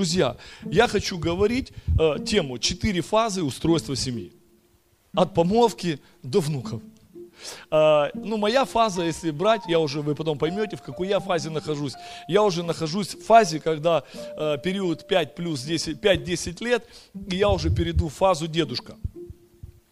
друзья, 0.00 0.36
я 0.64 0.88
хочу 0.88 1.18
говорить 1.18 1.72
э, 1.98 2.24
тему 2.24 2.58
«Четыре 2.58 3.02
фазы 3.02 3.42
устройства 3.42 3.94
семьи». 3.94 4.32
От 5.14 5.34
помолвки 5.34 6.00
до 6.22 6.40
внуков. 6.40 6.80
Э, 7.70 8.08
ну, 8.14 8.38
моя 8.38 8.64
фаза, 8.64 9.02
если 9.02 9.30
брать, 9.30 9.60
я 9.68 9.78
уже, 9.78 10.00
вы 10.00 10.14
потом 10.14 10.38
поймете, 10.38 10.78
в 10.78 10.82
какой 10.82 11.08
я 11.08 11.20
фазе 11.20 11.50
нахожусь. 11.50 11.92
Я 12.28 12.42
уже 12.42 12.62
нахожусь 12.62 13.14
в 13.14 13.22
фазе, 13.22 13.60
когда 13.60 14.04
э, 14.14 14.56
период 14.64 15.06
5 15.06 15.34
плюс 15.34 15.60
10, 15.60 15.98
5-10 15.98 16.64
лет, 16.64 16.86
и 17.30 17.36
я 17.36 17.50
уже 17.50 17.68
перейду 17.68 18.08
в 18.08 18.14
фазу 18.14 18.46
дедушка 18.46 18.96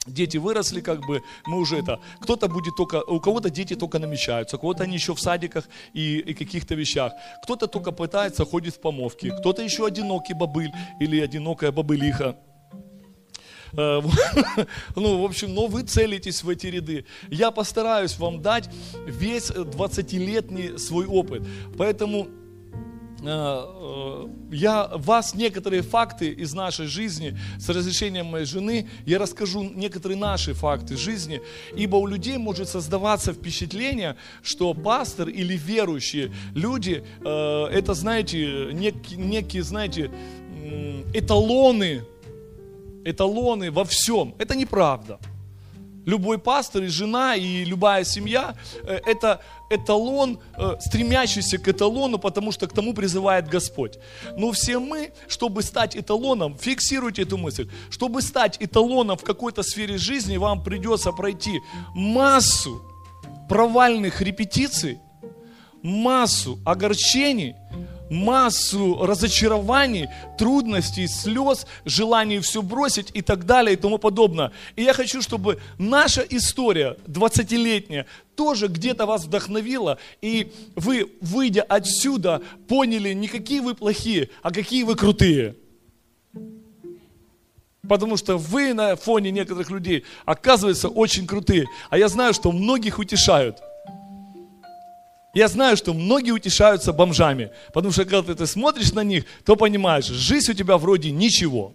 дети 0.09 0.37
выросли, 0.37 0.81
как 0.81 1.01
бы, 1.07 1.23
мы 1.47 1.59
уже 1.59 1.79
это, 1.79 2.01
кто-то 2.21 2.49
будет 2.49 2.77
только, 2.77 3.03
у 3.03 3.21
кого-то 3.21 3.51
дети 3.51 3.75
только 3.75 3.99
намечаются, 3.99 4.57
у 4.57 4.61
кого-то 4.61 4.85
они 4.85 4.95
еще 4.95 5.15
в 5.15 5.21
садиках 5.21 5.69
и, 5.95 6.19
и 6.19 6.35
каких-то 6.35 6.75
вещах, 6.75 7.13
кто-то 7.43 7.67
только 7.67 7.93
пытается, 7.93 8.45
ходит 8.45 8.75
в 8.75 8.81
помовки, 8.81 9.31
кто-то 9.31 9.63
еще 9.63 9.87
одинокий 9.87 10.35
бобыль 10.35 10.73
или 11.01 11.21
одинокая 11.21 11.73
бобылиха. 11.73 12.37
Э, 13.73 14.01
ну, 14.97 15.23
в 15.23 15.25
общем, 15.25 15.55
но 15.55 15.67
вы 15.67 15.83
целитесь 15.83 16.43
в 16.43 16.49
эти 16.49 16.67
ряды. 16.67 17.05
Я 17.31 17.51
постараюсь 17.51 18.19
вам 18.19 18.41
дать 18.41 18.69
весь 19.07 19.51
20-летний 19.51 20.79
свой 20.79 21.07
опыт. 21.07 21.43
Поэтому 21.77 22.29
я 23.23 24.91
вас 24.95 25.35
некоторые 25.35 25.83
факты 25.83 26.29
из 26.31 26.55
нашей 26.55 26.87
жизни, 26.87 27.37
с 27.59 27.69
разрешением 27.69 28.27
моей 28.27 28.45
жены, 28.45 28.89
я 29.07 29.19
расскажу 29.19 29.63
некоторые 29.63 30.19
наши 30.19 30.55
факты 30.55 30.97
жизни, 30.97 31.41
ибо 31.77 31.97
у 31.97 32.07
людей 32.07 32.39
может 32.39 32.69
создаваться 32.69 33.33
впечатление, 33.33 34.17
что 34.43 34.73
пастор 34.75 35.29
или 35.29 35.57
верующие 35.57 36.33
люди, 36.55 37.05
э, 37.25 37.65
это, 37.73 37.95
знаете, 37.95 38.69
некие, 38.73 39.19
некие 39.19 39.63
знаете, 39.63 40.11
эталоны, 41.15 42.05
эталоны 43.05 43.71
во 43.71 43.85
всем. 43.85 44.35
Это 44.39 44.55
неправда. 44.55 45.19
Любой 46.09 46.39
пастор 46.39 46.85
и 46.85 46.87
жена, 46.87 47.37
и 47.37 47.65
любая 47.65 48.05
семья 48.05 48.55
э,– 48.83 48.99
это 49.07 49.43
эталон, 49.69 50.39
э, 50.57 50.77
стремящийся 50.81 51.59
к 51.59 51.69
эталону, 51.69 52.19
потому 52.19 52.51
что 52.51 52.67
к 52.67 52.73
тому 52.73 52.95
призывает 52.95 53.47
Господь. 53.47 53.99
Но 54.39 54.51
все 54.53 54.79
мы, 54.79 55.13
чтобы 55.29 55.63
стать 55.63 55.97
эталоном, 55.97 56.57
фиксируйте 56.57 57.23
эту 57.23 57.37
мысль, 57.37 57.69
чтобы 57.91 58.23
стать 58.23 58.57
эталоном 58.59 59.19
в 59.19 59.23
какой-то 59.23 59.63
сфере 59.63 59.99
жизни, 59.99 60.39
вам 60.39 60.63
придется 60.65 61.13
пройти 61.13 61.61
массу 61.95 62.81
провальных 63.47 64.23
репетиций, 64.23 65.01
массу 65.83 66.59
огорчений, 66.65 67.55
массу 68.11 69.05
разочарований, 69.05 70.09
трудностей, 70.37 71.07
слез, 71.07 71.67
желаний 71.85 72.41
все 72.41 72.63
бросить 72.63 73.11
и 73.15 73.23
так 73.23 73.45
далее 73.45 73.75
и 73.75 73.77
тому 73.77 73.99
подобное. 73.99 74.53
И 74.77 74.83
я 74.83 74.93
хочу, 74.93 75.23
чтобы 75.23 75.59
наша 75.79 76.23
история 76.23 76.97
20-летняя 77.07 78.07
тоже 78.37 78.69
где-то 78.69 79.07
вас 79.07 79.25
вдохновила, 79.25 79.99
и 80.23 80.53
вы, 80.77 81.11
выйдя 81.21 81.63
отсюда, 81.63 82.43
поняли 82.69 83.13
не 83.13 83.29
какие 83.29 83.61
вы 83.61 83.75
плохие, 83.75 84.31
а 84.43 84.53
какие 84.53 84.85
вы 84.85 84.95
крутые. 84.95 85.57
Потому 87.89 88.17
что 88.17 88.37
вы 88.37 88.75
на 88.75 88.97
фоне 88.97 89.31
некоторых 89.31 89.71
людей, 89.71 90.05
оказывается, 90.27 90.89
очень 90.89 91.27
крутые. 91.27 91.65
А 91.89 91.97
я 91.97 92.09
знаю, 92.09 92.35
что 92.35 92.53
многих 92.53 92.99
утешают– 92.99 93.59
я 95.35 95.49
знаю, 95.49 95.77
что 95.77 95.95
многие 95.95 96.31
утешаются 96.31 96.93
бомжами, 96.93 97.51
потому 97.73 97.93
что 97.93 98.05
когда 98.05 98.35
ты 98.35 98.47
смотришь 98.47 98.93
на 98.93 99.05
них, 99.05 99.25
то 99.45 99.57
понимаешь, 99.57 100.07
жизнь 100.07 100.51
у 100.51 100.55
тебя 100.55 100.79
вроде 100.79 101.11
ничего. 101.11 101.75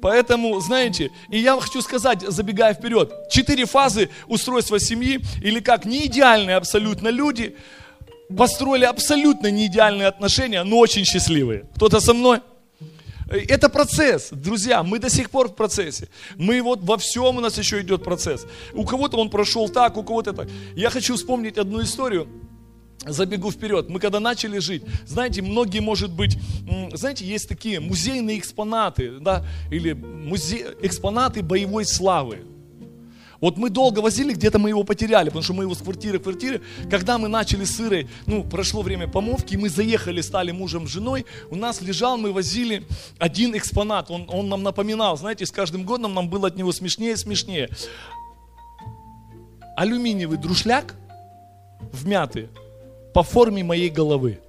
Поэтому, 0.00 0.60
знаете, 0.60 1.10
и 1.30 1.38
я 1.38 1.58
хочу 1.58 1.80
сказать, 1.80 2.20
забегая 2.20 2.74
вперед, 2.74 3.12
четыре 3.30 3.64
фазы 3.64 4.10
устройства 4.28 4.78
семьи, 4.78 5.20
или 5.42 5.60
как 5.60 5.84
не 5.84 6.06
идеальные 6.06 6.56
абсолютно 6.56 7.08
люди, 7.08 7.56
построили 8.36 8.84
абсолютно 8.84 9.50
не 9.50 9.66
идеальные 9.66 10.08
отношения, 10.08 10.62
но 10.62 10.78
очень 10.78 11.04
счастливые. 11.04 11.64
Кто-то 11.76 12.00
со 12.00 12.14
мной? 12.14 12.40
Это 13.28 13.68
процесс, 13.68 14.28
друзья, 14.30 14.82
мы 14.82 14.98
до 14.98 15.08
сих 15.08 15.30
пор 15.30 15.48
в 15.48 15.54
процессе. 15.54 16.08
Мы 16.36 16.62
вот 16.62 16.80
во 16.82 16.96
всем 16.96 17.36
у 17.36 17.40
нас 17.40 17.58
еще 17.58 17.80
идет 17.80 18.04
процесс. 18.04 18.46
У 18.72 18.84
кого-то 18.84 19.16
он 19.16 19.30
прошел 19.30 19.68
так, 19.68 19.96
у 19.96 20.02
кого-то 20.02 20.32
так. 20.32 20.48
Я 20.76 20.90
хочу 20.90 21.16
вспомнить 21.16 21.58
одну 21.58 21.82
историю, 21.82 22.28
забегу 23.06 23.50
вперед. 23.50 23.88
Мы 23.88 23.98
когда 23.98 24.20
начали 24.20 24.58
жить, 24.58 24.82
знаете, 25.06 25.42
многие, 25.42 25.80
может 25.80 26.10
быть, 26.10 26.38
знаете, 26.92 27.24
есть 27.24 27.48
такие 27.48 27.80
музейные 27.80 28.38
экспонаты, 28.38 29.18
да, 29.20 29.44
или 29.70 29.92
музе... 29.92 30.74
экспонаты 30.82 31.42
боевой 31.42 31.84
славы. 31.84 32.44
Вот 33.44 33.58
мы 33.58 33.68
долго 33.68 33.98
возили, 33.98 34.32
где-то 34.32 34.58
мы 34.58 34.70
его 34.70 34.84
потеряли, 34.84 35.26
потому 35.26 35.42
что 35.42 35.52
мы 35.52 35.64
его 35.64 35.74
с 35.74 35.82
квартиры 35.82 36.18
в 36.18 36.22
квартире. 36.22 36.62
Когда 36.90 37.18
мы 37.18 37.28
начали 37.28 37.64
с 37.64 37.78
Ирой, 37.78 38.08
ну, 38.24 38.42
прошло 38.42 38.80
время 38.80 39.06
помолвки, 39.06 39.54
мы 39.54 39.68
заехали, 39.68 40.22
стали 40.22 40.50
мужем, 40.50 40.86
женой, 40.86 41.26
у 41.50 41.54
нас 41.54 41.82
лежал, 41.82 42.16
мы 42.16 42.32
возили 42.32 42.86
один 43.18 43.54
экспонат. 43.54 44.10
Он, 44.10 44.30
он 44.30 44.48
нам 44.48 44.62
напоминал, 44.62 45.18
знаете, 45.18 45.44
с 45.44 45.50
каждым 45.50 45.84
годом 45.84 46.14
нам 46.14 46.30
было 46.30 46.48
от 46.48 46.56
него 46.56 46.72
смешнее 46.72 47.12
и 47.12 47.16
смешнее. 47.16 47.68
Алюминиевый 49.76 50.38
друшляк 50.38 50.94
вмятый 51.92 52.48
по 53.12 53.22
форме 53.22 53.62
моей 53.62 53.90
головы. 53.90 54.40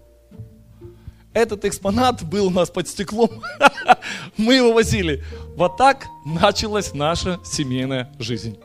Этот 1.34 1.66
экспонат 1.66 2.24
был 2.24 2.48
у 2.48 2.50
нас 2.50 2.70
под 2.70 2.88
стеклом. 2.88 3.44
Мы 4.38 4.56
его 4.56 4.72
возили. 4.72 5.22
Вот 5.58 5.76
так 5.76 6.06
началась 6.24 6.94
наша 6.94 7.42
семейная 7.44 8.10
жизнь 8.20 8.58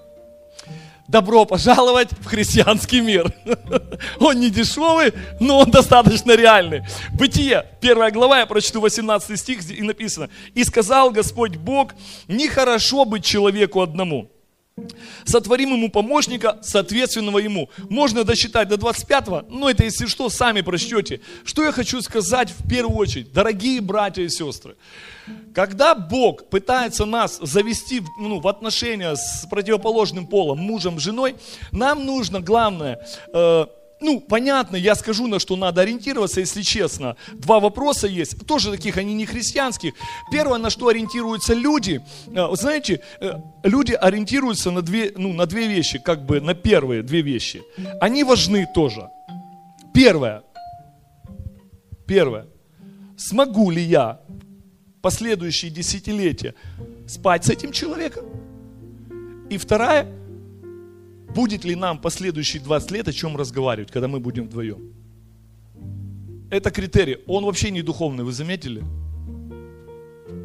добро 1.10 1.44
пожаловать 1.44 2.10
в 2.20 2.26
христианский 2.26 3.00
мир. 3.00 3.32
Он 4.20 4.38
не 4.38 4.48
дешевый, 4.48 5.12
но 5.40 5.58
он 5.58 5.70
достаточно 5.70 6.36
реальный. 6.36 6.82
Бытие, 7.12 7.66
первая 7.80 8.10
глава, 8.10 8.38
я 8.38 8.46
прочту 8.46 8.80
18 8.80 9.38
стих, 9.38 9.68
и 9.70 9.82
написано. 9.82 10.30
«И 10.54 10.64
сказал 10.64 11.10
Господь 11.10 11.56
Бог, 11.56 11.94
нехорошо 12.28 13.04
быть 13.04 13.24
человеку 13.24 13.80
одному, 13.80 14.30
сотворим 15.24 15.74
ему 15.74 15.90
помощника, 15.90 16.58
соответственного 16.62 17.38
ему. 17.38 17.70
Можно 17.88 18.24
досчитать 18.24 18.68
до 18.68 18.76
25-го, 18.76 19.46
но 19.48 19.70
это 19.70 19.84
если 19.84 20.06
что, 20.06 20.28
сами 20.28 20.60
прочтете. 20.60 21.20
Что 21.44 21.64
я 21.64 21.72
хочу 21.72 22.00
сказать 22.02 22.50
в 22.50 22.68
первую 22.68 22.96
очередь, 22.96 23.32
дорогие 23.32 23.80
братья 23.80 24.22
и 24.22 24.28
сестры. 24.28 24.76
Когда 25.54 25.94
Бог 25.94 26.48
пытается 26.48 27.04
нас 27.04 27.38
завести 27.42 28.02
ну, 28.18 28.40
в 28.40 28.48
отношения 28.48 29.14
с 29.14 29.46
противоположным 29.48 30.26
полом, 30.26 30.58
мужем, 30.58 30.98
женой, 30.98 31.36
нам 31.72 32.04
нужно, 32.04 32.40
главное, 32.40 33.06
э, 33.32 33.66
ну, 34.00 34.20
понятно, 34.20 34.76
я 34.76 34.94
скажу, 34.94 35.26
на 35.26 35.38
что 35.38 35.56
надо 35.56 35.82
ориентироваться, 35.82 36.40
если 36.40 36.62
честно. 36.62 37.16
Два 37.34 37.60
вопроса 37.60 38.06
есть, 38.06 38.46
тоже 38.46 38.70
таких, 38.70 38.96
они 38.96 39.14
не 39.14 39.26
христианских. 39.26 39.92
Первое, 40.32 40.58
на 40.58 40.70
что 40.70 40.88
ориентируются 40.88 41.54
люди, 41.54 42.00
э, 42.28 42.48
знаете, 42.52 43.00
э, 43.20 43.32
люди 43.62 43.92
ориентируются 43.92 44.70
на 44.70 44.82
две, 44.82 45.12
ну, 45.16 45.32
на 45.32 45.46
две 45.46 45.68
вещи, 45.68 45.98
как 45.98 46.24
бы 46.24 46.40
на 46.40 46.54
первые 46.54 47.02
две 47.02 47.20
вещи. 47.20 47.62
Они 48.00 48.24
важны 48.24 48.66
тоже. 48.74 49.08
Первое, 49.92 50.42
первое, 52.06 52.46
смогу 53.16 53.70
ли 53.70 53.82
я 53.82 54.20
последующие 55.02 55.70
десятилетия 55.70 56.54
спать 57.06 57.44
с 57.44 57.50
этим 57.50 57.72
человеком? 57.72 58.24
И 59.50 59.58
вторая, 59.58 60.06
будет 61.34 61.64
ли 61.64 61.74
нам 61.74 61.98
последующие 61.98 62.62
20 62.62 62.90
лет 62.90 63.08
о 63.08 63.12
чем 63.12 63.36
разговаривать, 63.36 63.90
когда 63.90 64.08
мы 64.08 64.20
будем 64.20 64.46
вдвоем? 64.46 64.92
Это 66.50 66.70
критерий. 66.70 67.18
Он 67.26 67.44
вообще 67.44 67.70
не 67.70 67.82
духовный, 67.82 68.24
вы 68.24 68.32
заметили? 68.32 68.82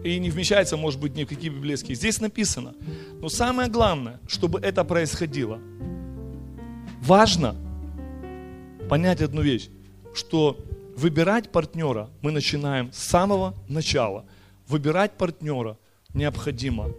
И 0.03 0.19
не 0.19 0.29
вмещается, 0.29 0.77
может 0.77 0.99
быть, 0.99 1.15
ни 1.15 1.23
в 1.23 1.27
какие 1.27 1.49
библейские. 1.49 1.95
Здесь 1.95 2.21
написано. 2.21 2.75
Но 3.21 3.29
самое 3.29 3.69
главное, 3.69 4.19
чтобы 4.27 4.59
это 4.59 4.83
происходило, 4.83 5.59
важно 7.01 7.55
понять 8.87 9.21
одну 9.21 9.41
вещь, 9.41 9.69
что 10.13 10.63
выбирать 10.95 11.51
партнера 11.51 12.09
мы 12.21 12.31
начинаем 12.31 12.91
с 12.91 12.97
самого 12.97 13.55
начала. 13.67 14.25
Выбирать 14.67 15.13
партнера 15.17 15.77
необходимо 16.13 16.91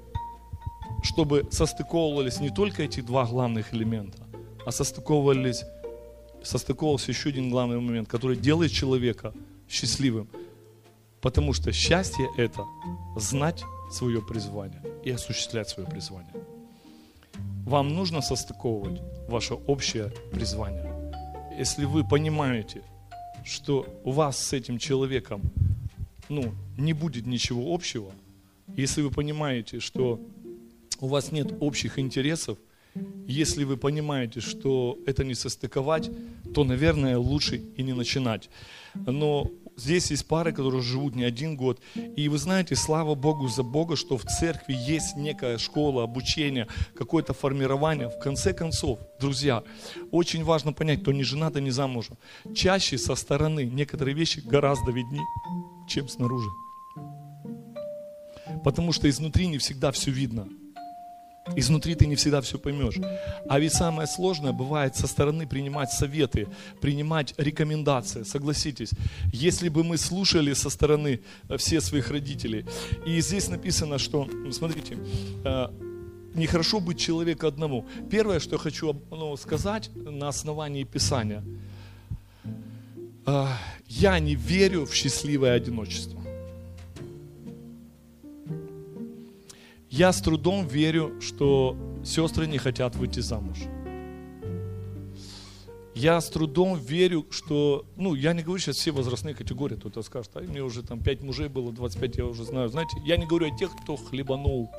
чтобы 1.07 1.47
состыковывались 1.51 2.41
не 2.41 2.51
только 2.51 2.83
эти 2.83 3.01
два 3.01 3.25
главных 3.27 3.73
элемента, 3.73 4.19
а 4.67 4.73
состыковывались, 4.73 5.65
состыковывался 6.43 7.13
еще 7.13 7.29
один 7.29 7.49
главный 7.49 7.81
момент, 7.81 8.09
который 8.09 8.37
делает 8.37 8.73
человека 8.73 9.33
счастливым. 9.69 10.29
Потому 11.21 11.53
что 11.53 11.73
счастье 11.73 12.29
это 12.37 12.65
знать 13.17 13.63
свое 13.91 14.21
призвание 14.21 14.83
и 15.05 15.11
осуществлять 15.11 15.69
свое 15.69 15.89
призвание. 15.89 16.33
Вам 17.65 17.95
нужно 17.95 18.21
состыковывать 18.21 19.01
ваше 19.29 19.55
общее 19.55 20.13
призвание. 20.33 20.93
Если 21.57 21.85
вы 21.85 22.05
понимаете, 22.05 22.83
что 23.45 23.87
у 24.05 24.11
вас 24.11 24.37
с 24.39 24.53
этим 24.53 24.79
человеком 24.79 25.41
ну, 26.29 26.53
не 26.77 26.93
будет 26.93 27.27
ничего 27.27 27.73
общего, 27.73 28.11
если 28.77 29.03
вы 29.03 29.11
понимаете, 29.11 29.79
что 29.79 30.21
у 31.01 31.09
вас 31.09 31.33
нет 31.33 31.55
общих 31.61 31.99
интересов, 31.99 32.59
если 33.27 33.65
вы 33.65 33.77
понимаете, 33.77 34.41
что 34.41 34.99
это 35.07 35.25
не 35.25 35.35
состыковать, 35.35 36.11
то, 36.55 36.65
наверное, 36.65 37.19
лучше 37.19 37.57
и 37.77 37.83
не 37.83 37.93
начинать. 37.93 38.49
Но 38.95 39.51
здесь 39.77 40.11
есть 40.11 40.27
пары, 40.27 40.53
которые 40.53 40.83
живут 40.83 41.15
не 41.17 41.25
один 41.25 41.57
год. 41.57 41.81
И 41.95 42.29
вы 42.29 42.39
знаете, 42.39 42.77
слава 42.77 43.15
Богу 43.15 43.49
за 43.49 43.63
Бога, 43.63 43.97
что 43.97 44.17
в 44.17 44.25
церкви 44.25 44.75
есть 44.75 45.17
некая 45.17 45.59
школа, 45.59 46.05
обучение, 46.05 46.69
какое-то 46.97 47.35
формирование. 47.35 48.09
В 48.09 48.19
конце 48.19 48.55
концов, 48.55 49.01
друзья, 49.21 49.65
очень 50.13 50.45
важно 50.45 50.73
понять, 50.73 51.03
кто 51.03 51.13
не 51.13 51.25
женат, 51.25 51.57
а 51.57 51.61
не 51.61 51.71
замужем. 51.71 52.17
Чаще 52.55 52.97
со 52.97 53.17
стороны 53.17 53.65
некоторые 53.65 54.15
вещи 54.15 54.41
гораздо 54.41 54.93
виднее, 54.93 55.27
чем 55.89 56.09
снаружи. 56.09 56.49
Потому 58.65 58.93
что 58.93 59.11
изнутри 59.11 59.49
не 59.49 59.59
всегда 59.59 59.91
все 59.91 60.11
видно. 60.11 60.49
Изнутри 61.55 61.95
ты 61.95 62.07
не 62.07 62.17
всегда 62.17 62.41
все 62.41 62.59
поймешь. 62.59 62.97
А 63.49 63.61
ведь 63.61 63.73
самое 63.73 64.09
сложное 64.09 64.53
бывает 64.53 64.97
со 64.97 65.07
стороны 65.07 65.47
принимать 65.47 65.93
советы, 65.93 66.49
принимать 66.81 67.35
рекомендации. 67.37 68.25
Согласитесь, 68.25 68.91
если 69.33 69.69
бы 69.69 69.85
мы 69.85 69.97
слушали 69.97 70.55
со 70.55 70.71
стороны 70.71 71.21
э, 71.49 71.57
все 71.57 71.81
своих 71.81 72.11
родителей. 72.11 72.65
И 73.07 73.21
здесь 73.21 73.49
написано, 73.49 73.99
что, 73.99 74.29
смотрите, 74.51 74.99
э, 75.45 75.69
нехорошо 76.35 76.81
быть 76.81 76.99
человеку 76.99 77.47
одному. 77.47 77.87
Первое, 78.11 78.41
что 78.41 78.57
я 78.57 78.59
хочу 78.59 79.01
ну, 79.11 79.37
сказать 79.37 79.91
на 79.95 80.29
основании 80.29 80.85
Писания. 80.85 81.45
Э, 83.25 83.47
я 83.87 84.19
не 84.19 84.35
верю 84.35 84.85
в 84.85 84.95
счастливое 84.95 85.53
одиночество. 85.53 86.26
Я 89.97 90.13
с 90.13 90.21
трудом 90.21 90.67
верю, 90.67 91.19
что 91.23 91.75
сестры 92.05 92.47
не 92.47 92.59
хотят 92.59 92.95
выйти 92.97 93.21
замуж. 93.21 93.57
Я 95.95 96.21
с 96.21 96.29
трудом 96.29 96.79
верю, 96.79 97.25
что, 97.31 97.87
ну, 97.97 98.15
я 98.15 98.35
не 98.35 98.43
говорю 98.43 98.61
сейчас 98.61 98.77
все 98.77 98.91
возрастные 98.91 99.35
категории, 99.35 99.77
кто-то 99.77 100.03
скажет, 100.03 100.33
а 100.35 100.41
мне 100.41 100.63
уже 100.63 100.83
там 100.83 101.01
5 101.03 101.23
мужей 101.23 101.49
было, 101.49 101.73
25 101.73 102.17
я 102.19 102.27
уже 102.27 102.45
знаю. 102.45 102.69
Знаете, 102.69 102.99
я 103.07 103.17
не 103.17 103.25
говорю 103.25 103.47
о 103.47 103.57
тех, 103.57 103.71
кто 103.75 103.97
хлебанул. 103.97 104.71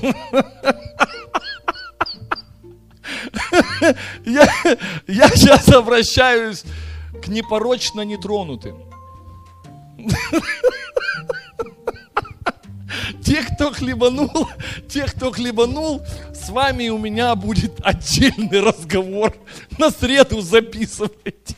Я, 4.24 4.48
я 5.06 5.28
сейчас 5.28 5.68
обращаюсь 5.68 6.64
к 7.22 7.28
непорочно 7.28 8.00
нетронутым. 8.00 8.82
Кто 13.64 13.72
хлебанул, 13.72 14.50
те, 14.90 15.06
кто 15.06 15.32
хлебанул, 15.32 16.02
с 16.34 16.50
вами 16.50 16.90
у 16.90 16.98
меня 16.98 17.34
будет 17.34 17.72
отдельный 17.82 18.60
разговор. 18.60 19.34
На 19.78 19.90
среду 19.90 20.42
записывайтесь. 20.42 21.56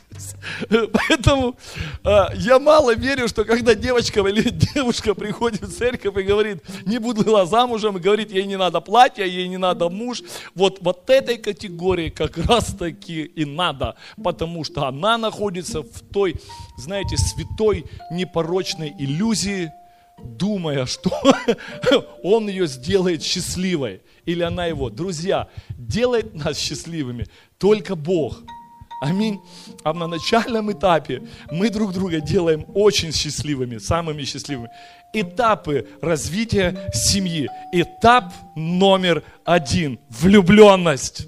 Поэтому 0.69 1.57
э, 2.05 2.25
я 2.35 2.59
мало 2.59 2.95
верю, 2.95 3.27
что 3.27 3.43
когда 3.43 3.75
девочка 3.75 4.21
или 4.21 4.49
девушка 4.73 5.15
приходит 5.15 5.63
в 5.63 5.77
церковь 5.77 6.15
и 6.15 6.21
говорит, 6.21 6.63
не 6.85 6.97
буду 6.97 7.45
замужем, 7.45 7.97
и 7.97 7.99
говорит, 7.99 8.31
ей 8.31 8.45
не 8.45 8.57
надо 8.57 8.79
платье, 8.79 9.27
ей 9.27 9.49
не 9.49 9.57
надо 9.57 9.89
муж, 9.89 10.23
вот, 10.55 10.77
вот 10.79 11.09
этой 11.09 11.35
категории 11.35 12.07
как 12.07 12.37
раз 12.37 12.67
таки 12.67 13.23
и 13.23 13.43
надо, 13.43 13.97
потому 14.23 14.63
что 14.63 14.87
она 14.87 15.17
находится 15.17 15.81
в 15.81 15.99
той, 16.13 16.35
знаете, 16.77 17.17
святой 17.17 17.83
непорочной 18.11 18.95
иллюзии, 18.97 19.73
думая, 20.17 20.85
что 20.85 21.11
он 22.23 22.49
ее 22.49 22.67
сделает 22.67 23.23
счастливой, 23.23 24.01
или 24.25 24.43
она 24.43 24.65
его. 24.65 24.89
Друзья, 24.89 25.47
делает 25.69 26.33
нас 26.33 26.57
счастливыми 26.57 27.27
только 27.57 27.95
Бог. 27.95 28.41
Аминь. 28.99 29.39
А 29.83 29.93
на 29.93 30.07
начальном 30.07 30.71
этапе 30.71 31.21
мы 31.51 31.69
друг 31.69 31.93
друга 31.93 32.19
делаем 32.19 32.65
очень 32.73 33.11
счастливыми, 33.11 33.77
самыми 33.77 34.23
счастливыми. 34.23 34.69
Этапы 35.13 35.87
развития 36.01 36.89
семьи. 36.93 37.47
Этап 37.71 38.33
номер 38.55 39.23
один. 39.45 39.99
Влюбленность. 40.09 41.27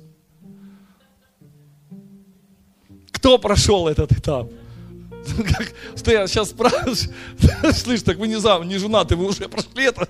Кто 3.11 3.37
прошел 3.37 3.87
этот 3.87 4.11
этап? 4.13 4.51
Что 5.95 6.11
я 6.11 6.27
сейчас 6.27 6.49
спрашиваю, 6.49 6.95
слышь, 7.73 8.01
так 8.03 8.17
вы 8.17 8.27
не 8.27 8.39
зам, 8.39 8.67
не 8.67 8.77
женаты, 8.77 9.15
вы 9.15 9.27
уже 9.27 9.47
прошли 9.47 9.85
это. 9.85 10.07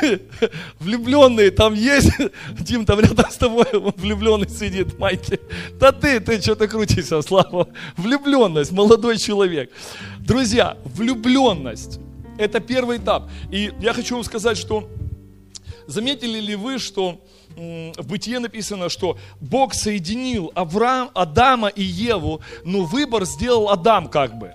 Влюбленные 0.78 1.50
там 1.50 1.74
есть. 1.74 2.10
Дим 2.60 2.84
там 2.84 3.00
рядом 3.00 3.30
с 3.30 3.36
тобой 3.36 3.66
влюбленный 3.72 4.48
сидит, 4.48 4.98
Майки. 4.98 5.40
Да 5.78 5.92
ты, 5.92 6.20
ты 6.20 6.40
что-то 6.40 6.68
крутишься, 6.68 7.22
Слава. 7.22 7.68
Влюбленность, 7.96 8.72
молодой 8.72 9.18
человек. 9.18 9.70
Друзья, 10.20 10.76
влюбленность– 10.84 12.00
это 12.38 12.60
первый 12.60 12.98
этап. 12.98 13.30
И 13.50 13.72
я 13.80 13.92
хочу 13.92 14.14
вам 14.14 14.24
сказать, 14.24 14.56
что 14.56 14.88
заметили 15.86 16.40
ли 16.40 16.54
вы, 16.54 16.78
что 16.78 17.24
в 17.58 18.06
Бытие 18.06 18.38
написано, 18.38 18.88
что 18.88 19.18
Бог 19.40 19.74
соединил 19.74 20.52
Авраам, 20.54 21.10
Адама 21.14 21.68
и 21.68 21.82
Еву, 21.82 22.40
но 22.64 22.84
выбор 22.84 23.24
сделал 23.24 23.70
Адам 23.70 24.08
как 24.08 24.38
бы. 24.38 24.52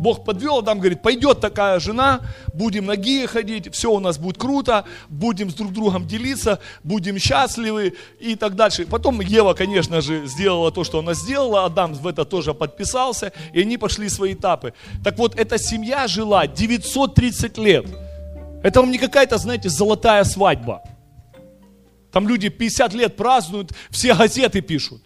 Бог 0.00 0.24
подвел, 0.24 0.58
Адам 0.58 0.78
говорит, 0.78 1.02
пойдет 1.02 1.40
такая 1.40 1.78
жена, 1.78 2.20
будем 2.52 2.86
ноги 2.86 3.26
ходить, 3.26 3.72
все 3.72 3.92
у 3.92 4.00
нас 4.00 4.18
будет 4.18 4.38
круто, 4.38 4.84
будем 5.08 5.50
с 5.50 5.54
друг 5.54 5.72
другом 5.72 6.06
делиться, 6.06 6.58
будем 6.82 7.18
счастливы 7.18 7.94
и 8.18 8.34
так 8.34 8.56
дальше. 8.56 8.86
Потом 8.86 9.20
Ева, 9.20 9.54
конечно 9.54 10.00
же, 10.00 10.26
сделала 10.26 10.72
то, 10.72 10.84
что 10.84 10.98
она 10.98 11.14
сделала, 11.14 11.64
Адам 11.64 11.94
в 11.94 12.06
это 12.06 12.24
тоже 12.24 12.54
подписался, 12.54 13.32
и 13.52 13.60
они 13.60 13.78
пошли 13.78 14.08
свои 14.08 14.34
этапы. 14.34 14.72
Так 15.02 15.18
вот, 15.18 15.38
эта 15.38 15.58
семья 15.58 16.06
жила 16.08 16.46
930 16.46 17.58
лет. 17.58 17.86
Это 18.62 18.80
вам 18.80 18.90
не 18.90 18.98
какая-то, 18.98 19.36
знаете, 19.36 19.68
золотая 19.68 20.24
свадьба. 20.24 20.82
Там 22.14 22.28
люди 22.28 22.48
50 22.48 22.94
лет 22.94 23.16
празднуют, 23.16 23.72
все 23.90 24.14
газеты 24.14 24.60
пишут. 24.60 25.02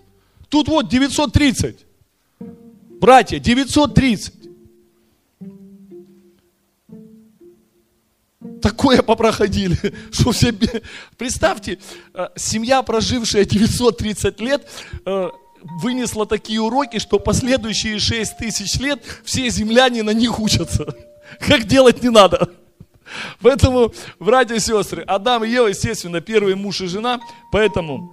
Тут 0.50 0.68
вот 0.68 0.90
930. 0.90 1.86
Братья, 3.00 3.38
930. 3.38 4.34
Такое 8.60 9.00
попроходили, 9.00 9.78
что 10.12 10.32
все... 10.32 10.52
Представьте, 11.16 11.78
э, 12.12 12.28
семья, 12.36 12.82
прожившая 12.82 13.46
930 13.46 14.40
лет, 14.40 14.68
э, 15.06 15.30
вынесла 15.80 16.26
такие 16.26 16.60
уроки, 16.60 16.98
что 16.98 17.18
последующие 17.18 17.98
6 17.98 18.36
тысяч 18.36 18.78
лет 18.80 19.02
все 19.24 19.48
земляне 19.48 20.02
на 20.02 20.12
них 20.12 20.38
учатся. 20.38 20.94
Как 21.40 21.64
делать 21.64 22.02
не 22.02 22.10
надо. 22.10 22.50
Поэтому, 23.40 23.92
братья 24.18 24.54
и 24.54 24.60
сестры, 24.60 25.02
Адам 25.02 25.44
и 25.44 25.48
Ева, 25.48 25.68
естественно, 25.68 26.20
первый 26.20 26.54
муж 26.54 26.80
и 26.80 26.86
жена, 26.86 27.20
поэтому 27.52 28.12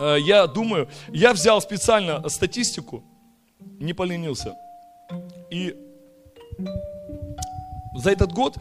э, 0.00 0.16
я 0.20 0.46
думаю, 0.46 0.88
я 1.08 1.32
взял 1.32 1.60
специально 1.60 2.28
статистику, 2.28 3.02
не 3.60 3.92
поленился. 3.92 4.54
И 5.50 5.74
за 7.94 8.10
этот 8.10 8.32
год, 8.32 8.56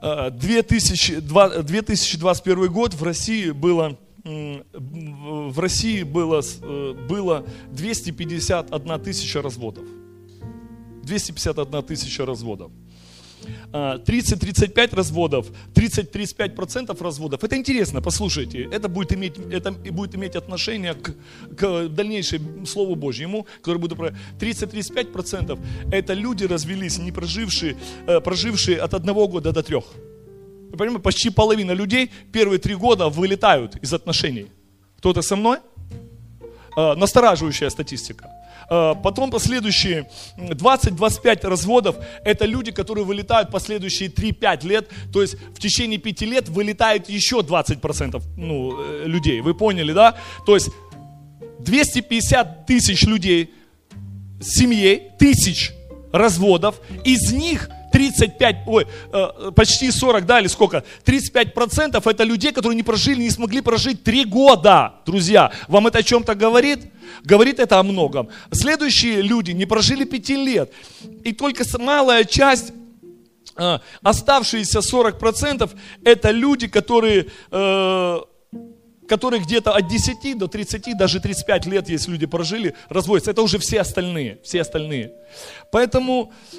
2000, 0.00 1.20
2021 1.20 2.72
год 2.72 2.94
в 2.94 3.02
России 3.02 3.50
было 3.50 3.96
в 4.24 5.58
России 5.58 6.02
было, 6.02 6.42
э, 6.42 6.94
было 7.08 7.46
251 7.70 9.00
тысяча 9.00 9.40
разводов. 9.40 9.84
251 11.02 11.82
тысяча 11.82 12.26
разводов. 12.26 12.70
30-35 13.72 14.88
а, 14.92 14.96
разводов, 14.96 15.46
30-35% 15.74 17.02
разводов. 17.02 17.44
Это 17.44 17.56
интересно, 17.56 18.02
послушайте. 18.02 18.68
Это 18.72 18.88
будет 18.88 19.12
иметь, 19.12 19.34
это 19.52 19.72
будет 19.72 20.14
иметь 20.14 20.36
отношение 20.36 20.94
к, 20.94 21.14
к 21.56 21.88
дальнейшему 21.88 22.66
Слову 22.66 22.94
Божьему, 22.94 23.46
который 23.60 23.78
будет 23.78 23.96
про 23.96 24.14
30-35% 24.40 25.58
это 25.90 26.14
люди 26.14 26.44
развелись, 26.44 26.98
не 26.98 27.12
прожившие, 27.12 27.76
э, 28.06 28.20
прожившие 28.20 28.78
от 28.78 28.94
одного 28.94 29.28
года 29.28 29.52
до 29.52 29.62
трех. 29.62 29.84
Понимаете, 30.72 31.02
почти 31.02 31.30
половина 31.30 31.72
людей 31.72 32.10
первые 32.32 32.58
три 32.58 32.74
года 32.74 33.08
вылетают 33.08 33.76
из 33.76 33.92
отношений. 33.92 34.46
Кто-то 34.98 35.22
со 35.22 35.36
мной? 35.36 35.58
А, 36.76 36.94
настораживающая 36.94 37.70
статистика. 37.70 38.30
Э, 38.70 38.94
потом 39.02 39.30
последующие 39.30 40.08
20-25 40.36 41.46
разводов, 41.46 41.96
это 42.24 42.44
люди, 42.44 42.70
которые 42.70 43.04
вылетают 43.04 43.50
последующие 43.50 44.10
3-5 44.10 44.66
лет, 44.66 44.88
то 45.12 45.22
есть 45.22 45.36
в 45.54 45.58
течение 45.58 45.98
5 45.98 46.20
лет 46.22 46.48
вылетает 46.48 47.08
еще 47.08 47.38
20% 47.38 48.22
ну, 48.36 48.76
э, 48.78 49.04
людей. 49.06 49.40
Вы 49.40 49.54
поняли, 49.54 49.92
да? 49.92 50.16
То 50.44 50.54
есть 50.54 50.68
250 51.60 52.66
тысяч 52.66 53.04
людей 53.04 53.54
семей, 54.40 55.10
тысяч 55.18 55.72
разводов, 56.12 56.80
из 57.04 57.32
них 57.32 57.70
35, 57.92 58.56
ой, 58.66 58.86
э, 59.12 59.50
почти 59.54 59.90
40, 59.90 60.26
да, 60.26 60.40
или 60.40 60.48
сколько, 60.48 60.84
35 61.04 61.54
процентов 61.54 62.06
это 62.06 62.24
людей, 62.24 62.52
которые 62.52 62.76
не 62.76 62.82
прожили, 62.82 63.22
не 63.22 63.30
смогли 63.30 63.60
прожить 63.60 64.02
3 64.02 64.24
года, 64.24 64.94
друзья. 65.06 65.52
Вам 65.68 65.86
это 65.86 65.98
о 65.98 66.02
чем-то 66.02 66.34
говорит? 66.34 66.80
Говорит 67.24 67.58
это 67.58 67.78
о 67.78 67.82
многом. 67.82 68.28
Следующие 68.52 69.22
люди 69.22 69.52
не 69.52 69.66
прожили 69.66 70.04
5 70.04 70.28
лет. 70.30 70.72
И 71.24 71.32
только 71.32 71.64
малая 71.78 72.24
часть 72.24 72.72
э, 73.56 73.78
оставшиеся 74.02 74.78
40% 74.78 75.70
это 76.04 76.30
люди, 76.30 76.68
которые 76.68 77.26
э, 77.50 78.18
которые 79.08 79.42
где-то 79.42 79.72
от 79.72 79.88
10 79.88 80.38
до 80.38 80.46
30, 80.46 80.96
даже 80.96 81.18
35 81.18 81.66
лет, 81.66 81.88
если 81.88 82.12
люди 82.12 82.26
прожили, 82.26 82.74
разводятся. 82.88 83.30
Это 83.30 83.42
уже 83.42 83.58
все 83.58 83.80
остальные, 83.80 84.38
все 84.44 84.60
остальные. 84.60 85.12
Поэтому, 85.72 86.32
э, 86.52 86.56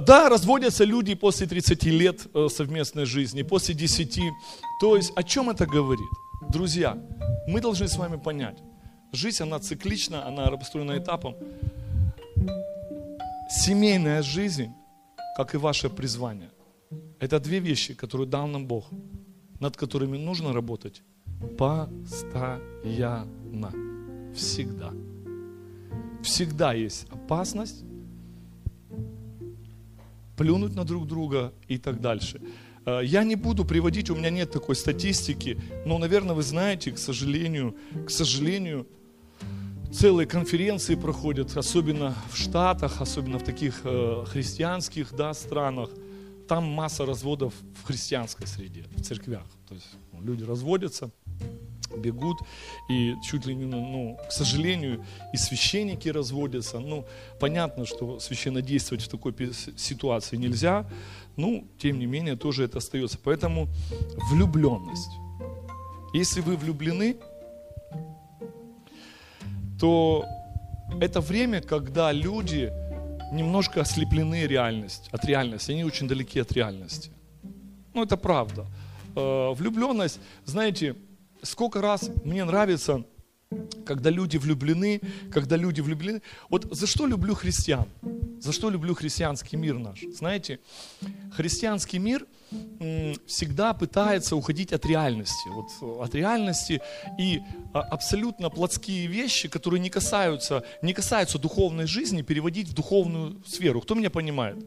да, 0.00 0.28
разводятся 0.28 0.84
люди 0.84 1.14
после 1.14 1.46
30 1.46 1.84
лет 1.84 2.26
э, 2.34 2.48
совместной 2.48 3.04
жизни, 3.04 3.42
после 3.42 3.74
10. 3.74 4.20
То 4.80 4.96
есть, 4.96 5.12
о 5.16 5.22
чем 5.22 5.50
это 5.50 5.66
говорит? 5.66 6.08
Друзья, 6.48 6.96
мы 7.46 7.60
должны 7.60 7.86
с 7.86 7.98
вами 7.98 8.16
понять, 8.16 8.58
жизнь, 9.12 9.42
она 9.42 9.58
циклична, 9.58 10.26
она 10.26 10.46
построена 10.56 10.96
этапом. 10.96 11.34
Семейная 13.50 14.22
жизнь, 14.22 14.70
как 15.36 15.54
и 15.54 15.58
ваше 15.58 15.90
призвание, 15.90 16.50
это 17.20 17.38
две 17.38 17.58
вещи, 17.58 17.94
которые 17.94 18.26
дал 18.26 18.46
нам 18.46 18.66
Бог, 18.66 18.86
над 19.60 19.76
которыми 19.76 20.18
нужно 20.18 20.52
работать 20.52 21.02
Постоянно. 21.58 23.72
Всегда. 24.34 24.92
Всегда 26.22 26.72
есть 26.72 27.06
опасность 27.10 27.84
плюнуть 30.36 30.74
на 30.74 30.84
друг 30.84 31.06
друга 31.06 31.52
и 31.68 31.78
так 31.78 32.00
дальше. 32.00 32.40
Э, 32.84 33.00
я 33.02 33.24
не 33.24 33.36
буду 33.36 33.64
приводить, 33.64 34.10
у 34.10 34.14
меня 34.14 34.30
нет 34.30 34.50
такой 34.50 34.76
статистики, 34.76 35.58
но, 35.84 35.98
наверное, 35.98 36.34
вы 36.34 36.42
знаете, 36.42 36.92
к 36.92 36.98
сожалению, 36.98 37.76
к 38.06 38.10
сожалению, 38.10 38.86
целые 39.92 40.26
конференции 40.26 40.94
проходят, 40.94 41.56
особенно 41.56 42.14
в 42.30 42.36
Штатах, 42.36 43.00
особенно 43.00 43.38
в 43.38 43.44
таких 43.44 43.80
э, 43.84 44.24
христианских 44.26 45.14
да, 45.14 45.34
странах. 45.34 45.90
Там 46.48 46.64
масса 46.64 47.04
разводов 47.04 47.54
в 47.82 47.86
христианской 47.86 48.46
среде, 48.46 48.84
в 48.96 49.02
церквях. 49.02 49.44
То 49.68 49.74
есть 49.74 49.88
ну, 50.12 50.22
люди 50.22 50.44
разводятся, 50.44 51.10
бегут, 51.94 52.38
и 52.88 53.14
чуть 53.22 53.46
ли 53.46 53.54
не, 53.54 53.64
ну, 53.64 53.80
ну, 53.86 54.18
к 54.28 54.32
сожалению, 54.32 55.04
и 55.32 55.36
священники 55.36 56.08
разводятся. 56.08 56.78
Ну, 56.78 57.04
понятно, 57.38 57.86
что 57.86 58.18
священно 58.18 58.62
действовать 58.62 59.04
в 59.04 59.08
такой 59.08 59.34
ситуации 59.76 60.36
нельзя, 60.36 60.86
ну, 61.36 61.66
тем 61.78 61.98
не 61.98 62.06
менее, 62.06 62.36
тоже 62.36 62.64
это 62.64 62.78
остается. 62.78 63.18
Поэтому 63.22 63.68
влюбленность. 64.30 65.10
Если 66.14 66.40
вы 66.40 66.56
влюблены, 66.56 67.16
то 69.78 70.24
это 71.00 71.20
время, 71.20 71.60
когда 71.60 72.12
люди 72.12 72.72
немножко 73.32 73.80
ослеплены 73.80 74.46
реальность, 74.46 75.08
от 75.12 75.24
реальности, 75.24 75.72
они 75.72 75.84
очень 75.84 76.08
далеки 76.08 76.40
от 76.40 76.52
реальности. 76.52 77.10
Ну, 77.92 78.02
это 78.02 78.16
правда. 78.16 78.66
Э, 79.14 79.52
влюбленность, 79.54 80.20
знаете, 80.44 80.96
сколько 81.46 81.80
раз 81.80 82.10
мне 82.24 82.44
нравится, 82.44 83.04
когда 83.84 84.10
люди 84.10 84.36
влюблены, 84.36 85.00
когда 85.32 85.56
люди 85.56 85.80
влюблены. 85.80 86.20
Вот 86.48 86.66
за 86.70 86.86
что 86.86 87.06
люблю 87.06 87.34
христиан? 87.34 87.86
За 88.40 88.52
что 88.52 88.70
люблю 88.70 88.94
христианский 88.94 89.56
мир 89.56 89.78
наш? 89.78 90.02
Знаете, 90.12 90.58
христианский 91.32 91.98
мир 91.98 92.26
всегда 93.26 93.72
пытается 93.72 94.36
уходить 94.36 94.72
от 94.72 94.84
реальности. 94.86 95.48
Вот 95.48 96.00
от 96.00 96.14
реальности 96.14 96.80
и 97.18 97.40
а, 97.72 97.80
абсолютно 97.80 98.50
плотские 98.50 99.08
вещи, 99.08 99.48
которые 99.48 99.80
не 99.80 99.90
касаются, 99.90 100.62
не 100.82 100.92
касаются 100.92 101.38
духовной 101.38 101.86
жизни, 101.86 102.22
переводить 102.22 102.68
в 102.68 102.74
духовную 102.74 103.42
сферу. 103.44 103.80
Кто 103.80 103.94
меня 103.94 104.10
понимает? 104.10 104.64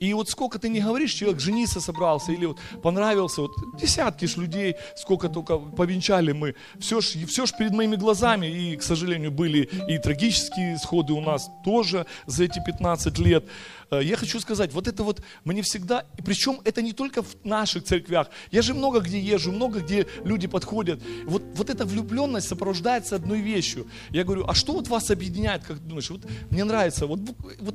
И 0.00 0.12
вот 0.14 0.28
сколько 0.28 0.58
ты 0.58 0.68
не 0.68 0.80
говоришь, 0.80 1.12
человек 1.12 1.40
жениться 1.40 1.80
собрался 1.80 2.32
или 2.32 2.46
вот 2.46 2.58
понравился, 2.82 3.42
вот 3.42 3.52
десятки 3.80 4.26
ж 4.26 4.36
людей, 4.36 4.76
сколько 4.96 5.28
только 5.28 5.58
повенчали 5.58 6.32
мы, 6.32 6.54
все 6.78 7.00
ж, 7.00 7.16
все 7.26 7.46
ж 7.46 7.52
перед 7.58 7.72
моими 7.72 7.96
глазами, 7.96 8.46
и, 8.46 8.76
к 8.76 8.82
сожалению, 8.82 9.30
были 9.30 9.68
и 9.88 9.98
трагические 9.98 10.76
исходы 10.76 11.12
у 11.12 11.20
нас 11.20 11.50
тоже 11.64 12.06
за 12.26 12.44
эти 12.44 12.62
15 12.64 13.18
лет. 13.18 13.44
Э, 13.90 14.00
я 14.02 14.16
хочу 14.16 14.40
сказать, 14.40 14.72
вот 14.72 14.86
это 14.86 15.02
вот 15.02 15.22
мне 15.44 15.62
всегда, 15.62 16.04
и 16.18 16.22
причем 16.22 16.60
это 16.64 16.82
не 16.82 16.92
только 16.92 17.22
в 17.22 17.36
наших 17.44 17.84
церквях, 17.84 18.28
я 18.50 18.62
же 18.62 18.74
много 18.74 19.00
где 19.00 19.18
езжу, 19.18 19.52
много 19.52 19.80
где 19.80 20.06
люди 20.24 20.46
подходят, 20.46 21.00
вот, 21.24 21.42
вот 21.54 21.70
эта 21.70 21.86
влюбленность 21.86 22.48
сопровождается 22.48 23.16
одной 23.16 23.40
вещью. 23.40 23.86
Я 24.10 24.24
говорю, 24.24 24.44
а 24.46 24.54
что 24.54 24.72
вот 24.72 24.88
вас 24.88 25.10
объединяет, 25.10 25.64
как 25.64 25.78
думаешь, 25.86 26.10
вот 26.10 26.26
мне 26.50 26.64
нравится, 26.64 27.06
вот, 27.06 27.20
вот 27.60 27.74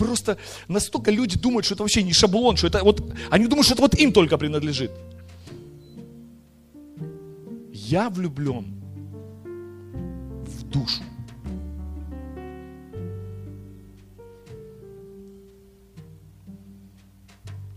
просто 0.00 0.38
настолько 0.66 1.10
люди 1.10 1.38
думают, 1.38 1.66
что 1.66 1.74
это 1.74 1.82
вообще 1.82 2.02
не 2.02 2.14
шаблон, 2.14 2.56
что 2.56 2.68
это 2.68 2.82
вот, 2.82 3.02
они 3.30 3.46
думают, 3.46 3.66
что 3.66 3.74
это 3.74 3.82
вот 3.82 3.94
им 3.96 4.12
только 4.12 4.38
принадлежит. 4.38 4.90
Я 7.72 8.08
влюблен 8.08 8.64
в 9.44 10.62
душу. 10.70 11.02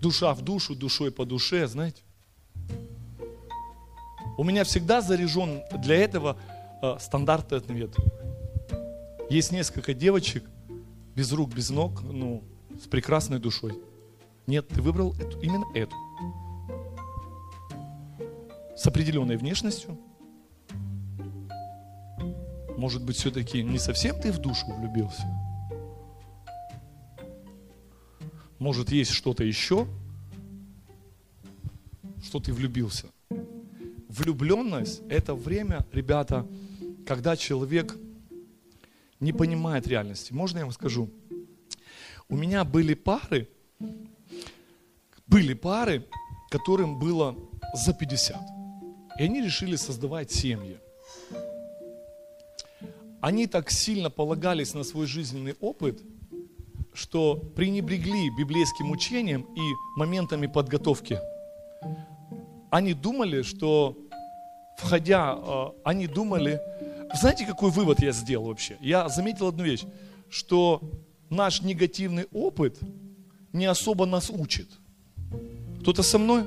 Душа 0.02 0.34
в 0.34 0.42
душу, 0.42 0.76
душой 0.76 1.12
по 1.12 1.26
душе, 1.26 1.68
знаете. 1.68 2.02
У 4.38 4.46
меня 4.46 4.64
всегда 4.64 5.02
заряжен 5.02 5.62
для 5.84 5.96
этого 5.96 6.38
э, 6.82 6.98
стандартный 7.00 7.58
ответ. 7.58 7.92
Есть 9.30 9.52
несколько 9.52 9.94
девочек, 9.94 10.44
без 11.16 11.32
рук, 11.32 11.54
без 11.54 11.70
ног, 11.70 12.02
ну, 12.02 12.44
с 12.82 12.88
прекрасной 12.88 13.40
душой. 13.40 13.80
Нет, 14.48 14.68
ты 14.68 14.82
выбрал 14.82 15.14
эту, 15.14 15.40
именно 15.40 15.66
эту. 15.74 15.96
С 18.76 18.86
определенной 18.88 19.38
внешностью. 19.38 19.98
Может 22.78 23.04
быть, 23.06 23.16
все-таки 23.16 23.64
не 23.64 23.78
совсем 23.78 24.20
ты 24.20 24.32
в 24.32 24.40
душу 24.40 24.66
влюбился? 24.74 25.24
Может, 28.60 28.92
есть 28.92 29.12
что-то 29.12 29.44
еще, 29.44 29.88
что 32.24 32.40
ты 32.40 32.52
влюбился? 32.52 33.08
Влюбленность– 34.10 35.02
это 35.10 35.36
время, 35.36 35.86
ребята, 35.92 36.48
когда 37.06 37.36
человек 37.36 37.96
не 39.24 39.34
понимает 39.34 39.88
реальности. 39.88 40.34
Можно 40.34 40.60
я 40.60 40.66
вам 40.66 40.74
скажу? 40.74 41.10
У 42.30 42.36
меня 42.36 42.64
были 42.64 42.94
пары, 42.94 43.48
были 45.28 45.54
пары, 45.54 46.06
которым 46.50 47.00
было 47.00 47.36
за 47.74 47.94
50. 47.94 48.38
И 49.20 49.24
они 49.24 49.42
решили 49.42 49.76
создавать 49.76 50.32
семьи. 50.32 50.78
Они 53.22 53.48
так 53.48 53.72
сильно 53.72 54.10
полагались 54.10 54.74
на 54.74 54.84
свой 54.84 55.08
жизненный 55.08 55.56
опыт, 55.62 56.02
что 56.94 57.36
пренебрегли 57.36 58.30
библейским 58.38 58.92
учением 58.92 59.42
и 59.56 59.62
моментами 59.98 60.48
подготовки. 60.48 61.18
Они 62.70 62.94
думали, 62.94 63.44
что 63.44 63.98
входя, 64.78 65.38
э, 65.38 65.66
они 65.86 66.08
думали, 66.08 66.60
знаете, 67.18 67.46
какой 67.46 67.72
вывод 67.72 68.02
я 68.02 68.12
сделал 68.12 68.48
вообще? 68.48 68.78
Я 68.82 69.08
заметил 69.10 69.48
одну 69.48 69.64
вещь, 69.64 69.84
что 70.30 70.82
наш 71.30 71.62
негативный 71.62 72.26
опыт 72.32 72.80
не 73.52 73.66
особо 73.66 74.06
нас 74.06 74.30
учит. 74.30 74.68
Кто-то 75.82 76.04
со 76.04 76.18
мной? 76.18 76.46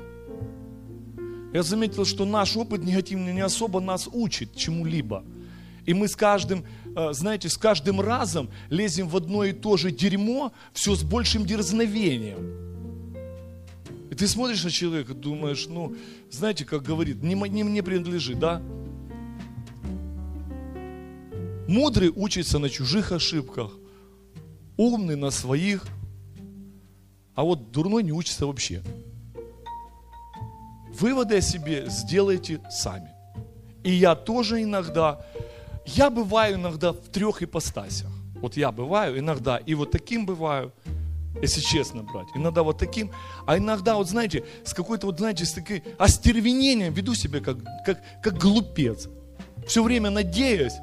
Я 1.53 1.63
заметил, 1.63 2.05
что 2.05 2.25
наш 2.25 2.57
опыт 2.57 2.83
негативный 2.83 3.33
не 3.33 3.41
особо 3.41 3.79
нас 3.79 4.09
учит 4.11 4.55
чему-либо. 4.55 5.23
И 5.85 5.93
мы 5.93 6.09
с 6.09 6.15
каждым, 6.15 6.65
э, 6.95 7.13
знаете, 7.13 7.47
с 7.47 7.57
каждым 7.57 8.01
разом 8.01 8.49
лезем 8.69 9.07
в 9.07 9.15
одно 9.15 9.45
и 9.45 9.53
то 9.53 9.77
же 9.77 9.91
дерьмо, 9.91 10.51
все 10.73 10.95
с 10.95 11.03
большим 11.03 11.45
дерзновением. 11.45 12.67
И 14.11 14.15
ты 14.15 14.27
смотришь 14.27 14.65
на 14.65 14.71
человека, 14.71 15.13
думаешь, 15.13 15.67
ну, 15.67 15.95
знаете, 16.29 16.65
как 16.65 16.83
говорит, 16.83 17.23
не, 17.23 17.35
не 17.35 17.63
мне 17.63 17.81
принадлежит, 17.81 18.37
да? 18.37 18.61
Мудрый 21.67 22.09
учится 22.09 22.59
на 22.59 22.69
чужих 22.69 23.11
ошибках, 23.11 23.71
умный 24.77 25.15
на 25.15 25.31
своих, 25.31 25.85
а 27.35 27.43
вот 27.43 27.71
дурной 27.71 28.03
не 28.03 28.13
учится 28.13 28.47
вообще. 28.47 28.81
Выводы 30.99 31.37
о 31.37 31.41
себе 31.41 31.85
сделайте 31.89 32.61
сами. 32.69 33.09
И 33.83 33.91
я 33.91 34.15
тоже 34.15 34.63
иногда, 34.63 35.25
я 35.85 36.09
бываю 36.09 36.55
иногда 36.55 36.93
в 36.93 37.09
трех 37.09 37.43
ипостасях. 37.43 38.09
Вот 38.41 38.55
я 38.55 38.71
бываю 38.71 39.19
иногда, 39.19 39.57
и 39.57 39.73
вот 39.75 39.91
таким 39.91 40.25
бываю, 40.25 40.73
если 41.41 41.59
честно 41.59 42.03
брать. 42.03 42.27
Иногда 42.33 42.63
вот 42.63 42.77
таким, 42.77 43.11
а 43.45 43.57
иногда, 43.57 43.95
вот 43.95 44.07
знаете, 44.07 44.45
с 44.63 44.73
какой-то, 44.73 45.07
вот 45.07 45.17
знаете, 45.17 45.45
с 45.45 45.51
таким 45.51 45.83
остервенением 45.97 46.93
веду 46.93 47.13
себя 47.13 47.39
как, 47.41 47.57
как, 47.85 48.01
как 48.23 48.37
глупец. 48.37 49.07
Все 49.67 49.83
время 49.83 50.09
надеясь, 50.09 50.73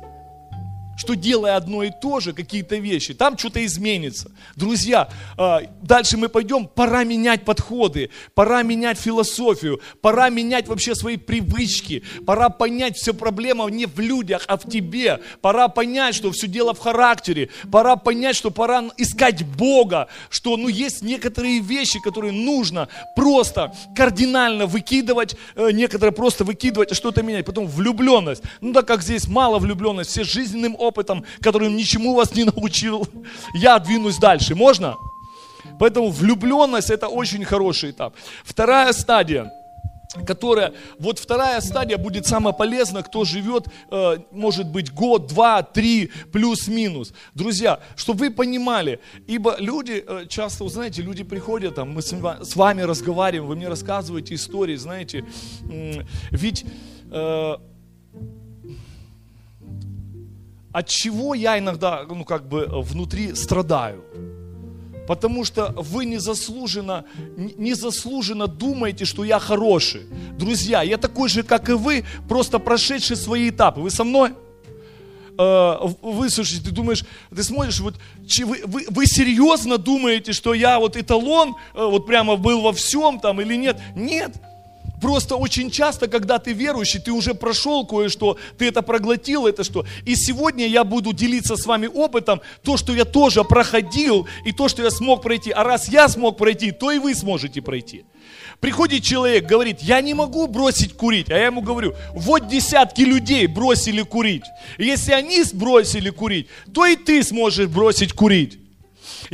что 0.97 1.15
делая 1.15 1.57
одно 1.57 1.83
и 1.83 1.91
то 1.91 2.21
же, 2.21 2.33
какие-то 2.33 2.77
вещи, 2.77 3.15
там 3.15 3.39
что-то 3.39 3.65
изменится. 3.65 4.31
Друзья, 4.57 5.09
а, 5.37 5.63
дальше 5.83 6.17
мы 6.17 6.29
пойдем, 6.29 6.67
пора 6.67 7.05
менять 7.05 7.45
подходы, 7.45 8.11
пора 8.35 8.63
менять 8.63 8.99
философию, 8.99 9.81
пора 10.01 10.29
менять 10.31 10.69
вообще 10.69 10.95
свои 10.95 11.17
привычки, 11.17 12.03
пора 12.27 12.49
понять, 12.49 12.97
все 12.97 13.15
проблема 13.15 13.67
не 13.67 13.87
в 13.87 13.99
людях, 13.99 14.45
а 14.49 14.57
в 14.57 14.69
тебе, 14.69 15.21
пора 15.41 15.69
понять, 15.69 16.15
что 16.15 16.31
все 16.31 16.47
дело 16.47 16.75
в 16.75 16.79
характере, 16.79 17.51
пора 17.71 17.97
понять, 17.97 18.37
что 18.37 18.51
пора 18.51 18.85
искать 18.97 19.45
Бога, 19.45 20.09
что 20.31 20.57
ну, 20.57 20.69
есть 20.69 21.03
некоторые 21.03 21.61
вещи, 21.61 22.01
которые 22.01 22.33
нужно 22.33 22.89
просто 23.17 23.75
кардинально 23.97 24.67
выкидывать, 24.67 25.37
э, 25.55 25.71
некоторые 25.73 26.13
просто 26.13 26.45
выкидывать, 26.45 26.93
а 26.93 26.95
что-то 26.95 27.23
менять. 27.23 27.47
Потом 27.47 27.67
влюбленность. 27.67 28.43
Ну 28.61 28.73
так 28.73 28.87
как 28.87 29.03
здесь 29.03 29.29
мало 29.29 29.59
влюбленность, 29.59 30.11
все 30.11 30.25
жизненным 30.25 30.77
опытом, 30.85 31.25
который 31.41 31.71
ничему 31.71 32.15
вас 32.15 32.35
не 32.35 32.45
научил, 32.45 33.07
я 33.55 33.79
двинусь 33.79 34.19
дальше. 34.19 34.55
Можно? 34.55 34.97
Поэтому 35.79 36.11
влюбленность 36.11 36.91
это 36.91 37.09
очень 37.09 37.45
хороший 37.45 37.91
этап. 37.91 38.15
Вторая 38.45 38.93
стадия 38.93 39.51
которая, 40.27 40.73
вот 40.99 41.19
вторая 41.19 41.61
стадия 41.61 41.99
будет 41.99 42.27
самая 42.27 42.53
полезна, 42.53 43.03
кто 43.03 43.25
живет, 43.25 43.67
э, 43.91 44.19
может 44.31 44.69
быть, 44.69 44.93
год, 44.93 45.27
два, 45.27 45.63
три, 45.63 46.13
плюс-минус. 46.33 47.13
Друзья, 47.35 47.81
чтобы 47.97 48.21
вы 48.27 48.31
понимали, 48.31 49.01
ибо 49.27 49.57
люди 49.59 50.05
э, 50.07 50.27
часто, 50.29 50.69
знаете, 50.69 51.03
люди 51.03 51.25
приходят, 51.25 51.75
там, 51.75 51.93
мы 51.93 52.03
с 52.03 52.57
вами 52.57 52.83
разговариваем, 52.83 53.49
вы 53.49 53.57
мне 53.57 53.69
рассказываете 53.69 54.35
истории, 54.35 54.77
знаете, 54.77 55.25
ведь 56.31 56.65
э, 57.11 57.57
от 60.75 60.89
чего 60.89 61.35
я 61.35 61.57
иногда, 61.57 62.03
ну 62.09 62.25
как 62.25 62.49
бы 62.49 62.67
внутри 62.69 63.35
страдаю. 63.37 64.05
Потому 65.07 65.45
что 65.45 65.73
вы 65.77 66.05
незаслуженно, 66.05 67.05
незаслуженно 67.37 68.49
думаете, 68.49 69.05
что 69.05 69.23
я 69.23 69.39
хороший. 69.39 70.03
Друзья, 70.37 70.83
я 70.83 70.97
такой 70.97 71.29
же, 71.29 71.45
как 71.45 71.69
и 71.69 71.75
вы, 71.75 72.05
просто 72.29 72.59
прошедший 72.59 73.17
свои 73.17 73.51
этапы. 73.51 73.83
Вы 73.83 73.91
со 73.91 74.03
мной? 74.03 74.33
Э, 75.39 75.77
выслушать, 76.03 76.65
ты 76.65 76.73
думаешь, 76.73 77.05
ты 77.35 77.45
смотришь, 77.45 77.79
вот, 77.79 77.95
вы, 78.45 78.63
вы, 78.67 78.87
вы 78.89 79.07
серьезно 79.07 79.79
думаете, 79.79 80.33
что 80.33 80.55
я 80.55 80.81
вот 80.81 80.97
эталон, 80.97 81.55
э, 81.75 81.85
вот 81.85 82.05
прямо 82.05 82.35
был 82.35 82.63
во 82.63 82.73
всем 82.73 83.21
там 83.21 83.41
или 83.41 83.55
нет? 83.55 83.81
Нет. 83.95 84.35
Просто 85.05 85.37
очень 85.37 85.71
часто, 85.71 86.09
когда 86.09 86.39
ты 86.39 86.55
верующий, 86.55 86.99
ты 86.99 87.13
уже 87.13 87.35
прошел 87.35 87.85
кое-что, 87.85 88.39
ты 88.57 88.69
это 88.69 88.81
проглотил, 88.81 89.47
это 89.47 89.63
что. 89.63 89.85
И 90.07 90.17
сегодня 90.17 90.67
я 90.67 90.83
буду 90.83 91.13
делиться 91.13 91.57
с 91.59 91.67
вами 91.67 91.91
опытом, 91.93 92.41
то, 92.63 92.79
что 92.79 92.95
я 92.95 93.05
тоже 93.05 93.45
проходил, 93.45 94.27
и 94.47 94.53
то, 94.53 94.67
что 94.67 94.83
я 94.83 94.91
смог 94.91 95.21
пройти. 95.21 95.51
А 95.51 95.63
раз 95.63 95.91
я 95.91 96.09
смог 96.09 96.39
пройти, 96.39 96.71
то 96.71 96.91
и 96.91 96.99
вы 96.99 97.15
сможете 97.15 97.61
пройти. 97.61 98.07
Приходит 98.61 99.03
человек, 99.03 99.45
говорит, 99.45 99.83
я 99.83 100.01
не 100.01 100.15
могу 100.15 100.47
бросить 100.47 100.97
курить. 100.97 101.31
А 101.31 101.37
я 101.37 101.47
ему 101.47 101.61
говорю, 101.61 101.93
вот 102.15 102.49
десятки 102.49 103.03
людей 103.03 103.47
бросили 103.47 104.01
курить. 104.01 104.45
И 104.79 104.87
если 104.87 105.13
они 105.13 105.45
бросили 105.53 106.09
курить, 106.09 106.49
то 106.73 106.87
и 106.87 106.97
ты 106.97 107.23
сможешь 107.23 107.69
бросить 107.69 108.15
курить. 108.15 108.64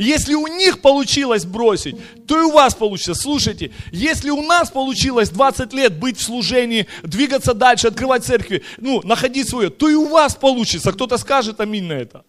Если 0.01 0.33
у 0.33 0.47
них 0.47 0.81
получилось 0.81 1.45
бросить, 1.45 1.95
то 2.25 2.41
и 2.41 2.43
у 2.43 2.51
вас 2.51 2.73
получится. 2.73 3.13
Слушайте, 3.13 3.71
если 3.91 4.31
у 4.31 4.41
нас 4.41 4.71
получилось 4.71 5.29
20 5.29 5.73
лет 5.73 5.99
быть 5.99 6.17
в 6.17 6.23
служении, 6.23 6.87
двигаться 7.03 7.53
дальше, 7.53 7.87
открывать 7.87 8.25
церкви, 8.25 8.63
ну, 8.77 9.01
находить 9.03 9.47
свое, 9.47 9.69
то 9.69 9.87
и 9.87 9.93
у 9.93 10.07
вас 10.07 10.33
получится. 10.33 10.91
Кто-то 10.91 11.17
скажет 11.17 11.59
аминь 11.59 11.83
на 11.83 11.93
это. 11.93 12.23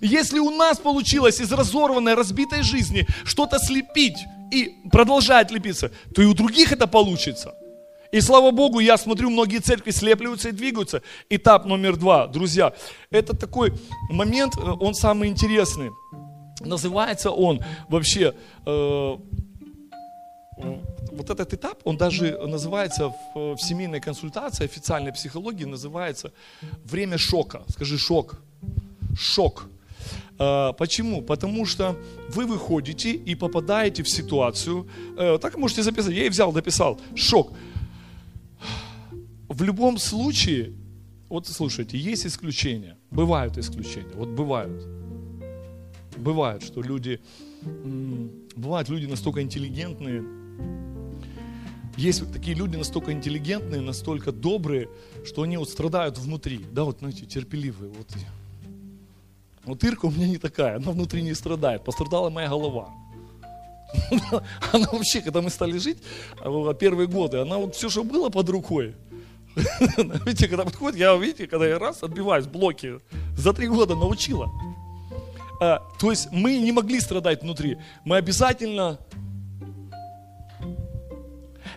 Если 0.00 0.38
у 0.38 0.48
нас 0.50 0.78
получилось 0.78 1.40
из 1.40 1.52
разорванной, 1.52 2.14
разбитой 2.14 2.62
жизни 2.62 3.06
что-то 3.24 3.58
слепить 3.58 4.16
и 4.50 4.76
продолжать 4.90 5.50
лепиться, 5.50 5.92
то 6.14 6.22
и 6.22 6.24
у 6.24 6.32
других 6.32 6.72
это 6.72 6.86
получится. 6.86 7.54
И 8.12 8.22
слава 8.22 8.50
Богу, 8.50 8.80
я 8.80 8.96
смотрю, 8.96 9.28
многие 9.28 9.58
церкви 9.58 9.90
слепливаются 9.90 10.48
и 10.48 10.52
двигаются. 10.52 11.02
Этап 11.28 11.66
номер 11.66 11.96
два, 11.96 12.26
друзья, 12.28 12.72
это 13.10 13.36
такой 13.36 13.74
момент, 14.08 14.54
э, 14.56 14.62
он 14.80 14.94
самый 14.94 15.28
интересный. 15.28 15.90
Называется 16.60 17.30
он 17.30 17.60
вообще, 17.88 18.34
э, 18.66 19.16
вот 21.12 21.30
этот 21.30 21.54
этап, 21.54 21.80
он 21.84 21.96
даже 21.96 22.38
называется 22.46 23.12
в, 23.34 23.54
в 23.54 23.58
семейной 23.58 24.00
консультации, 24.00 24.64
официальной 24.64 25.12
психологии, 25.12 25.64
называется 25.64 26.32
время 26.84 27.18
шока. 27.18 27.62
Скажи 27.68 27.98
шок. 27.98 28.40
Шок. 29.18 29.68
Э, 30.38 30.72
почему? 30.78 31.22
Потому 31.22 31.66
что 31.66 31.96
вы 32.28 32.46
выходите 32.46 33.12
и 33.12 33.34
попадаете 33.34 34.02
в 34.02 34.08
ситуацию, 34.08 34.86
э, 35.18 35.38
так 35.40 35.56
можете 35.56 35.82
записать, 35.82 36.12
я 36.12 36.26
и 36.26 36.28
взял, 36.28 36.52
дописал, 36.52 37.00
шок. 37.14 37.52
В 39.48 39.62
любом 39.62 39.98
случае, 39.98 40.72
вот 41.28 41.46
слушайте, 41.46 41.98
есть 41.98 42.26
исключения, 42.26 42.96
бывают 43.10 43.58
исключения, 43.58 44.14
вот 44.14 44.28
бывают 44.28 44.99
бывает, 46.20 46.62
что 46.62 46.82
люди, 46.82 47.20
бывают 48.56 48.88
люди 48.88 49.06
настолько 49.06 49.42
интеллигентные, 49.42 50.24
есть 51.96 52.32
такие 52.32 52.56
люди 52.56 52.76
настолько 52.76 53.12
интеллигентные, 53.12 53.80
настолько 53.80 54.32
добрые, 54.32 54.88
что 55.24 55.42
они 55.42 55.56
вот 55.56 55.68
страдают 55.68 56.18
внутри, 56.18 56.64
да, 56.72 56.84
вот, 56.84 56.98
знаете, 57.00 57.26
терпеливые, 57.26 57.92
вот. 57.92 58.06
Вот 59.64 59.84
Ирка 59.84 60.06
у 60.06 60.10
меня 60.10 60.26
не 60.26 60.38
такая, 60.38 60.76
она 60.76 60.92
внутри 60.92 61.22
не 61.22 61.34
страдает, 61.34 61.84
пострадала 61.84 62.30
моя 62.30 62.48
голова. 62.48 62.88
Она 64.72 64.86
вообще, 64.92 65.20
когда 65.20 65.42
мы 65.42 65.50
стали 65.50 65.76
жить, 65.76 65.98
а, 66.40 66.74
первые 66.74 67.08
годы, 67.08 67.38
она 67.38 67.58
вот 67.58 67.74
все, 67.74 67.90
что 67.90 68.04
было 68.04 68.28
под 68.30 68.48
рукой, 68.48 68.94
видите, 70.24 70.48
когда 70.48 70.64
подходит, 70.64 70.98
я, 70.98 71.14
видите, 71.16 71.46
когда 71.46 71.66
я 71.66 71.78
раз 71.78 72.02
отбиваюсь, 72.02 72.46
блоки, 72.46 73.00
за 73.36 73.52
три 73.52 73.68
года 73.68 73.96
научила. 73.96 74.48
А, 75.60 75.82
то 75.98 76.10
есть 76.10 76.32
мы 76.32 76.58
не 76.58 76.72
могли 76.72 77.00
страдать 77.00 77.42
внутри. 77.42 77.78
Мы 78.04 78.16
обязательно... 78.16 78.98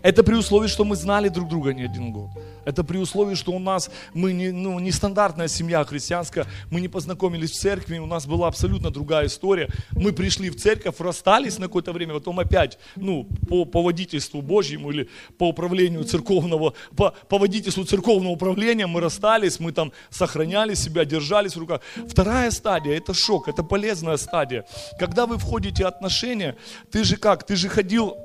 Это 0.01 0.23
при 0.23 0.35
условии, 0.35 0.67
что 0.67 0.83
мы 0.85 0.95
знали 0.95 1.29
друг 1.29 1.49
друга 1.49 1.73
не 1.73 1.83
один 1.83 2.11
год. 2.11 2.29
Это 2.65 2.83
при 2.83 2.97
условии, 2.97 3.35
что 3.35 3.51
у 3.51 3.59
нас, 3.59 3.89
мы 4.13 4.33
не, 4.33 4.51
ну, 4.51 4.79
не 4.79 4.91
стандартная 4.91 5.47
семья 5.47 5.83
христианская, 5.83 6.45
мы 6.71 6.81
не 6.81 6.87
познакомились 6.87 7.51
в 7.51 7.59
церкви, 7.59 7.97
у 7.97 8.05
нас 8.05 8.25
была 8.25 8.47
абсолютно 8.47 8.91
другая 8.91 9.27
история. 9.27 9.69
Мы 9.91 10.13
пришли 10.13 10.49
в 10.49 10.55
церковь, 10.55 10.99
расстались 10.99 11.59
на 11.59 11.67
какое-то 11.67 11.91
время, 11.91 12.13
потом 12.13 12.39
опять, 12.39 12.77
ну, 12.95 13.27
по, 13.47 13.65
по 13.65 13.81
водительству 13.81 14.41
Божьему 14.41 14.91
или 14.91 15.09
по 15.37 15.49
управлению 15.49 16.03
церковного, 16.03 16.73
по, 16.95 17.13
по 17.29 17.37
водительству 17.37 17.83
церковного 17.83 18.31
управления 18.33 18.87
мы 18.87 19.01
расстались, 19.01 19.59
мы 19.59 19.71
там 19.71 19.91
сохраняли 20.09 20.73
себя, 20.75 21.05
держались 21.05 21.55
в 21.55 21.59
руках. 21.59 21.81
Вторая 22.07 22.51
стадия, 22.51 22.97
это 22.97 23.13
шок, 23.13 23.47
это 23.47 23.63
полезная 23.63 24.17
стадия. 24.17 24.65
Когда 24.99 25.25
вы 25.25 25.37
входите 25.37 25.83
в 25.83 25.87
отношения, 25.87 26.55
ты 26.91 27.03
же 27.03 27.17
как, 27.17 27.45
ты 27.45 27.55
же 27.55 27.69
ходил 27.69 28.17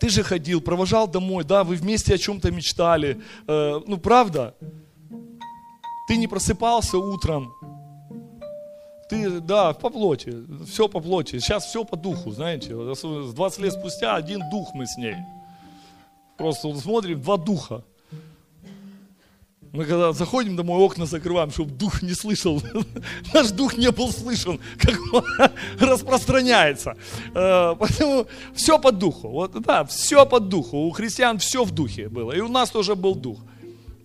ты 0.00 0.08
же 0.08 0.22
ходил, 0.22 0.60
провожал 0.60 1.08
домой, 1.08 1.44
да, 1.44 1.64
вы 1.64 1.76
вместе 1.76 2.14
о 2.14 2.18
чем-то 2.18 2.50
мечтали. 2.50 3.20
Э, 3.46 3.80
ну, 3.86 3.98
правда? 3.98 4.54
Ты 6.08 6.16
не 6.16 6.28
просыпался 6.28 6.98
утром. 6.98 7.52
Ты, 9.10 9.40
да, 9.40 9.72
по 9.72 9.90
плоти, 9.90 10.34
все 10.66 10.88
по 10.88 11.00
плоти. 11.00 11.38
Сейчас 11.38 11.64
все 11.64 11.84
по 11.84 11.96
духу, 11.96 12.30
знаете. 12.30 12.74
20 12.74 13.58
лет 13.58 13.72
спустя 13.72 14.14
один 14.14 14.42
дух 14.50 14.70
мы 14.74 14.86
с 14.86 14.96
ней. 14.96 15.16
Просто 16.36 16.74
смотрим, 16.76 17.20
два 17.20 17.36
духа. 17.36 17.84
Мы 19.72 19.84
когда 19.84 20.12
заходим 20.12 20.56
домой, 20.56 20.80
окна 20.80 21.06
закрываем, 21.06 21.50
чтобы 21.50 21.70
дух 21.72 22.02
не 22.02 22.14
слышал. 22.14 22.62
Наш 23.34 23.50
дух 23.50 23.76
не 23.76 23.90
был 23.90 24.10
слышен, 24.10 24.58
как 24.78 24.98
он 25.12 25.24
распространяется. 25.78 26.96
Э, 27.34 27.74
поэтому 27.78 28.26
все 28.54 28.78
по 28.78 28.92
духу. 28.92 29.28
Вот, 29.28 29.60
да, 29.62 29.84
все 29.84 30.24
по 30.24 30.40
духу. 30.40 30.78
У 30.78 30.90
христиан 30.90 31.38
все 31.38 31.64
в 31.64 31.70
духе 31.70 32.08
было. 32.08 32.32
И 32.32 32.40
у 32.40 32.48
нас 32.48 32.70
тоже 32.70 32.94
был 32.94 33.14
дух. 33.14 33.38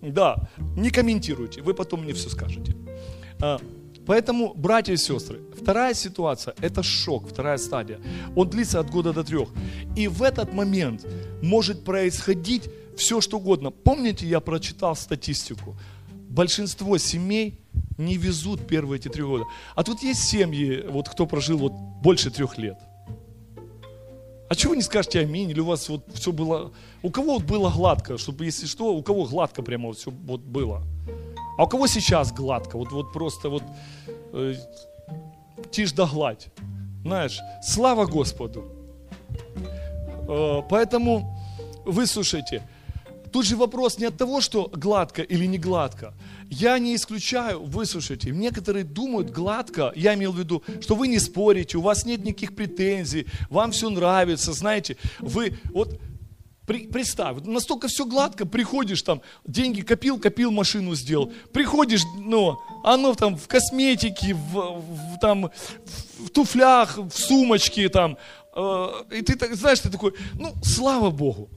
Да, 0.02 0.36
не 0.76 0.90
комментируйте, 0.90 1.62
вы 1.62 1.72
потом 1.72 2.02
мне 2.02 2.12
все 2.12 2.28
скажете. 2.28 2.76
Э, 3.40 3.58
поэтому, 4.06 4.52
братья 4.54 4.92
и 4.92 4.98
сестры, 4.98 5.40
вторая 5.58 5.94
ситуация– 5.94 6.54
это 6.60 6.82
шок, 6.82 7.26
вторая 7.26 7.56
стадия. 7.56 8.00
Он 8.36 8.50
длится 8.50 8.80
от 8.80 8.90
года 8.90 9.14
до 9.14 9.24
трех. 9.24 9.48
И 9.96 10.08
в 10.08 10.22
этот 10.22 10.52
момент 10.52 11.06
может 11.42 11.84
происходить 11.84 12.68
все 12.96 13.20
что 13.20 13.38
угодно. 13.38 13.70
Помните, 13.70 14.26
я 14.26 14.40
прочитал 14.40 14.96
статистику? 14.96 15.76
Большинство 16.12 16.98
семей 16.98 17.60
не 17.96 18.16
везут 18.16 18.66
первые 18.66 18.98
эти 18.98 19.08
три 19.08 19.22
года. 19.22 19.44
А 19.74 19.82
тут 19.84 20.02
есть 20.02 20.24
семьи, 20.24 20.84
вот 20.88 21.08
кто 21.08 21.26
прожил 21.26 21.58
вот 21.58 21.72
больше 21.72 22.30
трех 22.30 22.58
лет. 22.58 22.78
А 24.48 24.54
чего 24.54 24.70
вы 24.70 24.76
не 24.76 24.82
скажете 24.82 25.20
аминь? 25.20 25.50
Или 25.50 25.60
у 25.60 25.64
вас 25.64 25.88
вот 25.88 26.04
все 26.14 26.32
было... 26.32 26.72
У 27.02 27.10
кого 27.10 27.34
вот 27.34 27.44
было 27.44 27.70
гладко, 27.70 28.18
чтобы, 28.18 28.44
если 28.44 28.66
что, 28.66 28.94
у 28.94 29.02
кого 29.02 29.24
гладко 29.24 29.62
прямо 29.62 29.88
вот 29.88 29.98
все 29.98 30.10
вот 30.10 30.40
было? 30.40 30.82
А 31.56 31.64
у 31.64 31.68
кого 31.68 31.86
сейчас 31.86 32.32
гладко? 32.32 32.76
Вот, 32.76 32.92
вот 32.92 33.12
просто 33.12 33.48
вот 33.48 33.62
э, 34.32 34.54
тишь 35.70 35.92
да 35.92 36.06
гладь. 36.06 36.48
Знаешь, 37.02 37.40
слава 37.62 38.06
Господу. 38.06 38.64
Э, 40.28 40.62
поэтому 40.68 41.38
выслушайте. 41.84 42.62
Тут 43.34 43.46
же 43.46 43.56
вопрос 43.56 43.98
не 43.98 44.06
от 44.06 44.16
того, 44.16 44.40
что 44.40 44.70
гладко 44.72 45.20
или 45.22 45.46
не 45.46 45.58
гладко. 45.58 46.14
Я 46.50 46.78
не 46.78 46.94
исключаю, 46.94 47.64
выслушайте, 47.64 48.30
некоторые 48.30 48.84
думают 48.84 49.30
гладко, 49.30 49.92
я 49.96 50.14
имел 50.14 50.30
в 50.30 50.38
виду, 50.38 50.62
что 50.80 50.94
вы 50.94 51.08
не 51.08 51.18
спорите, 51.18 51.78
у 51.78 51.80
вас 51.80 52.06
нет 52.06 52.24
никаких 52.24 52.54
претензий, 52.54 53.26
вам 53.50 53.72
все 53.72 53.90
нравится, 53.90 54.52
знаете, 54.52 54.96
вы 55.18 55.58
вот 55.72 56.00
при, 56.64 56.86
представь, 56.86 57.38
настолько 57.44 57.88
все 57.88 58.04
гладко, 58.04 58.46
приходишь 58.46 59.02
там, 59.02 59.20
деньги 59.44 59.80
копил, 59.80 60.20
копил, 60.20 60.52
машину 60.52 60.94
сделал. 60.94 61.32
Приходишь, 61.52 62.02
ну, 62.16 62.60
оно 62.84 63.14
там 63.16 63.36
в 63.36 63.48
косметике, 63.48 64.34
в, 64.34 64.80
в 64.80 65.18
там, 65.20 65.50
в 66.20 66.30
туфлях, 66.30 66.98
в 66.98 67.10
сумочке 67.10 67.88
там. 67.88 68.16
Э, 68.54 69.02
и 69.10 69.22
ты 69.22 69.34
так, 69.34 69.56
знаешь, 69.56 69.80
ты 69.80 69.90
такой, 69.90 70.14
ну, 70.34 70.54
слава 70.62 71.10
Богу. 71.10 71.50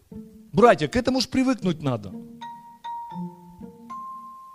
Братья, 0.58 0.88
к 0.88 0.96
этому 0.96 1.22
же 1.22 1.28
привыкнуть 1.28 1.84
надо. 1.84 2.12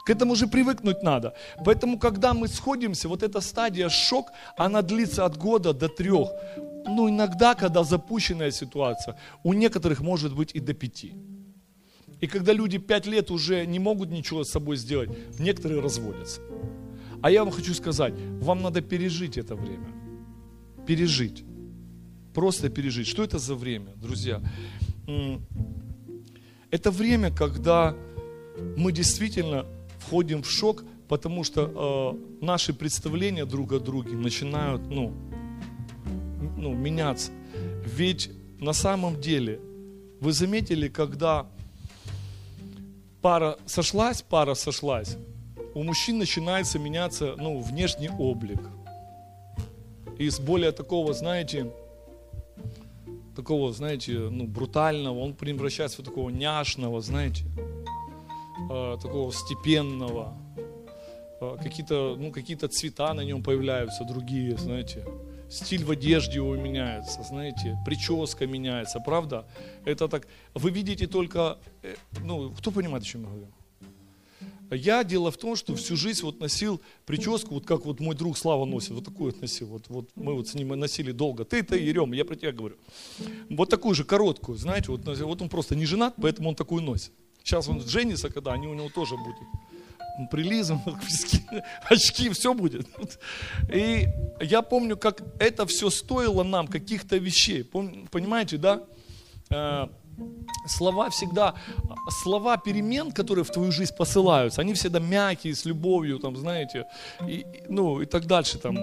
К 0.05 0.11
этому 0.11 0.35
же 0.35 0.49
привыкнуть 0.49 1.01
надо. 1.05 1.33
Поэтому, 1.65 1.97
когда 1.97 2.35
мы 2.35 2.49
сходимся, 2.49 3.09
вот 3.09 3.23
эта 3.23 3.41
стадия 3.41 3.89
шок, 3.89 4.33
она 4.59 4.83
длится 4.83 5.25
от 5.25 5.37
года 5.37 5.73
до 5.73 5.89
трех. 5.89 6.29
Ну, 6.87 7.09
иногда, 7.09 7.55
когда 7.55 7.85
запущенная 7.85 8.51
ситуация, 8.51 9.17
у 9.45 9.53
некоторых 9.53 10.01
может 10.01 10.35
быть 10.35 10.57
и 10.57 10.61
до 10.61 10.75
пяти. 10.75 11.15
И 12.21 12.27
когда 12.27 12.53
люди 12.53 12.79
пять 12.79 13.07
лет 13.07 13.31
уже 13.31 13.65
не 13.67 13.79
могут 13.79 14.11
ничего 14.11 14.43
с 14.43 14.51
собой 14.51 14.77
сделать, 14.79 15.11
некоторые 15.39 15.81
разводятся. 15.81 16.41
А 17.23 17.31
я 17.31 17.45
вам 17.45 17.53
хочу 17.53 17.75
сказать, 17.75 18.15
вам 18.41 18.63
надо 18.63 18.81
пережить 18.81 19.39
это 19.39 19.55
время. 19.55 19.87
Пережить. 20.85 21.45
Просто 22.35 22.71
пережить. 22.71 23.07
Что 23.07 23.23
это 23.23 23.39
за 23.39 23.55
время, 23.55 23.93
друзья? 23.95 24.41
Это 26.73 26.91
время, 26.91 27.31
когда 27.31 27.95
мы 28.79 28.93
действительно 28.93 29.67
входим 29.99 30.43
в 30.43 30.51
шок, 30.51 30.85
потому 31.07 31.45
что 31.45 32.17
э, 32.41 32.45
наши 32.45 32.73
представления 32.73 33.45
друг 33.45 33.73
о 33.73 33.79
друге 33.79 34.17
начинают 34.17 34.81
ну, 34.89 35.13
ну, 36.57 36.73
меняться. 36.73 37.31
Ведь 37.85 38.31
на 38.59 38.73
самом 38.73 39.21
деле, 39.21 39.61
вы 40.21 40.33
заметили, 40.33 40.89
когда 40.89 41.47
пара 43.21 43.59
сошлась, 43.67 44.23
пара 44.23 44.55
сошлась, 44.55 45.19
у 45.75 45.83
мужчин 45.83 46.17
начинается 46.17 46.79
меняться 46.79 47.35
ну, 47.37 47.61
внешний 47.61 48.09
облик. 48.09 48.63
Из 50.17 50.41
более 50.41 50.73
такого, 50.73 51.13
знаете, 51.13 51.71
такого, 53.35 53.73
знаете, 53.73 54.13
ну, 54.13 54.47
брутального, 54.47 55.19
он 55.19 55.35
превращается 55.35 56.03
в 56.03 56.05
такого 56.05 56.31
няшного, 56.31 57.01
знаете, 57.01 57.45
э, 58.71 58.99
такого 59.03 59.33
степенного. 59.33 60.37
Э, 61.41 61.57
какие-то, 61.63 62.17
ну, 62.19 62.31
какие-то 62.33 62.69
цвета 62.69 63.15
на 63.15 63.25
нем 63.25 63.43
появляются, 63.43 64.05
другие, 64.05 64.57
знаете. 64.57 65.05
Стиль 65.51 65.85
в 65.85 65.91
одежде 65.91 66.37
его 66.37 66.57
меняется, 66.57 67.23
знаете, 67.23 67.77
прическа 67.85 68.47
меняется, 68.47 69.01
правда? 69.01 69.45
Это 69.85 70.09
так, 70.09 70.27
вы 70.55 70.71
видите 70.71 71.07
только, 71.07 71.59
э, 71.83 71.95
ну, 72.25 72.51
кто 72.51 72.71
понимает, 72.71 73.03
о 73.03 73.07
чем 73.07 73.23
я 73.23 73.29
говорю? 73.29 73.53
Я 74.75 75.05
дело 75.05 75.31
в 75.31 75.37
том, 75.37 75.57
что 75.57 75.75
всю 75.77 75.97
жизнь 75.97 76.23
вот 76.23 76.41
носил 76.41 76.81
прическу, 77.05 77.55
вот 77.55 77.67
как 77.67 77.85
вот 77.85 78.01
мой 78.01 78.15
друг 78.15 78.39
Слава 78.39 78.65
носит, 78.65 78.91
вот 78.91 79.05
такую 79.05 79.33
вот 79.33 79.41
носил. 79.41 79.67
Вот, 79.67 79.85
вот 79.89 80.11
мы 80.15 80.35
вот 80.35 80.49
с 80.49 80.55
ним 80.55 80.69
носили 80.69 81.13
долго. 81.13 81.45
Ты-то, 81.45 81.77
Ерем, 81.77 82.13
я 82.13 82.25
про 82.25 82.37
тебя 82.37 82.53
говорю. 82.53 82.77
Вот 83.51 83.69
такую 83.69 83.95
же 83.95 84.05
короткую, 84.05 84.59
знаете, 84.59 84.91
вот, 84.91 85.07
вот 85.07 85.43
он 85.43 85.49
просто 85.49 85.77
не 85.77 85.87
женат, 85.87 86.15
поэтому 86.21 86.49
он 86.49 86.55
такую 86.55 86.83
носит. 86.83 87.13
Сейчас 87.43 87.69
он 87.69 87.81
женится, 87.81 88.29
когда 88.29 88.53
они 88.53 88.67
у 88.67 88.75
него 88.75 88.89
тоже 88.89 89.17
будут 89.17 89.37
прилизан, 90.31 90.81
очки, 91.89 92.31
все 92.31 92.55
будет. 92.55 92.87
И 93.73 94.09
я 94.41 94.63
помню, 94.63 94.97
как 94.97 95.23
это 95.39 95.67
все 95.67 95.91
стоило 95.91 96.43
нам 96.43 96.67
каких-то 96.67 97.17
вещей. 97.17 97.65
Понимаете, 97.65 98.59
да? 98.59 98.83
Слова 100.67 101.09
всегда, 101.11 101.55
слова 102.23 102.57
перемен, 102.57 103.13
которые 103.13 103.45
в 103.45 103.51
твою 103.51 103.73
жизнь 103.73 103.95
посылаются, 103.97 104.61
они 104.61 104.75
всегда 104.75 105.01
мягкие, 105.01 105.55
с 105.55 105.65
любовью, 105.65 106.19
там, 106.19 106.37
знаете, 106.37 106.87
и, 107.29 107.47
ну, 107.69 108.01
и 108.01 108.07
так 108.07 108.27
дальше, 108.27 108.59
там, 108.59 108.77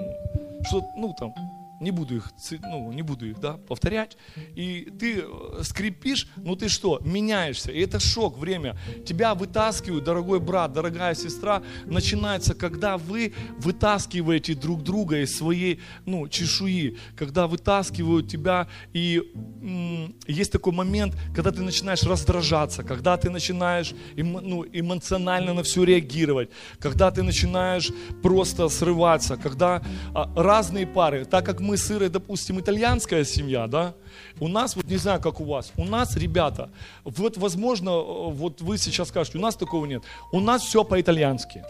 что, 0.67 0.83
ну, 0.97 1.13
там, 1.19 1.33
не 1.79 1.91
буду 1.91 2.17
их, 2.17 2.31
ну, 2.61 2.91
не 2.91 3.01
буду 3.01 3.29
их, 3.29 3.39
да, 3.39 3.53
повторять. 3.53 4.17
И 4.55 4.91
ты 4.99 5.21
э, 5.21 5.63
скрипишь, 5.63 6.27
ну 6.35 6.55
ты 6.55 6.67
что, 6.69 6.99
меняешься. 7.03 7.71
И 7.71 7.79
это 7.79 7.99
шок, 7.99 8.37
время. 8.37 8.77
Тебя 9.05 9.33
вытаскивают, 9.33 10.03
дорогой 10.03 10.39
брат, 10.39 10.73
дорогая 10.73 11.15
сестра, 11.15 11.61
начинается, 11.85 12.53
когда 12.53 12.97
вы 12.97 13.33
вытаскиваете 13.59 14.55
друг 14.55 14.83
друга 14.83 15.21
из 15.21 15.37
своей, 15.37 15.79
ну, 16.05 16.27
чешуи, 16.27 16.97
когда 17.15 17.47
вытаскивают 17.47 18.27
тебя, 18.27 18.67
и 18.93 19.21
м- 19.61 20.15
есть 20.27 20.51
такой 20.51 20.73
момент, 20.73 21.15
когда 21.35 21.51
ты 21.51 21.61
начинаешь 21.61 22.03
раздражаться, 22.03 22.83
когда 22.83 23.15
ты 23.17 23.29
начинаешь 23.29 23.93
эмо, 24.17 24.41
ну, 24.41 24.65
эмоционально 24.71 25.53
на 25.53 25.63
все 25.63 25.83
реагировать, 25.83 26.49
когда 26.79 27.11
ты 27.11 27.23
начинаешь 27.23 27.91
просто 28.21 28.67
срываться, 28.69 29.37
когда 29.37 29.81
а, 30.13 30.31
разные 30.35 30.85
пары, 30.85 31.25
так 31.25 31.45
как 31.45 31.59
мы 31.59 31.68
мы 31.69 31.77
с 31.77 32.09
допустим, 32.09 32.59
итальянская 32.59 33.23
семья, 33.23 33.67
да, 33.67 33.93
у 34.39 34.47
нас, 34.47 34.75
вот 34.75 34.85
не 34.85 34.97
знаю, 34.97 35.21
как 35.21 35.39
у 35.39 35.45
вас, 35.45 35.71
у 35.77 35.85
нас, 35.85 36.15
ребята, 36.15 36.71
вот, 37.03 37.37
возможно, 37.37 37.91
вот 37.91 38.61
вы 38.61 38.79
сейчас 38.79 39.09
скажете, 39.09 39.37
у 39.37 39.41
нас 39.41 39.55
такого 39.55 39.85
нет, 39.85 40.01
у 40.31 40.39
нас 40.39 40.63
все 40.63 40.83
по-итальянски. 40.83 41.63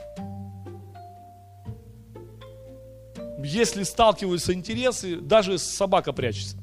Если 3.44 3.84
сталкиваются 3.84 4.54
интересы, 4.54 5.18
даже 5.18 5.58
собака 5.58 6.14
прячется. 6.14 6.58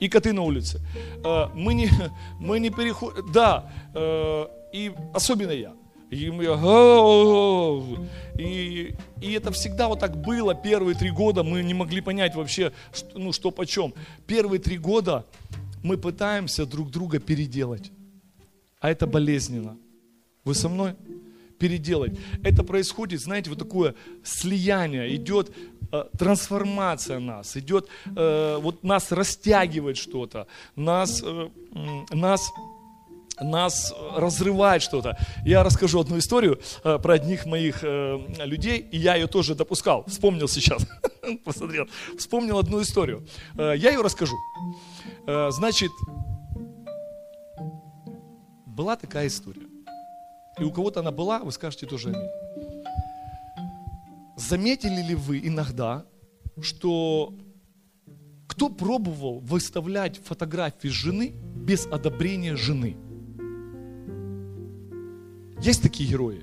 И 0.00 0.08
коты 0.08 0.32
на 0.32 0.42
улице. 0.42 0.80
Э, 1.24 1.48
мы 1.54 1.74
не, 1.74 1.90
мы 2.40 2.58
не 2.58 2.70
переходим, 2.70 3.30
да, 3.32 3.70
э, 3.94 4.46
и 4.72 4.92
особенно 5.12 5.50
я. 5.50 5.74
И, 6.10 6.30
мы, 6.30 6.44
и, 8.38 8.94
и 9.20 9.32
это 9.32 9.52
всегда 9.52 9.88
вот 9.88 10.00
так 10.00 10.16
было 10.16 10.54
первые 10.54 10.96
три 10.96 11.10
года. 11.10 11.42
Мы 11.42 11.62
не 11.62 11.74
могли 11.74 12.00
понять 12.00 12.34
вообще, 12.34 12.72
ну, 13.14 13.32
что 13.32 13.50
почем. 13.50 13.92
Первые 14.26 14.58
три 14.58 14.78
года 14.78 15.26
мы 15.82 15.98
пытаемся 15.98 16.64
друг 16.64 16.90
друга 16.90 17.18
переделать. 17.18 17.90
А 18.80 18.90
это 18.90 19.06
болезненно. 19.06 19.76
Вы 20.44 20.54
со 20.54 20.68
мной? 20.68 20.94
Переделать. 21.58 22.18
Это 22.42 22.62
происходит, 22.62 23.20
знаете, 23.20 23.50
вот 23.50 23.58
такое 23.58 23.94
слияние. 24.22 25.14
Идет 25.16 25.52
э, 25.92 26.04
трансформация 26.16 27.18
нас. 27.18 27.56
Идет, 27.56 27.88
э, 28.16 28.58
вот 28.62 28.82
нас 28.84 29.12
растягивает 29.12 29.96
что-то. 29.96 30.46
Нас, 30.76 31.22
э, 31.24 31.48
нас 32.12 32.50
нас 33.40 33.94
разрывает 34.14 34.82
что-то. 34.82 35.16
Я 35.44 35.62
расскажу 35.62 36.00
одну 36.00 36.18
историю 36.18 36.60
э, 36.84 36.98
про 36.98 37.14
одних 37.14 37.46
моих 37.46 37.80
э, 37.82 38.18
людей, 38.44 38.78
и 38.78 38.98
я 38.98 39.14
ее 39.14 39.26
тоже 39.26 39.54
допускал. 39.54 40.04
Вспомнил 40.06 40.48
сейчас, 40.48 40.86
посмотрел. 41.44 41.86
Вспомнил 42.16 42.58
одну 42.58 42.82
историю. 42.82 43.26
Э, 43.56 43.74
я 43.76 43.90
ее 43.90 44.02
расскажу. 44.02 44.36
Значит, 45.50 45.90
была 48.66 48.96
такая 48.96 49.26
история. 49.26 49.66
И 50.58 50.64
у 50.64 50.72
кого-то 50.72 51.00
она 51.00 51.10
была, 51.10 51.40
вы 51.40 51.52
скажете 51.52 51.86
тоже 51.86 52.08
аминь. 52.08 52.30
Заметили 54.36 55.02
ли 55.02 55.14
вы 55.14 55.40
иногда, 55.40 56.06
что 56.62 57.34
кто 58.46 58.68
пробовал 58.68 59.40
выставлять 59.40 60.18
фотографии 60.24 60.88
жены 60.88 61.34
без 61.54 61.86
одобрения 61.86 62.56
жены? 62.56 62.96
Есть 65.60 65.82
такие 65.82 66.08
герои? 66.08 66.42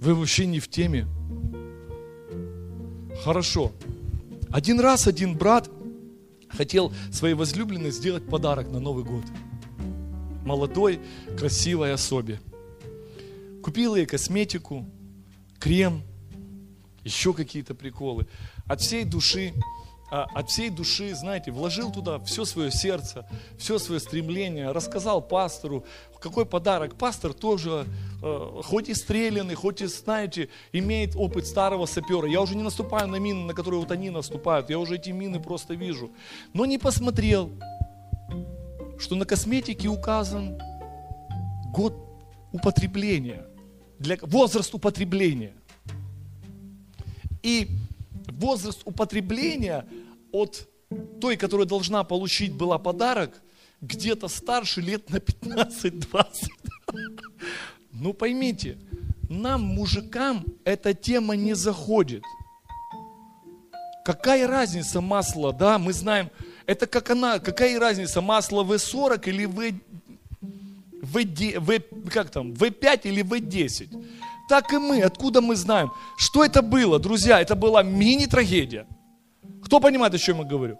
Вы 0.00 0.14
вообще 0.14 0.46
не 0.46 0.60
в 0.60 0.68
теме. 0.68 1.06
Хорошо. 3.24 3.72
Один 4.50 4.80
раз 4.80 5.06
один 5.06 5.36
брат 5.36 5.70
хотел 6.50 6.92
своей 7.10 7.34
возлюбленной 7.34 7.90
сделать 7.90 8.26
подарок 8.26 8.70
на 8.70 8.80
Новый 8.80 9.04
год. 9.04 9.24
молодой, 10.44 11.00
красивой 11.38 11.94
особе. 11.94 12.40
Купил 13.62 13.94
ей 13.94 14.06
косметику, 14.06 14.84
крем, 15.60 16.02
еще 17.04 17.32
какие-то 17.32 17.74
приколы. 17.74 18.26
От 18.66 18.80
всей 18.80 19.04
души 19.04 19.52
от 20.12 20.50
всей 20.50 20.68
души, 20.68 21.14
знаете, 21.14 21.50
вложил 21.50 21.90
туда 21.90 22.18
все 22.18 22.44
свое 22.44 22.70
сердце, 22.70 23.26
все 23.56 23.78
свое 23.78 23.98
стремление, 23.98 24.70
рассказал 24.70 25.22
пастору, 25.22 25.84
какой 26.22 26.46
подарок. 26.46 26.94
Пастор 26.94 27.32
тоже, 27.32 27.86
э, 28.22 28.60
хоть 28.62 28.88
и 28.88 28.94
стрелянный, 28.94 29.54
хоть 29.54 29.82
и, 29.82 29.86
знаете, 29.86 30.48
имеет 30.72 31.16
опыт 31.16 31.46
старого 31.46 31.86
сапера. 31.86 32.28
Я 32.28 32.40
уже 32.40 32.54
не 32.54 32.62
наступаю 32.62 33.08
на 33.08 33.16
мины, 33.16 33.44
на 33.44 33.54
которые 33.54 33.80
вот 33.80 33.90
они 33.90 34.10
наступают, 34.10 34.70
я 34.70 34.78
уже 34.78 34.94
эти 34.94 35.10
мины 35.10 35.40
просто 35.40 35.74
вижу. 35.74 36.10
Но 36.54 36.64
не 36.64 36.78
посмотрел, 36.78 37.50
что 38.98 39.16
на 39.16 39.24
косметике 39.24 39.88
указан 39.88 40.58
год 41.72 41.94
употребления, 42.52 43.46
для, 43.98 44.16
возраст 44.22 44.74
употребления. 44.74 45.54
И 47.42 47.68
возраст 48.28 48.82
употребления 48.84 49.86
от 50.32 50.68
той, 51.20 51.36
которая 51.36 51.66
должна 51.66 52.04
получить 52.04 52.52
была 52.52 52.78
подарок, 52.78 53.42
где-то 53.80 54.28
старше 54.28 54.80
лет 54.80 55.10
на 55.10 55.16
15-20. 55.16 56.24
Ну 57.94 58.14
поймите, 58.14 58.78
нам, 59.28 59.62
мужикам, 59.62 60.44
эта 60.64 60.94
тема 60.94 61.36
не 61.36 61.54
заходит. 61.54 62.22
Какая 64.04 64.48
разница 64.48 65.00
масла, 65.00 65.52
да, 65.52 65.78
мы 65.78 65.92
знаем, 65.92 66.30
это 66.66 66.86
как 66.86 67.10
она, 67.10 67.38
какая 67.38 67.78
разница, 67.78 68.20
масло 68.20 68.64
В40 68.64 69.28
или 69.28 69.44
В, 69.44 69.72
в, 71.02 71.60
в, 71.60 72.10
как 72.10 72.30
там, 72.30 72.52
В5 72.52 73.00
или 73.04 73.22
В10? 73.22 74.06
Так 74.52 74.70
и 74.74 74.76
мы, 74.76 75.00
откуда 75.00 75.40
мы 75.40 75.56
знаем? 75.56 75.90
Что 76.18 76.44
это 76.44 76.60
было, 76.60 76.98
друзья? 76.98 77.40
Это 77.40 77.54
была 77.54 77.82
мини-трагедия. 77.82 78.86
Кто 79.64 79.80
понимает, 79.80 80.12
о 80.12 80.18
чем 80.18 80.40
я 80.40 80.44
говорю? 80.44 80.78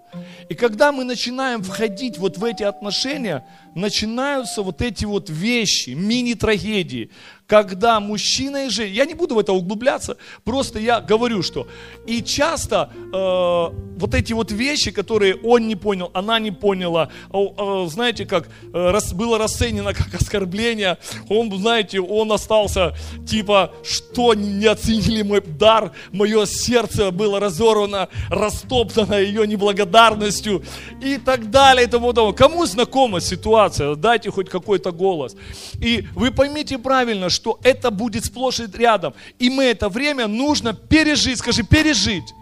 И 0.51 0.55
когда 0.55 0.93
мы 0.93 1.05
начинаем 1.05 1.63
входить 1.63 2.19
вот 2.19 2.37
в 2.37 2.45
эти 2.45 2.65
отношения, 2.65 3.47
начинаются 3.75 4.61
вот 4.61 4.83
эти 4.83 5.07
вот 5.07 5.31
вещи, 5.31 5.95
мини-трагедии, 5.97 7.11
когда 7.47 8.01
мужчина 8.01 8.67
и 8.67 8.69
женщина, 8.71 8.97
я 8.97 9.05
не 9.05 9.15
буду 9.15 9.35
в 9.35 9.39
это 9.39 9.53
углубляться, 9.53 10.17
просто 10.45 10.79
я 10.79 11.01
говорю, 11.01 11.43
что 11.43 11.67
и 12.07 12.23
часто 12.23 12.91
э, 12.95 13.99
вот 13.99 14.15
эти 14.15 14.33
вот 14.33 14.53
вещи, 14.53 14.91
которые 14.91 15.37
он 15.37 15.69
не 15.69 15.77
понял, 15.77 16.11
она 16.15 16.39
не 16.39 16.51
поняла, 16.51 17.11
э, 17.33 17.37
э, 17.37 17.87
знаете, 17.89 18.27
как 18.27 18.47
э, 18.47 18.91
рас, 18.91 19.13
было 19.13 19.39
расценено 19.39 19.93
как 19.95 20.15
оскорбление, 20.15 20.99
он, 21.29 21.53
знаете, 21.59 22.01
он 22.01 22.33
остался 22.33 22.95
типа, 23.27 23.73
что 23.83 24.35
не 24.35 24.67
оценили 24.67 25.23
мой 25.23 25.41
дар, 25.41 25.93
мое 26.13 26.47
сердце 26.47 27.11
было 27.11 27.41
разорвано, 27.41 28.09
растоптано 28.31 29.15
ее 29.15 29.47
неблагодарностью 29.47 30.63
и 31.03 31.19
так 31.19 31.51
далее 31.51 31.87
и 31.87 31.91
тому 31.91 32.09
подобное. 32.09 32.35
Кому 32.35 32.67
знакома 32.67 33.21
ситуация? 33.21 33.95
Дайте 33.95 34.31
хоть 34.31 34.49
какой-то 34.49 34.93
голос. 34.93 35.37
И 35.81 36.07
вы 36.15 36.31
поймите 36.31 36.79
правильно, 36.79 37.31
что 37.33 37.59
это 37.63 37.91
будет 37.91 38.25
сплошь 38.25 38.61
и 38.61 38.67
рядом. 38.73 39.15
И 39.39 39.51
мы 39.51 39.65
это 39.65 39.89
время 39.89 40.27
нужно 40.27 40.75
пережить, 40.75 41.39
скажи, 41.39 41.63
пережить. 41.63 42.35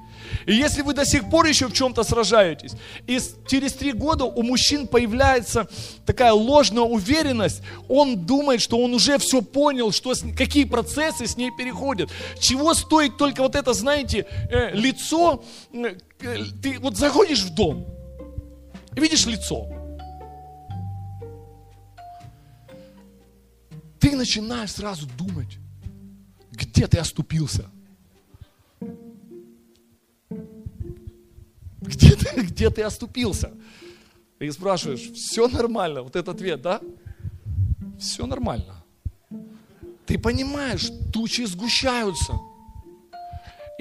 И 0.47 0.55
если 0.55 0.83
вы 0.83 0.95
до 0.95 1.05
сих 1.05 1.29
пор 1.29 1.47
еще 1.47 1.69
в 1.69 1.73
чем-то 1.73 2.03
сражаетесь, 2.03 2.73
и 3.07 3.19
через 3.47 3.73
три 3.73 3.93
года 3.93 4.25
у 4.25 4.43
мужчин 4.43 4.87
появляется 4.87 5.69
такая 6.07 6.33
ложная 6.33 6.85
уверенность, 6.85 7.63
он 7.89 8.27
думает, 8.27 8.61
что 8.61 8.79
он 8.79 8.95
уже 8.95 9.19
все 9.19 9.43
понял, 9.43 9.93
что, 9.93 10.15
какие 10.37 10.65
процессы 10.65 11.27
с 11.27 11.37
ней 11.37 11.51
переходят. 11.57 12.11
Чего 12.39 12.75
стоит 12.75 13.17
только 13.17 13.43
вот 13.43 13.55
это, 13.55 13.73
знаете, 13.73 14.27
э, 14.51 14.71
лицо, 14.75 15.43
э, 15.73 15.95
ты 16.63 16.79
вот 16.81 16.97
заходишь 16.97 17.43
в 17.43 17.55
дом, 17.55 17.87
видишь 18.93 19.27
лицо, 19.27 19.67
ты 24.01 24.17
начинаешь 24.17 24.73
сразу 24.73 25.07
думать, 25.07 25.59
где 26.53 26.87
ты 26.87 26.99
оступился. 26.99 27.71
Где 31.81 32.17
ты, 32.17 32.41
где 32.43 32.71
ты 32.71 32.83
оступился? 32.83 33.53
И 34.39 34.51
спрашиваешь, 34.51 35.13
все 35.13 35.49
нормально? 35.49 36.03
Вот 36.03 36.17
этот 36.17 36.37
ответ, 36.37 36.63
да? 36.63 36.81
Все 37.99 38.27
нормально. 38.27 38.83
Ты 40.07 40.19
понимаешь, 40.19 40.91
тучи 41.13 41.43
сгущаются. 41.43 42.33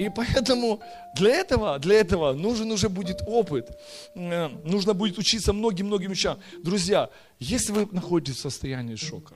И 0.00 0.08
поэтому 0.08 0.80
для 1.14 1.30
этого, 1.30 1.78
для 1.78 2.00
этого 2.00 2.32
нужен 2.32 2.72
уже 2.72 2.88
будет 2.88 3.20
опыт. 3.26 3.78
Э, 4.14 4.48
нужно 4.64 4.94
будет 4.94 5.18
учиться 5.18 5.52
многим-многим 5.52 6.10
вещам. 6.10 6.38
Друзья, 6.64 7.10
если 7.38 7.72
вы 7.72 7.88
находитесь 7.92 8.36
в 8.36 8.40
состоянии 8.40 8.96
шока, 8.96 9.34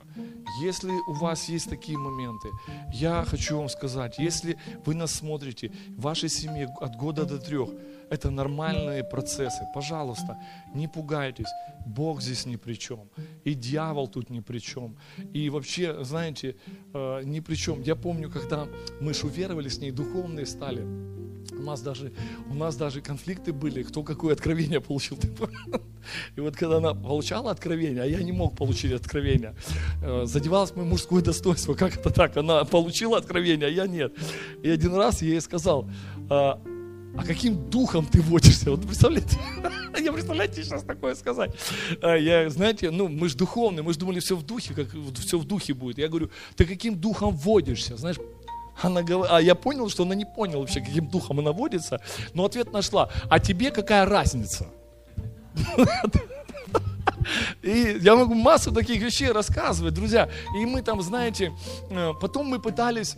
если 0.63 0.89
у 1.07 1.13
вас 1.13 1.49
есть 1.49 1.69
такие 1.69 1.99
моменты, 1.99 2.49
я 2.93 3.25
хочу 3.25 3.57
вам 3.57 3.69
сказать, 3.69 4.17
если 4.17 4.57
вы 4.85 4.95
нас 4.95 5.11
смотрите, 5.11 5.71
в 5.89 6.01
вашей 6.01 6.29
семье 6.29 6.67
от 6.81 6.95
года 6.95 7.25
до 7.25 7.37
трех, 7.37 7.69
это 8.09 8.29
нормальные 8.29 9.03
процессы. 9.03 9.65
Пожалуйста, 9.73 10.37
не 10.73 10.87
пугайтесь. 10.87 11.49
Бог 11.85 12.21
здесь 12.21 12.45
ни 12.45 12.55
при 12.55 12.73
чем. 12.73 13.09
И 13.43 13.53
дьявол 13.53 14.07
тут 14.07 14.29
ни 14.29 14.39
при 14.39 14.59
чем. 14.59 14.97
И 15.33 15.49
вообще, 15.49 16.03
знаете, 16.03 16.55
э, 16.93 17.21
ни 17.23 17.39
при 17.39 17.55
чем. 17.55 17.81
Я 17.81 17.95
помню, 17.95 18.29
когда 18.29 18.67
мы 19.01 19.13
ж 19.13 19.23
уверовали 19.23 19.69
с 19.69 19.79
ней, 19.79 19.91
духовные 19.91 20.45
стали. 20.45 20.83
У 21.51 21.61
нас 21.61 21.81
даже, 21.81 22.11
у 22.49 22.53
нас 22.53 22.75
даже 22.75 23.01
конфликты 23.01 23.53
были, 23.53 23.83
кто 23.83 24.03
какое 24.03 24.33
откровение 24.33 24.81
получил. 24.81 25.17
И 26.35 26.41
вот 26.41 26.55
когда 26.55 26.77
она 26.77 26.93
получала 26.93 27.51
откровение, 27.51 28.03
а 28.03 28.05
я 28.05 28.21
не 28.23 28.31
мог 28.31 28.57
получить 28.57 28.91
откровение, 28.91 29.55
э, 30.01 30.25
задевалось 30.25 30.75
мое 30.75 30.85
мужское 30.85 31.21
достоинство. 31.21 31.75
Как 31.75 31.97
это 31.97 32.09
так? 32.09 32.37
Она 32.37 32.63
получила 32.65 33.17
откровение, 33.17 33.67
а 33.67 33.71
я 33.71 33.87
нет. 33.87 34.13
И 34.63 34.69
один 34.69 34.95
раз 34.95 35.21
я 35.21 35.29
ей 35.29 35.41
сказал, 35.41 35.89
«А, 37.17 37.23
каким 37.23 37.69
духом 37.69 38.05
ты 38.05 38.21
водишься? 38.21 38.71
Вот 38.71 38.85
представляете? 38.85 39.39
Я 40.03 40.11
представляете, 40.11 40.63
сейчас 40.63 40.83
такое 40.83 41.15
сказать. 41.15 41.51
А 42.01 42.15
я, 42.15 42.49
знаете, 42.49 42.91
ну, 42.91 43.07
мы 43.07 43.29
же 43.29 43.37
духовные, 43.37 43.81
мы 43.81 43.93
же 43.93 43.99
думали, 43.99 44.19
все 44.19 44.35
в 44.35 44.43
духе, 44.43 44.73
как 44.73 44.87
все 45.19 45.39
в 45.39 45.45
духе 45.45 45.73
будет. 45.73 45.97
Я 45.97 46.09
говорю, 46.09 46.29
ты 46.55 46.65
каким 46.65 46.95
духом 46.95 47.33
водишься? 47.35 47.95
Знаешь, 47.95 48.17
она 48.81 49.01
говорит, 49.01 49.31
а 49.31 49.41
я 49.41 49.55
понял, 49.55 49.89
что 49.89 50.03
она 50.03 50.15
не 50.15 50.25
поняла 50.25 50.59
вообще, 50.59 50.81
каким 50.81 51.07
духом 51.07 51.39
она 51.39 51.53
водится, 51.53 52.01
но 52.33 52.45
ответ 52.45 52.73
нашла. 52.73 53.09
А 53.29 53.39
тебе 53.39 53.71
какая 53.71 54.05
разница? 54.05 54.67
И 57.61 57.97
я 58.01 58.15
могу 58.15 58.33
массу 58.35 58.71
таких 58.71 59.01
вещей 59.01 59.31
рассказывать, 59.31 59.93
друзья. 59.93 60.29
И 60.55 60.65
мы 60.65 60.81
там, 60.81 61.01
знаете, 61.01 61.53
э, 61.89 62.13
потом 62.21 62.47
мы 62.47 62.59
пытались 62.59 63.15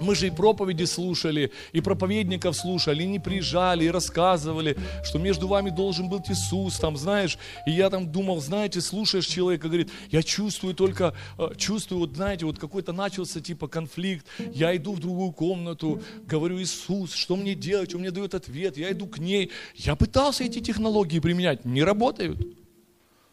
мы 0.00 0.14
же 0.14 0.26
и 0.28 0.30
проповеди 0.30 0.84
слушали, 0.84 1.52
и 1.72 1.80
проповедников 1.80 2.56
слушали, 2.56 3.02
и 3.02 3.06
не 3.06 3.18
приезжали, 3.18 3.84
и 3.84 3.90
рассказывали, 3.90 4.76
что 5.04 5.18
между 5.18 5.48
вами 5.48 5.70
должен 5.70 6.08
быть 6.08 6.30
Иисус, 6.30 6.78
там, 6.78 6.96
знаешь, 6.96 7.38
и 7.66 7.70
я 7.70 7.90
там 7.90 8.10
думал, 8.10 8.40
знаете, 8.40 8.80
слушаешь 8.80 9.26
человека, 9.26 9.68
говорит, 9.68 9.90
я 10.10 10.22
чувствую 10.22 10.74
только, 10.74 11.14
э, 11.38 11.52
чувствую, 11.56 12.00
вот, 12.00 12.14
знаете, 12.14 12.46
вот 12.46 12.58
какой-то 12.58 12.92
начался 12.92 13.40
типа 13.40 13.68
конфликт, 13.68 14.26
я 14.52 14.76
иду 14.76 14.92
в 14.92 15.00
другую 15.00 15.32
комнату, 15.32 16.02
говорю, 16.26 16.60
Иисус, 16.60 17.14
что 17.14 17.36
мне 17.36 17.54
делать, 17.54 17.94
он 17.94 18.00
мне 18.00 18.10
дает 18.10 18.34
ответ, 18.34 18.76
я 18.76 18.92
иду 18.92 19.06
к 19.06 19.18
ней, 19.18 19.50
я 19.74 19.96
пытался 19.96 20.44
эти 20.44 20.60
технологии 20.60 21.20
применять, 21.20 21.64
не 21.64 21.82
работают. 21.82 22.38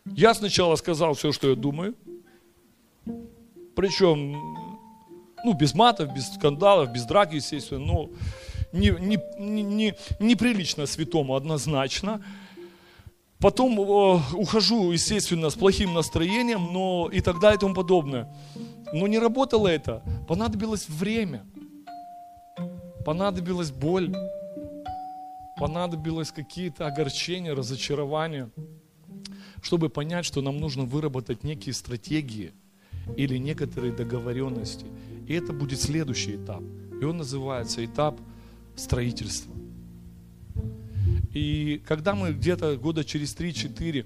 Я 0.06 0.34
сначала 0.34 0.76
сказал 0.76 1.14
все, 1.14 1.32
что 1.32 1.50
я 1.50 1.56
думаю, 1.56 1.96
причем 3.76 4.73
ну, 5.44 5.54
без 5.54 5.74
матов, 5.74 6.14
без 6.14 6.34
скандалов, 6.34 6.92
без 6.92 7.06
драки, 7.06 7.36
естественно, 7.36 7.86
но 7.86 8.10
не, 8.72 8.90
не, 9.00 9.20
не, 9.64 9.96
неприлично 10.20 10.86
святому 10.86 11.36
однозначно. 11.36 12.24
Потом 13.40 13.80
э, 13.80 14.22
ухожу, 14.36 14.92
естественно, 14.92 15.50
с 15.50 15.56
плохим 15.56 15.94
настроением, 15.94 16.72
но 16.72 17.10
и 17.12 17.20
так 17.20 17.40
далее 17.40 17.58
и 17.58 17.60
тому 17.60 17.76
подобное. 17.76 18.34
Но 18.94 19.08
не 19.08 19.20
работало 19.20 19.68
это. 19.68 20.02
Понадобилось 20.28 20.88
время. 20.88 21.46
Понадобилась 23.06 23.72
боль. 23.72 24.16
Понадобилось 25.60 26.32
какие-то 26.32 26.88
огорчения, 26.88 27.54
разочарования, 27.54 28.50
чтобы 29.62 29.90
понять, 29.90 30.26
что 30.26 30.42
нам 30.42 30.58
нужно 30.58 30.84
выработать 30.84 31.44
некие 31.44 31.74
стратегии 31.74 32.54
или 33.18 33.38
некоторые 33.38 33.92
договоренности– 33.92 34.86
и 35.28 35.34
это 35.34 35.54
будет 35.54 35.80
следующий 35.80 36.36
этап. 36.36 36.64
И 37.02 37.04
он 37.04 37.18
называется 37.18 37.84
этап 37.86 38.20
строительства. 38.76 39.54
И 41.34 41.82
когда 41.86 42.14
мы 42.14 42.34
где-то 42.34 42.78
года 42.78 43.04
через 43.04 43.36
3-4 43.36 44.06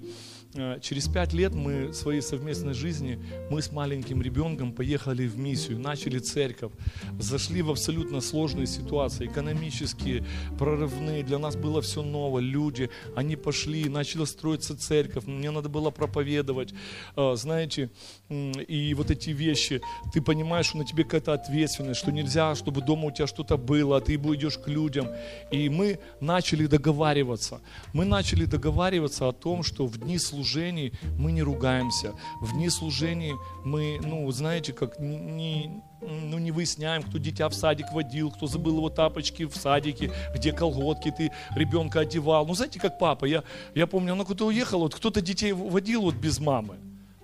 через 0.80 1.08
пять 1.08 1.34
лет 1.34 1.54
мы 1.54 1.92
своей 1.92 2.22
совместной 2.22 2.72
жизни, 2.72 3.22
мы 3.50 3.60
с 3.60 3.70
маленьким 3.70 4.22
ребенком 4.22 4.72
поехали 4.72 5.26
в 5.26 5.38
миссию, 5.38 5.78
начали 5.78 6.18
церковь, 6.18 6.72
зашли 7.18 7.60
в 7.60 7.70
абсолютно 7.70 8.20
сложные 8.22 8.66
ситуации, 8.66 9.26
экономические, 9.26 10.24
прорывные, 10.58 11.22
для 11.22 11.38
нас 11.38 11.54
было 11.54 11.82
все 11.82 12.02
ново, 12.02 12.38
люди, 12.38 12.88
они 13.14 13.36
пошли, 13.36 13.88
начала 13.90 14.24
строиться 14.24 14.76
церковь, 14.76 15.26
мне 15.26 15.50
надо 15.50 15.68
было 15.68 15.90
проповедовать, 15.90 16.72
э, 17.16 17.34
знаете, 17.36 17.90
и 18.30 18.94
вот 18.96 19.10
эти 19.10 19.30
вещи, 19.30 19.82
ты 20.14 20.22
понимаешь, 20.22 20.66
что 20.66 20.78
на 20.78 20.86
тебе 20.86 21.04
какая-то 21.04 21.34
ответственность, 21.34 22.00
что 22.00 22.10
нельзя, 22.10 22.54
чтобы 22.54 22.80
дома 22.80 23.08
у 23.08 23.10
тебя 23.10 23.26
что-то 23.26 23.58
было, 23.58 23.98
а 23.98 24.00
ты 24.00 24.14
идешь 24.14 24.56
к 24.56 24.68
людям, 24.68 25.08
и 25.50 25.68
мы 25.68 25.98
начали 26.20 26.66
договариваться, 26.66 27.60
мы 27.92 28.06
начали 28.06 28.46
договариваться 28.46 29.28
о 29.28 29.32
том, 29.32 29.62
что 29.62 29.86
в 29.86 29.98
дни 29.98 30.18
служений 30.48 30.92
мы 31.18 31.32
не 31.32 31.42
ругаемся, 31.42 32.14
в 32.40 32.52
дни 32.52 32.70
служений 32.70 33.34
мы, 33.64 34.00
ну, 34.02 34.30
знаете, 34.32 34.72
как 34.72 34.98
не, 34.98 35.70
ну, 36.00 36.38
не 36.38 36.52
выясняем, 36.52 37.02
кто 37.02 37.18
дитя 37.18 37.48
в 37.48 37.54
садик 37.54 37.92
водил, 37.92 38.30
кто 38.30 38.46
забыл 38.46 38.76
его 38.76 38.88
тапочки 38.88 39.44
в 39.44 39.54
садике, 39.54 40.10
где 40.34 40.52
колготки 40.52 41.10
ты 41.10 41.30
ребенка 41.54 42.00
одевал. 42.00 42.46
Ну, 42.46 42.54
знаете, 42.54 42.80
как 42.80 42.98
папа, 42.98 43.26
я, 43.26 43.44
я 43.74 43.86
помню, 43.86 44.14
она 44.14 44.24
куда-то 44.24 44.46
уехала, 44.46 44.84
вот 44.84 44.94
кто-то 44.94 45.20
детей 45.20 45.52
водил 45.52 46.02
вот 46.02 46.14
без 46.14 46.38
мамы. 46.38 46.76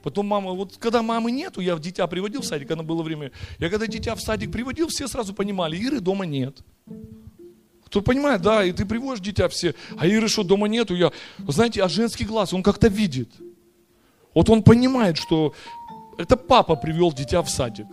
Потом 0.03 0.27
мама, 0.27 0.51
вот 0.51 0.77
когда 0.77 1.03
мамы 1.03 1.33
нету, 1.33 1.63
я 1.63 1.79
дитя 1.79 2.07
приводил 2.07 2.43
в 2.43 2.45
садик, 2.45 2.71
она 2.71 2.83
было 2.83 3.03
время, 3.03 3.31
я 3.59 3.71
когда 3.71 3.87
дитя 3.87 4.15
в 4.15 4.21
садик 4.21 4.53
приводил, 4.53 4.89
все 4.89 5.09
сразу 5.09 5.33
понимали, 5.33 5.79
Иры 5.79 6.01
дома 6.01 6.27
нет. 6.27 6.59
Кто 7.95 8.03
понимает, 8.03 8.43
да, 8.43 8.65
и 8.65 8.73
ты 8.73 8.85
приводишь 8.87 9.23
дитя 9.23 9.49
все, 9.49 9.73
а 9.97 10.09
Иры 10.09 10.27
что, 10.27 10.43
дома 10.43 10.67
нету, 10.67 10.97
я, 10.97 11.13
знаете, 11.47 11.81
а 11.81 11.89
женский 11.89 12.25
глаз, 12.25 12.53
он 12.53 12.65
как-то 12.65 12.89
видит. 12.89 13.29
Вот 14.35 14.51
он 14.51 14.65
понимает, 14.65 15.17
что 15.17 15.55
это 16.19 16.37
папа 16.37 16.75
привел 16.75 17.13
дитя 17.13 17.41
в 17.41 17.49
садик. 17.49 17.87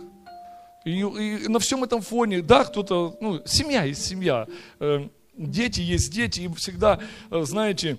И, 0.84 0.98
и 0.98 1.46
на 1.46 1.60
всем 1.60 1.84
этом 1.84 2.02
фоне, 2.02 2.42
да, 2.42 2.64
кто-то, 2.64 3.16
ну, 3.20 3.42
семья 3.44 3.84
есть 3.84 4.04
семья, 4.04 4.48
э, 4.80 5.08
дети 5.36 5.78
есть 5.78 6.12
дети, 6.12 6.40
и 6.40 6.48
всегда, 6.54 6.98
э, 7.30 7.44
знаете, 7.44 7.98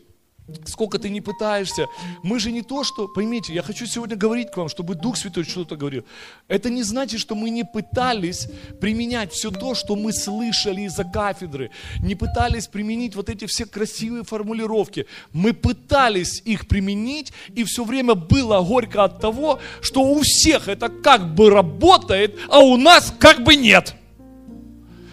Сколько 0.65 0.99
ты 0.99 1.09
не 1.09 1.21
пытаешься. 1.21 1.87
Мы 2.21 2.37
же 2.37 2.51
не 2.51 2.63
то, 2.63 2.83
что, 2.83 3.07
поймите, 3.07 3.53
я 3.53 3.61
хочу 3.61 3.85
сегодня 3.85 4.17
говорить 4.17 4.51
к 4.51 4.57
вам, 4.57 4.67
чтобы 4.67 4.95
Дух 4.95 5.15
Святой 5.15 5.45
что-то 5.45 5.77
говорил. 5.77 6.03
Это 6.49 6.69
не 6.69 6.83
значит, 6.83 7.21
что 7.21 7.33
мы 7.33 7.49
не 7.49 7.63
пытались 7.63 8.49
применять 8.81 9.31
все 9.31 9.51
то, 9.51 9.73
что 9.73 9.95
мы 9.95 10.11
слышали 10.11 10.81
из-за 10.81 11.05
кафедры. 11.05 11.71
Не 11.99 12.15
пытались 12.15 12.67
применить 12.67 13.15
вот 13.15 13.29
эти 13.29 13.45
все 13.45 13.65
красивые 13.65 14.25
формулировки. 14.25 15.05
Мы 15.31 15.53
пытались 15.53 16.41
их 16.43 16.67
применить, 16.67 17.31
и 17.55 17.63
все 17.63 17.85
время 17.85 18.13
было 18.15 18.61
горько 18.61 19.05
от 19.05 19.21
того, 19.21 19.59
что 19.81 20.01
у 20.01 20.21
всех 20.23 20.67
это 20.67 20.89
как 20.89 21.35
бы 21.35 21.49
работает, 21.51 22.37
а 22.49 22.59
у 22.59 22.75
нас 22.75 23.13
как 23.17 23.43
бы 23.45 23.55
нет. 23.55 23.95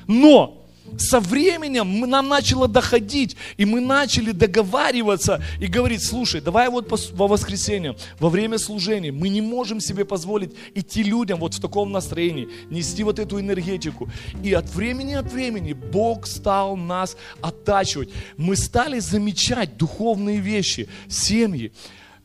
Но 0.08 0.59
со 0.98 1.20
временем 1.20 2.00
нам 2.08 2.28
начало 2.28 2.68
доходить, 2.68 3.36
и 3.56 3.64
мы 3.64 3.80
начали 3.80 4.32
договариваться 4.32 5.42
и 5.60 5.66
говорить, 5.66 6.02
слушай, 6.02 6.40
давай 6.40 6.68
вот 6.68 6.90
во 7.12 7.26
воскресенье, 7.26 7.96
во 8.18 8.28
время 8.28 8.58
служения, 8.58 9.12
мы 9.12 9.28
не 9.28 9.40
можем 9.40 9.80
себе 9.80 10.04
позволить 10.04 10.52
идти 10.74 11.02
людям 11.02 11.38
вот 11.40 11.54
в 11.54 11.60
таком 11.60 11.92
настроении, 11.92 12.48
нести 12.70 13.02
вот 13.04 13.18
эту 13.18 13.40
энергетику. 13.40 14.10
И 14.42 14.52
от 14.52 14.68
времени 14.70 15.14
от 15.14 15.32
времени 15.32 15.72
Бог 15.72 16.26
стал 16.26 16.76
нас 16.76 17.16
оттачивать. 17.40 18.10
Мы 18.36 18.56
стали 18.56 18.98
замечать 18.98 19.76
духовные 19.76 20.38
вещи, 20.38 20.88
семьи, 21.08 21.72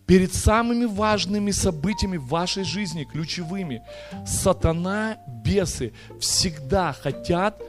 перед 0.05 0.33
самыми 0.33 0.85
важными 0.85 1.51
событиями 1.51 2.17
в 2.17 2.27
вашей 2.27 2.63
жизни, 2.63 3.07
ключевыми, 3.11 3.81
сатана, 4.25 5.17
бесы 5.27 5.93
всегда 6.19 6.93
хотят 6.93 7.61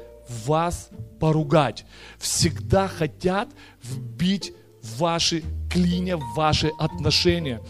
вас 0.47 0.91
поругать. 1.21 1.85
Всегда 2.19 2.89
хотят 2.89 3.49
вбить 3.83 4.53
ваши 4.99 5.43
клинья, 5.71 6.17
в 6.17 6.35
ваши 6.35 6.71
отношения 6.79 7.61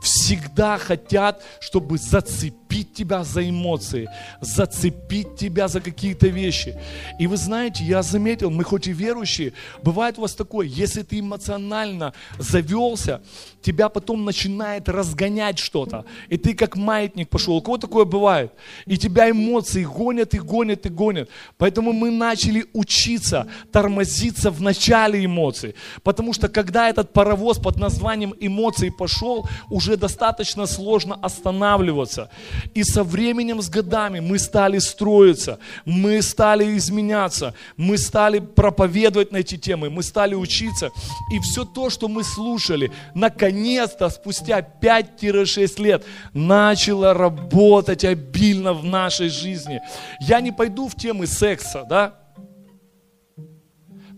всегда 0.00 0.78
хотят, 0.78 1.42
чтобы 1.60 1.98
зацепить 1.98 2.59
тебя 2.78 3.24
за 3.24 3.48
эмоции, 3.48 4.08
зацепить 4.40 5.36
тебя 5.36 5.68
за 5.68 5.80
какие-то 5.80 6.28
вещи. 6.28 6.76
И 7.18 7.26
вы 7.26 7.36
знаете, 7.36 7.84
я 7.84 8.02
заметил, 8.02 8.50
мы 8.50 8.64
хоть 8.64 8.86
и 8.86 8.92
верующие, 8.92 9.52
бывает 9.82 10.18
у 10.18 10.22
вас 10.22 10.34
такое, 10.34 10.66
если 10.66 11.02
ты 11.02 11.20
эмоционально 11.20 12.12
завелся, 12.38 13.20
тебя 13.62 13.88
потом 13.88 14.24
начинает 14.24 14.88
разгонять 14.88 15.58
что-то, 15.58 16.04
и 16.28 16.36
ты 16.36 16.54
как 16.54 16.76
маятник 16.76 17.28
пошел. 17.28 17.56
У 17.56 17.62
кого 17.62 17.78
такое 17.78 18.04
бывает? 18.04 18.52
И 18.86 18.96
тебя 18.96 19.30
эмоции 19.30 19.84
гонят 19.84 20.34
и 20.34 20.38
гонят 20.38 20.86
и 20.86 20.88
гонят. 20.88 21.28
Поэтому 21.58 21.92
мы 21.92 22.10
начали 22.10 22.66
учиться 22.72 23.46
тормозиться 23.72 24.50
в 24.50 24.62
начале 24.62 25.24
эмоций. 25.24 25.74
Потому 26.02 26.32
что 26.32 26.48
когда 26.48 26.88
этот 26.88 27.12
паровоз 27.12 27.58
под 27.58 27.76
названием 27.76 28.34
эмоции 28.40 28.90
пошел, 28.90 29.48
уже 29.70 29.96
достаточно 29.96 30.66
сложно 30.66 31.14
останавливаться. 31.14 32.30
И 32.74 32.84
со 32.84 33.04
временем, 33.04 33.60
с 33.60 33.68
годами 33.68 34.20
мы 34.20 34.38
стали 34.38 34.78
строиться, 34.78 35.58
мы 35.84 36.22
стали 36.22 36.76
изменяться, 36.76 37.54
мы 37.76 37.98
стали 37.98 38.38
проповедовать 38.38 39.32
на 39.32 39.38
эти 39.38 39.56
темы, 39.56 39.90
мы 39.90 40.02
стали 40.02 40.34
учиться. 40.34 40.90
И 41.32 41.38
все 41.40 41.64
то, 41.64 41.90
что 41.90 42.08
мы 42.08 42.24
слушали, 42.24 42.92
наконец-то, 43.14 44.08
спустя 44.08 44.60
5-6 44.60 45.82
лет, 45.82 46.04
начало 46.32 47.14
работать 47.14 48.04
обильно 48.04 48.72
в 48.72 48.84
нашей 48.84 49.28
жизни. 49.28 49.80
Я 50.20 50.40
не 50.40 50.52
пойду 50.52 50.88
в 50.88 50.94
темы 50.94 51.26
секса, 51.26 51.84
да? 51.88 52.14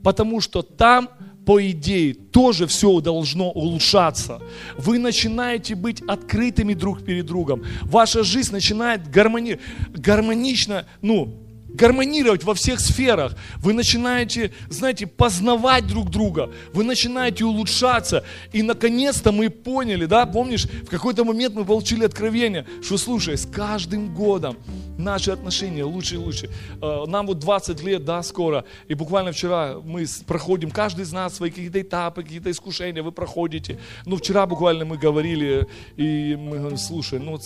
Потому 0.02 0.40
что 0.40 0.62
там 0.62 1.08
по 1.44 1.60
идее, 1.70 2.14
тоже 2.14 2.66
все 2.66 3.00
должно 3.00 3.50
улучшаться. 3.50 4.40
Вы 4.78 4.98
начинаете 4.98 5.74
быть 5.74 6.00
открытыми 6.02 6.74
друг 6.74 7.04
перед 7.04 7.26
другом. 7.26 7.64
Ваша 7.82 8.22
жизнь 8.22 8.52
начинает 8.52 9.10
гармони... 9.10 9.58
гармонично, 9.92 10.86
ну, 11.00 11.42
гармонировать 11.74 12.44
во 12.44 12.54
всех 12.54 12.80
сферах. 12.80 13.34
Вы 13.56 13.72
начинаете, 13.72 14.52
знаете, 14.68 15.06
познавать 15.06 15.86
друг 15.86 16.10
друга. 16.10 16.50
Вы 16.72 16.84
начинаете 16.84 17.44
улучшаться. 17.44 18.24
И 18.52 18.62
наконец-то 18.62 19.32
мы 19.32 19.50
поняли, 19.50 20.06
да, 20.06 20.26
помнишь, 20.26 20.66
в 20.66 20.86
какой-то 20.86 21.24
момент 21.24 21.54
мы 21.54 21.64
получили 21.64 22.04
откровение, 22.04 22.66
что, 22.82 22.98
слушай, 22.98 23.36
с 23.36 23.46
каждым 23.46 24.14
годом 24.14 24.56
наши 25.02 25.30
отношения 25.30 25.84
лучше 25.84 26.14
и 26.14 26.18
лучше. 26.18 26.50
Э, 26.80 27.04
нам 27.06 27.26
вот 27.26 27.38
20 27.38 27.82
лет, 27.82 28.04
да, 28.04 28.22
скоро. 28.22 28.64
И 28.88 28.94
буквально 28.94 29.32
вчера 29.32 29.76
мы 29.84 30.06
проходим, 30.26 30.70
каждый 30.70 31.02
из 31.02 31.12
нас 31.12 31.34
свои 31.34 31.50
какие-то 31.50 31.80
этапы, 31.80 32.22
какие-то 32.22 32.50
искушения 32.50 33.02
вы 33.02 33.12
проходите. 33.12 33.78
Ну, 34.06 34.16
вчера 34.16 34.46
буквально 34.46 34.84
мы 34.84 34.98
говорили, 34.98 35.66
и 35.96 36.36
мы 36.36 36.58
говорим, 36.58 36.78
слушай, 36.78 37.18
ну, 37.18 37.38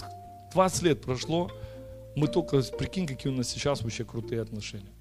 20 0.53 0.83
лет 0.83 1.03
прошло, 1.03 1.51
мы 2.15 2.29
только, 2.29 2.63
прикинь, 2.63 3.07
какие 3.07 3.33
у 3.33 3.37
нас 3.37 3.49
сейчас 3.49 3.83
вообще 3.83 4.05
крутые 4.05 4.41
отношения. 4.41 4.93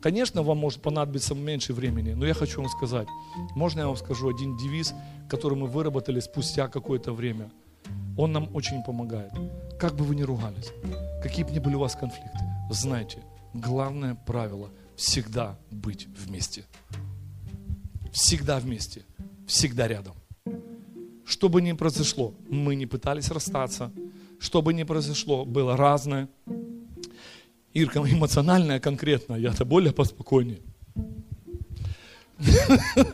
Конечно, 0.00 0.42
вам 0.42 0.58
может 0.58 0.80
понадобиться 0.80 1.34
меньше 1.34 1.72
времени, 1.72 2.12
но 2.12 2.26
я 2.26 2.34
хочу 2.34 2.60
вам 2.60 2.70
сказать, 2.70 3.08
можно 3.56 3.80
я 3.80 3.86
вам 3.86 3.96
скажу 3.96 4.28
один 4.28 4.56
девиз, 4.56 4.94
который 5.28 5.58
мы 5.58 5.66
выработали 5.66 6.20
спустя 6.20 6.68
какое-то 6.68 7.12
время. 7.12 7.50
Он 8.16 8.32
нам 8.32 8.54
очень 8.54 8.82
помогает. 8.82 9.32
Как 9.78 9.94
бы 9.94 10.04
вы 10.04 10.14
ни 10.14 10.22
ругались, 10.22 10.72
какие 11.22 11.44
бы 11.44 11.52
ни 11.52 11.58
были 11.58 11.74
у 11.74 11.80
вас 11.80 11.94
конфликты, 11.94 12.38
знайте, 12.70 13.22
главное 13.54 14.14
правило– 14.14 14.70
всегда 14.96 15.56
быть 15.70 16.08
вместе. 16.08 16.64
Всегда 18.12 18.58
вместе, 18.58 19.04
всегда 19.46 19.86
рядом. 19.86 20.14
Что 21.24 21.48
бы 21.48 21.62
ни 21.62 21.72
произошло, 21.72 22.34
мы 22.48 22.74
не 22.74 22.86
пытались 22.86 23.30
расстаться– 23.30 23.92
что 24.38 24.62
бы 24.62 24.72
ни 24.72 24.84
произошло, 24.84 25.44
было 25.44 25.76
разное. 25.76 26.28
Ирка 27.74 27.98
эмоциональная 28.10 28.80
конкретно, 28.80 29.34
я-то 29.34 29.64
более 29.64 29.92
поспокойнее. 29.92 30.60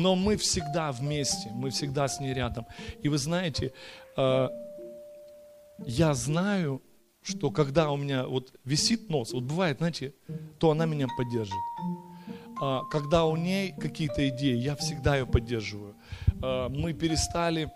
Но 0.00 0.16
мы 0.16 0.36
всегда 0.36 0.92
вместе, 0.92 1.50
мы 1.52 1.70
всегда 1.70 2.08
с 2.08 2.20
ней 2.20 2.34
рядом. 2.34 2.66
И 3.02 3.08
вы 3.08 3.18
знаете, 3.18 3.72
э, 4.16 4.48
я 5.86 6.14
знаю, 6.14 6.82
что 7.22 7.50
когда 7.50 7.90
у 7.90 7.96
меня 7.96 8.26
вот 8.26 8.54
висит 8.64 9.10
нос, 9.10 9.32
вот 9.32 9.44
бывает, 9.44 9.78
знаете, 9.78 10.14
то 10.58 10.70
она 10.70 10.86
меня 10.86 11.06
поддержит. 11.16 11.54
а, 12.62 12.84
когда 12.90 13.24
у 13.24 13.36
ней 13.36 13.72
какие-то 13.72 14.28
идеи, 14.28 14.56
я 14.56 14.74
всегда 14.76 15.16
ее 15.16 15.26
поддерживаю. 15.26 15.94
А, 16.42 16.68
мы 16.68 16.92
перестали, 16.92 17.70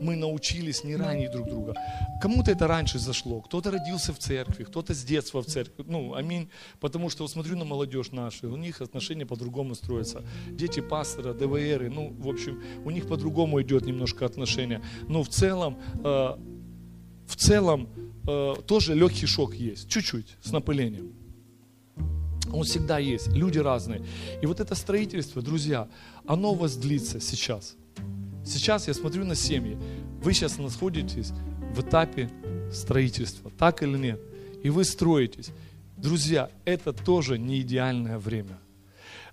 мы 0.00 0.16
научились 0.16 0.84
не 0.84 0.96
ранить 0.96 1.30
друг 1.30 1.48
друга. 1.48 1.74
Кому-то 2.22 2.50
это 2.50 2.66
раньше 2.66 2.98
зашло, 2.98 3.40
кто-то 3.40 3.70
родился 3.70 4.12
в 4.12 4.18
церкви, 4.18 4.64
кто-то 4.64 4.94
с 4.94 5.04
детства 5.04 5.42
в 5.42 5.46
церкви. 5.46 5.84
Ну, 5.86 6.14
аминь. 6.14 6.48
Потому 6.80 7.10
что 7.10 7.24
вот 7.24 7.30
смотрю 7.30 7.56
на 7.56 7.64
молодежь 7.64 8.12
нашу, 8.12 8.52
у 8.52 8.56
них 8.56 8.80
отношения 8.80 9.26
по-другому 9.26 9.74
строятся. 9.74 10.22
Дети 10.50 10.80
пастора, 10.80 11.34
ДВРы, 11.34 11.90
ну, 11.90 12.14
в 12.18 12.28
общем, 12.28 12.62
у 12.84 12.90
них 12.90 13.06
по-другому 13.06 13.60
идет 13.62 13.86
немножко 13.86 14.26
отношения. 14.26 14.82
Но 15.08 15.22
в 15.22 15.28
целом, 15.28 15.78
а, 16.04 16.38
в 17.26 17.36
целом, 17.36 17.88
тоже 18.66 18.94
легкий 18.94 19.24
шок 19.24 19.54
есть, 19.54 19.88
чуть-чуть, 19.88 20.36
с 20.42 20.52
напылением. 20.52 21.14
Он 22.52 22.64
всегда 22.64 22.98
есть, 22.98 23.28
люди 23.28 23.58
разные. 23.58 24.04
И 24.42 24.46
вот 24.46 24.60
это 24.60 24.74
строительство, 24.74 25.42
друзья, 25.42 25.88
оно 26.26 26.52
у 26.52 26.54
вас 26.54 26.76
длится 26.76 27.20
сейчас. 27.20 27.76
Сейчас 28.44 28.88
я 28.88 28.94
смотрю 28.94 29.24
на 29.24 29.34
семьи. 29.34 29.78
Вы 30.22 30.32
сейчас 30.32 30.58
находитесь 30.58 31.32
в 31.74 31.80
этапе 31.80 32.30
строительства, 32.72 33.50
так 33.50 33.82
или 33.82 33.96
нет? 33.96 34.20
И 34.62 34.70
вы 34.70 34.84
строитесь. 34.84 35.50
Друзья, 35.96 36.50
это 36.64 36.92
тоже 36.92 37.38
не 37.38 37.60
идеальное 37.60 38.18
время. 38.18 38.58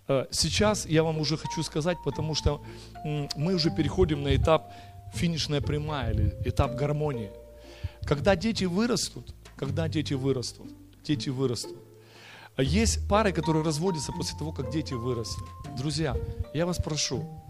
Э, 0.08 0.26
сейчас 0.32 0.86
я 0.86 1.04
вам 1.04 1.20
уже 1.20 1.38
хочу 1.38 1.64
сказать, 1.64 1.98
потому 2.04 2.36
что 2.36 2.64
мы 3.36 3.56
уже 3.56 3.70
переходим 3.70 4.24
на 4.24 4.36
этап 4.36 4.72
финишная 5.14 5.62
прямая 5.62 6.14
или 6.14 6.36
этап 6.46 6.76
гармонии. 6.76 7.32
Когда 8.04 8.36
дети 8.36 8.66
вырастут, 8.66 9.34
когда 9.56 9.88
дети 9.88 10.14
вырастут, 10.14 10.72
дети 11.04 11.30
вырастут, 11.30 11.78
а 12.56 12.64
есть 12.64 13.08
пары, 13.10 13.32
которые 13.32 13.64
разводятся 13.64 14.12
после 14.12 14.38
того, 14.38 14.52
как 14.52 14.72
дети 14.72 14.94
выросли. 14.94 15.44
Друзья, 15.78 16.16
я 16.54 16.66
вас 16.66 16.78
прошу, 16.78 17.22
э, 17.22 17.45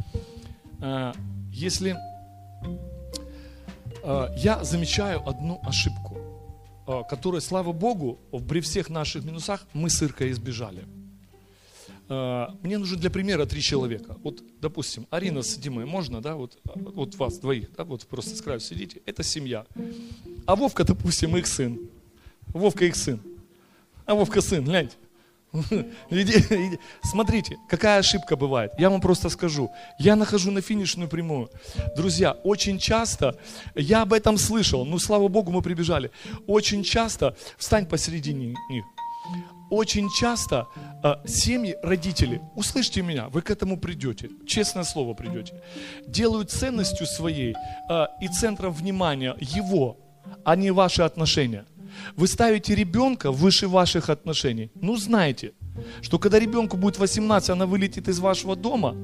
если 1.51 1.95
э, 4.03 4.27
я 4.37 4.63
замечаю 4.63 5.27
одну 5.27 5.59
ошибку, 5.63 6.17
э, 6.87 7.01
которую, 7.09 7.41
слава 7.41 7.71
Богу, 7.71 8.19
при 8.47 8.59
всех 8.61 8.89
наших 8.89 9.23
минусах 9.23 9.65
мы 9.73 9.89
с 9.89 10.01
Иркой 10.01 10.31
избежали. 10.31 10.83
Мне 12.07 12.77
нужно 12.77 12.97
для 12.97 13.09
примера 13.09 13.47
три 13.47 13.61
человека. 13.63 14.15
Вот, 14.23 14.43
допустим, 14.61 15.07
Арина 15.09 15.41
с 15.41 15.57
Димой, 15.57 15.85
можно, 15.85 16.21
да, 16.21 16.35
вот, 16.35 16.55
вот 16.75 17.15
вас 17.15 17.39
двоих, 17.39 17.69
да, 17.75 17.83
вот 17.83 18.05
просто 18.05 18.35
с 18.35 18.41
краю 18.43 18.59
сидите, 18.59 19.01
это 19.07 19.23
семья. 19.23 19.65
А 20.45 20.55
Вовка, 20.55 20.83
допустим, 20.83 21.35
их 21.35 21.47
сын. 21.47 21.79
Вовка 22.49 22.85
их 22.85 22.95
сын. 22.95 23.19
А 24.05 24.13
Вовка 24.13 24.41
сын, 24.41 24.63
гляньте. 24.63 24.95
Смотрите, 27.03 27.57
какая 27.67 27.99
ошибка 27.99 28.35
бывает. 28.35 28.71
Я 28.77 28.89
вам 28.89 29.01
просто 29.01 29.29
скажу. 29.29 29.71
Я 29.99 30.15
нахожу 30.15 30.51
на 30.51 30.61
финишную 30.61 31.09
прямую. 31.09 31.49
Друзья, 31.95 32.31
очень 32.43 32.79
часто, 32.79 33.37
я 33.75 34.01
об 34.01 34.13
этом 34.13 34.37
слышал, 34.37 34.85
ну 34.85 34.99
слава 34.99 35.27
Богу, 35.27 35.51
мы 35.51 35.61
прибежали. 35.61 36.11
Очень 36.47 36.83
часто, 36.83 37.35
встань 37.57 37.85
посередине 37.85 38.55
них. 38.69 38.85
Очень 39.71 40.09
часто 40.11 40.67
э, 41.03 41.15
семьи, 41.25 41.75
родители, 41.81 42.41
услышьте 42.55 43.01
меня, 43.01 43.29
вы 43.29 43.41
к 43.41 43.49
этому 43.49 43.79
придете, 43.79 44.29
честное 44.45 44.83
слово 44.83 45.15
придете, 45.15 45.59
делают 46.05 46.51
ценностью 46.51 47.07
своей 47.07 47.55
э, 47.89 48.05
и 48.21 48.27
центром 48.27 48.73
внимания 48.73 49.35
его, 49.39 49.97
а 50.43 50.55
не 50.55 50.69
ваши 50.69 51.01
отношения. 51.01 51.65
Вы 52.15 52.27
ставите 52.27 52.75
ребенка 52.75 53.31
выше 53.31 53.67
ваших 53.67 54.09
отношений. 54.09 54.69
Ну, 54.81 54.95
знаете, 54.95 55.53
что 56.01 56.19
когда 56.19 56.39
ребенку 56.39 56.77
будет 56.77 56.97
18, 56.99 57.49
она 57.49 57.65
вылетит 57.65 58.07
из 58.07 58.19
вашего 58.19 58.55
дома. 58.55 58.95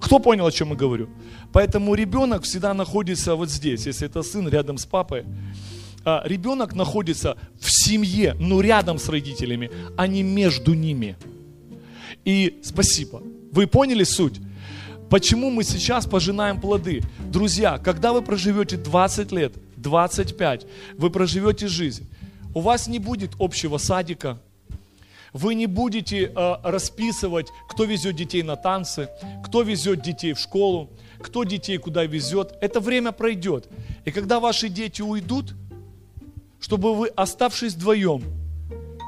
Кто 0.00 0.18
понял, 0.18 0.46
о 0.46 0.52
чем 0.52 0.70
я 0.70 0.76
говорю? 0.76 1.08
Поэтому 1.52 1.94
ребенок 1.94 2.42
всегда 2.42 2.74
находится 2.74 3.34
вот 3.34 3.50
здесь, 3.50 3.86
если 3.86 4.06
это 4.06 4.22
сын 4.22 4.48
рядом 4.48 4.78
с 4.78 4.86
папой. 4.86 5.24
А 6.04 6.22
ребенок 6.24 6.74
находится 6.74 7.36
в 7.60 7.70
семье, 7.70 8.34
но 8.40 8.60
рядом 8.60 8.98
с 8.98 9.08
родителями, 9.08 9.70
а 9.96 10.06
не 10.06 10.22
между 10.22 10.74
ними. 10.74 11.16
И 12.24 12.60
спасибо. 12.62 13.22
Вы 13.52 13.66
поняли 13.66 14.04
суть? 14.04 14.40
Почему 15.10 15.50
мы 15.50 15.64
сейчас 15.64 16.06
пожинаем 16.06 16.60
плоды? 16.60 17.02
Друзья, 17.32 17.78
когда 17.78 18.12
вы 18.12 18.22
проживете 18.22 18.76
20 18.76 19.32
лет, 19.32 19.52
25, 19.76 20.66
вы 20.96 21.10
проживете 21.10 21.66
жизнь, 21.66 22.06
у 22.54 22.60
вас 22.60 22.88
не 22.88 22.98
будет 22.98 23.32
общего 23.38 23.78
садика, 23.78 24.38
вы 25.32 25.54
не 25.54 25.66
будете 25.66 26.24
э, 26.24 26.54
расписывать, 26.62 27.48
кто 27.68 27.84
везет 27.84 28.16
детей 28.16 28.42
на 28.42 28.56
танцы, 28.56 29.08
кто 29.44 29.62
везет 29.62 30.02
детей 30.02 30.32
в 30.32 30.38
школу, 30.38 30.90
кто 31.22 31.44
детей 31.44 31.78
куда 31.78 32.04
везет. 32.04 32.56
Это 32.60 32.80
время 32.80 33.12
пройдет. 33.12 33.68
И 34.04 34.10
когда 34.10 34.40
ваши 34.40 34.68
дети 34.68 35.02
уйдут, 35.02 35.54
чтобы 36.58 36.94
вы, 36.94 37.08
оставшись 37.08 37.74
вдвоем, 37.74 38.24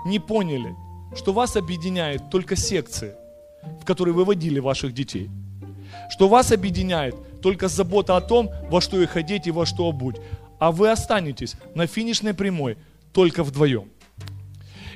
не 0.06 0.20
поняли, 0.20 0.74
что 1.16 1.32
вас 1.32 1.56
объединяет 1.56 2.30
только 2.30 2.56
секции, 2.56 3.14
в 3.80 3.84
которые 3.84 4.14
вы 4.14 4.24
водили 4.24 4.60
ваших 4.60 4.94
детей. 4.94 5.28
Что 6.08 6.28
вас 6.28 6.52
объединяет 6.52 7.16
только 7.40 7.68
забота 7.68 8.16
о 8.16 8.20
том, 8.20 8.50
во 8.70 8.80
что 8.80 9.00
их 9.02 9.16
одеть 9.16 9.48
и 9.48 9.50
во 9.50 9.66
что 9.66 9.88
обуть. 9.88 10.16
А 10.60 10.70
вы 10.70 10.90
останетесь 10.90 11.56
на 11.74 11.88
финишной 11.88 12.32
прямой– 12.32 12.78
только 13.12 13.44
вдвоем. 13.44 13.90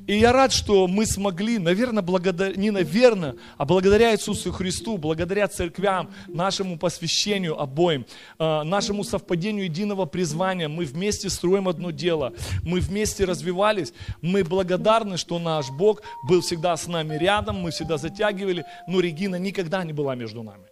И 0.06 0.18
я 0.18 0.32
рад, 0.32 0.52
что 0.52 0.86
мы 0.86 1.04
смогли, 1.04 1.58
наверное, 1.58 2.02
благодаря, 2.02 2.54
не 2.54 2.70
наверное, 2.70 3.34
а 3.56 3.64
благодаря 3.64 4.14
Иисусу 4.14 4.52
Христу, 4.52 4.98
благодаря 4.98 5.48
церквям, 5.48 6.10
нашему 6.28 6.78
посвящению 6.78 7.60
обоим, 7.60 8.06
э, 8.38 8.62
нашему 8.62 9.02
совпадению 9.02 9.64
единого 9.64 10.06
призвания, 10.06 10.68
мы 10.68 10.84
вместе 10.84 11.28
строим 11.28 11.68
одно 11.68 11.90
дело, 11.90 12.34
мы 12.62 12.78
вместе 12.78 13.24
развивались, 13.24 13.92
мы 14.22 14.44
благодарны, 14.44 15.16
что 15.16 15.40
наш 15.40 15.70
Бог 15.70 16.02
был 16.28 16.40
всегда 16.40 16.76
с 16.76 16.86
нами 16.86 17.16
рядом, 17.16 17.56
мы 17.56 17.72
всегда 17.72 17.98
затягивали, 17.98 18.64
но 18.86 19.00
Регина 19.00 19.36
никогда 19.36 19.82
не 19.82 19.92
была 19.92 20.14
между 20.14 20.44
нами 20.44 20.66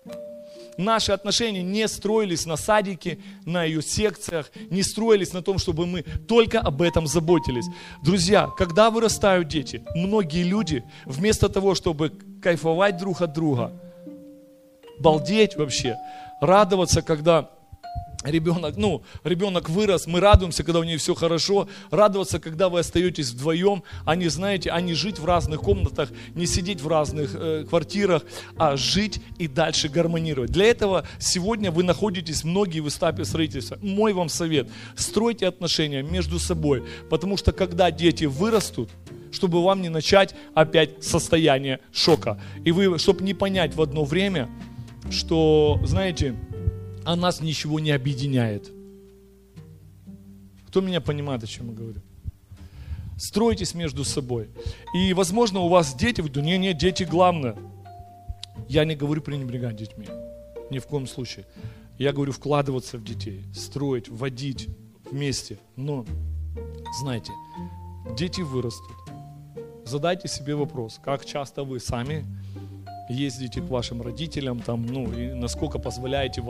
наши 0.77 1.13
отношения 1.13 1.63
не 1.63 1.87
строились 1.89 2.47
на 2.47 2.57
садике, 2.57 3.19
на 3.45 3.65
ее 3.65 3.83
секциях, 3.83 4.51
не 4.71 4.83
строились 4.83 5.33
на 5.33 5.43
том, 5.43 5.59
чтобы 5.59 5.87
мы 5.87 6.03
только 6.03 6.61
об 6.61 6.83
этом 6.83 7.07
заботились. 7.07 7.67
Друзья, 8.03 8.49
когда 8.57 8.91
вырастают 8.91 9.49
дети, 9.49 9.83
многие 9.95 10.43
люди 10.43 10.85
вместо 11.05 11.49
того, 11.49 11.75
чтобы 11.75 12.13
кайфовать 12.43 12.97
друг 12.97 13.23
от 13.23 13.33
друга, 13.33 13.73
балдеть 14.99 15.57
вообще, 15.57 15.97
радоваться, 16.41 17.03
когда 17.03 17.51
ребенок, 18.25 18.77
ну, 18.77 19.03
ребенок 19.23 19.69
вырос, 19.69 20.07
мы 20.07 20.21
радуемся, 20.21 20.65
когда 20.65 20.81
у 20.81 20.85
нее 20.85 20.99
все 20.99 21.15
хорошо, 21.15 21.69
радоваться, 21.91 22.41
когда 22.41 22.69
вы 22.69 22.81
остаетесь 22.81 23.31
вдвоем, 23.31 23.83
а 24.05 24.17
не, 24.17 24.29
знаете, 24.29 24.71
а 24.71 24.81
не 24.81 24.95
жить 24.95 25.19
в 25.19 25.25
разных 25.25 25.61
комнатах, 25.61 26.11
не 26.35 26.47
сидеть 26.47 26.81
в 26.81 26.89
разных 26.89 27.35
э, 27.35 27.65
квартирах, 27.69 28.23
а 28.57 28.77
жить 28.77 29.21
и 29.39 29.47
дальше 29.47 29.89
гармонировать. 29.89 30.51
Для 30.51 30.67
этого 30.67 31.07
сегодня 31.19 31.71
вы 31.71 31.83
находитесь 31.83 32.45
многие 32.45 32.81
в 32.81 32.89
этапе 32.89 33.25
строительства. 33.25 33.79
Мой 33.83 34.13
вам 34.13 34.29
совет, 34.29 34.69
стройте 34.97 35.47
отношения 35.47 36.03
между 36.03 36.39
собой, 36.39 36.83
потому 37.11 37.37
что 37.37 37.53
когда 37.53 37.91
дети 37.91 38.25
вырастут, 38.25 38.91
чтобы 39.31 39.63
вам 39.63 39.83
не 39.83 39.89
начать 39.89 40.35
опять 40.55 41.03
состояние 41.05 41.81
шока. 41.93 42.41
И 42.65 42.73
вы, 42.73 42.99
чтобы 42.99 43.25
не 43.25 43.35
понять 43.35 43.75
в 43.75 43.83
одно 43.83 44.05
время, 44.05 44.49
что, 45.11 45.81
знаете, 45.83 46.37
а 47.05 47.17
нас 47.17 47.41
ничего 47.41 47.81
не 47.81 47.91
объединяет. 47.91 48.71
Кто 50.69 50.81
меня 50.81 51.01
понимает, 51.01 51.43
о 51.45 51.47
чем 51.47 51.71
я 51.71 51.75
говорю? 51.75 52.01
Стройтесь 53.17 53.75
между 53.75 54.05
собой. 54.05 54.49
И, 54.95 55.13
возможно, 55.13 55.61
у 55.61 55.69
вас 55.69 55.95
дети, 55.95 56.21
вы 56.21 56.29
думаете, 56.29 56.59
нет, 56.59 56.61
нет, 56.61 56.79
дети 56.79 57.05
главное. 57.05 57.57
Я 58.69 58.85
не 58.85 58.97
говорю 58.97 59.23
пренебрегать 59.23 59.77
детьми. 59.77 60.09
Ни 60.71 60.79
в 60.79 60.87
коем 60.87 61.07
случае. 61.07 61.47
Я 61.99 62.13
говорю 62.13 62.33
вкладываться 62.33 62.99
в 62.99 63.05
детей, 63.05 63.45
строить, 63.55 64.09
вводить 64.09 64.69
вместе. 65.09 65.59
Но, 65.77 66.05
знаете, 67.01 67.33
дети 68.17 68.41
вырастут. 68.41 68.97
Задайте 69.85 70.27
себе 70.29 70.57
вопрос, 70.57 70.99
как 71.05 71.25
часто 71.25 71.63
вы 71.63 71.79
сами 71.79 72.27
ездите 73.09 73.61
к 73.61 73.65
вашим 73.65 74.03
родителям, 74.03 74.61
там, 74.61 74.87
ну, 74.87 75.13
и 75.13 75.33
насколько 75.33 75.79
позволяете, 75.79 76.43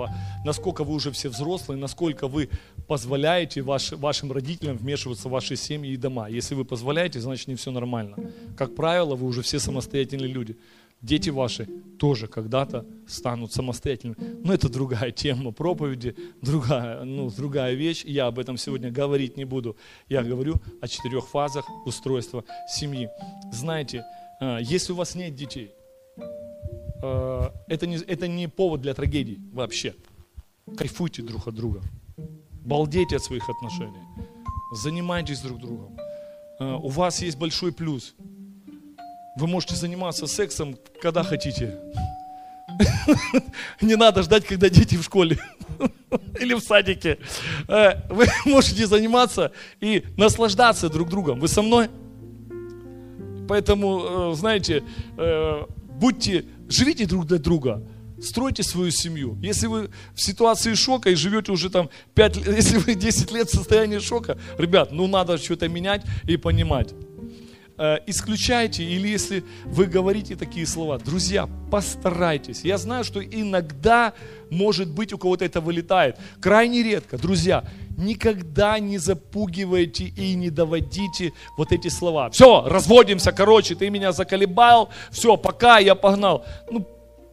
насколько 0.45 0.85
вы 0.85 0.95
уже 0.95 1.11
все 1.11 1.29
взрослые, 1.29 1.79
насколько 1.79 2.29
вы 2.29 2.49
позволяете 2.87 3.63
ваш, 3.63 3.93
вашим 3.93 4.33
родителям 4.33 4.77
вмешиваться 4.77 5.29
в 5.29 5.33
ваши 5.33 5.57
семьи 5.57 5.93
и 5.93 5.97
дома. 5.97 6.29
Если 6.29 6.55
вы 6.55 6.65
позволяете, 6.65 7.21
значит 7.21 7.49
не 7.49 7.55
все 7.55 7.71
нормально. 7.71 8.17
Как 8.57 8.75
правило, 8.75 9.15
вы 9.17 9.27
уже 9.27 9.43
все 9.43 9.59
самостоятельные 9.59 10.29
люди. 10.29 10.57
Дети 11.03 11.29
ваши 11.29 11.69
тоже 11.99 12.29
когда-то 12.29 12.87
станут 13.07 13.53
самостоятельными. 13.53 14.17
Но 14.43 14.55
это 14.55 14.71
другая 14.71 15.11
тема 15.11 15.53
проповеди, 15.53 16.17
другая, 16.41 17.05
ну, 17.05 17.31
другая 17.31 17.75
вещь. 17.75 18.05
Я 18.07 18.27
об 18.27 18.39
этом 18.39 18.57
сегодня 18.57 18.91
говорить 18.91 19.37
не 19.37 19.45
буду. 19.45 19.77
Я 20.09 20.23
говорю 20.23 20.63
о 20.81 20.89
четырех 20.89 21.29
фазах 21.29 21.67
устройства 21.85 22.45
семьи. 22.69 23.11
Знаете, 23.53 24.07
а, 24.41 24.59
если 24.59 24.93
у 24.93 24.97
вас 24.97 25.15
нет 25.15 25.35
детей– 25.35 25.75
э, 27.05 27.51
это, 27.69 27.87
не, 27.87 27.97
это 27.97 28.29
не 28.29 28.49
повод 28.49 28.81
для 28.81 28.95
трагедий 28.95 29.39
вообще. 29.53 29.95
Кайфуйте 30.77 31.23
друг 31.23 31.47
от 31.47 31.55
друга. 31.55 31.83
Балдейте 32.65 33.17
от 33.17 33.23
своих 33.23 33.49
отношений. 33.49 34.01
Занимайтесь 34.73 35.41
друг 35.41 35.61
другом. 35.61 35.99
Э, 36.61 36.75
у 36.83 36.89
вас 36.89 37.23
есть 37.23 37.39
большой 37.39 37.73
плюс. 37.73 38.15
Вы 39.37 39.47
можете 39.47 39.75
заниматься 39.77 40.27
сексом, 40.27 40.77
когда 41.03 41.23
хотите. 41.23 41.79
Не 43.81 43.97
надо 43.97 44.23
ждать, 44.23 44.47
когда 44.47 44.69
дети 44.69 44.97
в 44.97 45.03
школе 45.03 45.39
или 46.41 46.55
в 46.55 46.61
садике. 46.61 47.19
Э, 47.69 48.09
вы 48.09 48.27
можете 48.47 48.87
заниматься 48.87 49.53
и 49.81 50.05
наслаждаться 50.17 50.89
друг 50.89 51.09
другом. 51.09 51.41
Вы 51.41 51.49
со 51.49 51.63
мной? 51.63 51.89
Поэтому, 53.47 54.33
знаете, 54.35 54.83
будьте, 56.01 56.47
живите 56.69 57.07
друг 57.07 57.27
для 57.27 57.39
друга. 57.39 57.83
Стройте 58.23 58.63
свою 58.63 58.91
семью. 58.91 59.39
Если 59.43 59.67
вы 59.67 59.91
в 60.15 60.21
ситуации 60.21 60.75
шока 60.75 61.11
и 61.11 61.15
живете 61.15 61.53
уже 61.53 61.69
там 61.69 61.91
5 62.15 62.37
лет, 62.37 62.47
если 62.57 62.79
вы 62.79 62.95
10 62.95 63.33
лет 63.33 63.49
в 63.49 63.55
состоянии 63.55 63.99
шока, 63.99 64.39
ребят, 64.59 64.93
ну 64.93 65.07
надо 65.07 65.39
что-то 65.39 65.69
менять 65.69 66.03
и 66.25 66.37
понимать. 66.37 66.95
Э, 67.77 67.99
исключайте, 68.07 68.85
или 68.85 69.09
если 69.09 69.43
вы 69.65 69.87
говорите 69.87 70.37
такие 70.37 70.65
слова, 70.65 70.99
друзья, 70.99 71.49
постарайтесь. 71.71 72.63
Я 72.65 72.79
знаю, 72.79 73.03
что 73.03 73.21
иногда, 73.23 74.13
может 74.49 74.89
быть, 74.89 75.13
у 75.13 75.19
кого-то 75.19 75.45
это 75.45 75.61
вылетает. 75.61 76.17
Крайне 76.41 76.85
редко. 76.85 77.19
Друзья, 77.19 77.65
никогда 77.97 78.79
не 78.79 78.99
запугивайте 78.99 80.05
и 80.05 80.35
не 80.35 80.51
доводите 80.51 81.33
вот 81.57 81.73
эти 81.73 81.89
слова. 81.89 82.31
Все, 82.31 82.65
разводимся, 82.67 83.33
короче, 83.33 83.75
ты 83.75 83.91
меня 83.91 84.13
заколебал, 84.13 84.91
все, 85.11 85.37
пока, 85.37 85.79
я 85.79 85.95
погнал. 85.95 86.45
Ну, 86.71 86.87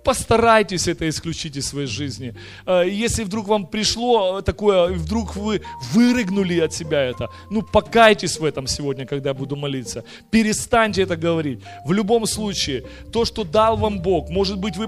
постарайтесь 0.03 0.87
это 0.87 1.07
исключить 1.09 1.57
из 1.57 1.67
своей 1.67 1.87
жизни. 1.87 2.33
Э, 2.65 2.83
если 2.87 3.23
вдруг 3.23 3.47
вам 3.47 3.67
пришло 3.67 4.41
такое, 4.41 4.93
вдруг 4.93 5.35
вы 5.35 5.61
вырыгнули 5.93 6.59
от 6.59 6.73
себя 6.73 7.01
это, 7.01 7.29
ну 7.49 7.61
покайтесь 7.61 8.39
в 8.39 8.45
этом 8.45 8.67
сегодня, 8.67 9.05
когда 9.05 9.29
я 9.29 9.33
буду 9.33 9.55
молиться. 9.55 10.03
Перестаньте 10.29 11.03
это 11.03 11.15
говорить. 11.15 11.59
В 11.85 11.93
любом 11.93 12.25
случае, 12.25 12.83
то, 13.11 13.25
что 13.25 13.43
дал 13.43 13.77
вам 13.77 13.99
Бог, 13.99 14.29
может 14.29 14.57
быть, 14.57 14.77
вы 14.77 14.87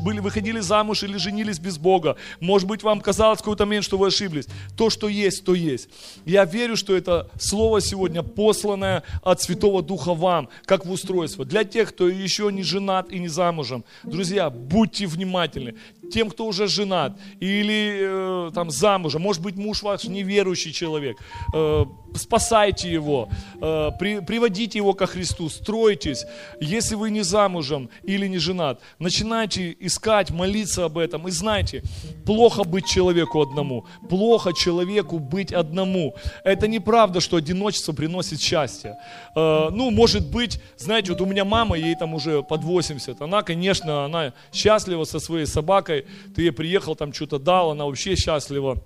были, 0.00 0.20
выходили 0.20 0.60
замуж 0.60 1.02
или 1.02 1.16
женились 1.18 1.58
без 1.58 1.78
Бога, 1.78 2.16
может 2.40 2.68
быть, 2.68 2.82
вам 2.82 3.00
казалось 3.00 3.38
в 3.38 3.42
какой-то 3.42 3.66
момент, 3.66 3.84
что 3.84 3.98
вы 3.98 4.08
ошиблись. 4.08 4.46
То, 4.76 4.90
что 4.90 5.08
есть, 5.08 5.44
то 5.44 5.54
есть. 5.54 5.88
Я 6.24 6.44
верю, 6.44 6.76
что 6.76 6.96
это 6.96 7.28
слово 7.38 7.80
сегодня 7.80 8.22
посланное 8.22 9.02
от 9.22 9.40
Святого 9.40 9.82
Духа 9.82 10.14
вам, 10.14 10.48
как 10.64 10.86
в 10.86 10.90
устройство. 10.90 11.44
Для 11.44 11.64
тех, 11.64 11.90
кто 11.90 12.08
еще 12.08 12.50
не 12.52 12.62
женат 12.62 13.12
и 13.12 13.18
не 13.18 13.28
замужем. 13.28 13.84
Друзья, 14.04 14.47
будьте 14.50 15.06
внимательны. 15.06 15.74
Тем, 16.12 16.30
кто 16.30 16.46
уже 16.46 16.66
женат 16.66 17.18
или 17.40 18.48
э, 18.48 18.50
там 18.54 18.70
замужем, 18.70 19.22
может 19.22 19.42
быть, 19.42 19.56
муж 19.56 19.82
ваш 19.82 20.04
неверующий 20.04 20.72
человек, 20.72 21.18
э, 21.54 21.84
спасайте 22.14 22.90
его, 22.90 23.28
э, 23.60 23.90
при, 23.98 24.20
приводите 24.20 24.78
его 24.78 24.94
ко 24.94 25.06
Христу, 25.06 25.48
стройтесь. 25.48 26.24
Если 26.60 26.94
вы 26.94 27.10
не 27.10 27.22
замужем 27.22 27.90
или 28.02 28.26
не 28.26 28.38
женат, 28.38 28.80
начинайте 28.98 29.76
искать, 29.80 30.30
молиться 30.30 30.84
об 30.84 30.98
этом. 30.98 31.28
И 31.28 31.30
знайте, 31.30 31.82
плохо 32.24 32.64
быть 32.64 32.86
человеку 32.86 33.40
одному, 33.40 33.86
плохо 34.08 34.52
человеку 34.52 35.18
быть 35.18 35.52
одному. 35.52 36.14
Это 36.44 36.68
неправда, 36.68 37.20
что 37.20 37.36
одиночество 37.36 37.92
приносит 37.92 38.40
счастье. 38.40 38.96
Э, 39.36 39.68
ну, 39.70 39.90
может 39.90 40.30
быть, 40.30 40.60
знаете, 40.76 41.12
вот 41.12 41.20
у 41.20 41.26
меня 41.26 41.44
мама, 41.44 41.76
ей 41.76 41.94
там 41.96 42.14
уже 42.14 42.42
под 42.42 42.64
80, 42.64 43.20
она, 43.20 43.42
конечно, 43.42 44.04
она 44.04 44.32
счастлива 44.52 45.04
со 45.04 45.20
своей 45.20 45.46
собакой, 45.46 45.97
ты 46.34 46.42
ей 46.42 46.52
приехал, 46.52 46.96
там 46.96 47.12
что-то 47.12 47.38
дал, 47.38 47.70
она 47.70 47.84
вообще 47.84 48.16
счастлива. 48.16 48.82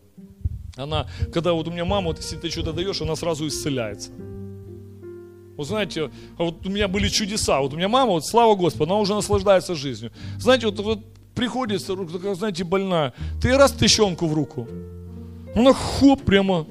Она, 0.76 1.06
когда 1.32 1.52
вот 1.52 1.68
у 1.68 1.70
меня 1.70 1.84
мама, 1.84 2.08
вот 2.08 2.18
если 2.18 2.36
ты 2.36 2.50
что-то 2.50 2.72
даешь, 2.72 3.00
она 3.02 3.16
сразу 3.16 3.46
исцеляется. 3.46 4.10
Вот 5.56 5.66
знаете, 5.66 6.10
а 6.38 6.44
вот 6.44 6.66
у 6.66 6.70
меня 6.70 6.88
были 6.88 7.08
чудеса. 7.08 7.60
Вот 7.60 7.74
у 7.74 7.76
меня 7.76 7.88
мама, 7.88 8.12
вот 8.12 8.26
слава 8.26 8.54
Господу, 8.54 8.84
она 8.84 9.00
уже 9.00 9.14
наслаждается 9.14 9.74
жизнью. 9.74 10.10
Знаете, 10.38 10.66
вот, 10.66 10.80
вот 10.80 11.00
приходит, 11.34 11.82
знаете, 11.82 12.64
больная. 12.64 13.12
Ты 13.40 13.56
раз 13.56 13.72
тыщенку 13.72 14.26
в 14.26 14.34
руку. 14.34 14.66
Она 15.54 15.74
хоп, 15.74 16.22
прямо 16.22 16.66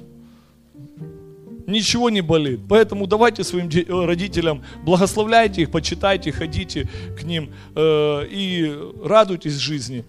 ничего 1.71 2.09
не 2.09 2.21
болит. 2.21 2.59
Поэтому 2.69 3.07
давайте 3.07 3.43
своим 3.43 3.69
э, 3.69 4.05
родителям 4.05 4.63
благословляйте 4.83 5.61
их, 5.63 5.71
почитайте, 5.71 6.31
ходите 6.31 6.89
к 7.17 7.23
ним 7.23 7.51
э, 7.75 8.27
и 8.29 8.77
радуйтесь 9.03 9.53
жизни. 9.53 10.05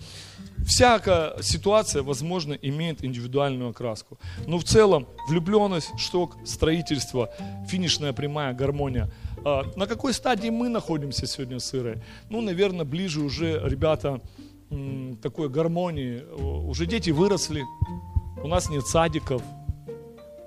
Всякая 0.66 1.42
ситуация, 1.42 2.02
возможно, 2.02 2.52
имеет 2.54 3.04
индивидуальную 3.04 3.70
окраску. 3.70 4.18
Но 4.46 4.58
в 4.58 4.64
целом 4.64 5.06
влюбленность, 5.28 5.90
шток, 5.98 6.36
строительство, 6.44 7.30
финишная 7.68 8.12
прямая 8.12 8.54
гармония. 8.54 9.10
А 9.44 9.64
на 9.76 9.86
какой 9.86 10.12
стадии 10.12 10.50
мы 10.50 10.68
находимся 10.68 11.26
сегодня 11.26 11.58
с 11.58 11.74
Ирой? 11.74 11.96
Ну, 12.30 12.40
наверное, 12.40 12.84
ближе 12.84 13.20
уже, 13.20 13.60
ребята, 13.64 14.20
такой 15.20 15.48
гармонии. 15.48 16.22
Уже 16.40 16.86
дети 16.86 17.10
выросли, 17.10 17.62
у 18.42 18.46
нас 18.46 18.70
нет 18.70 18.86
садиков, 18.86 19.42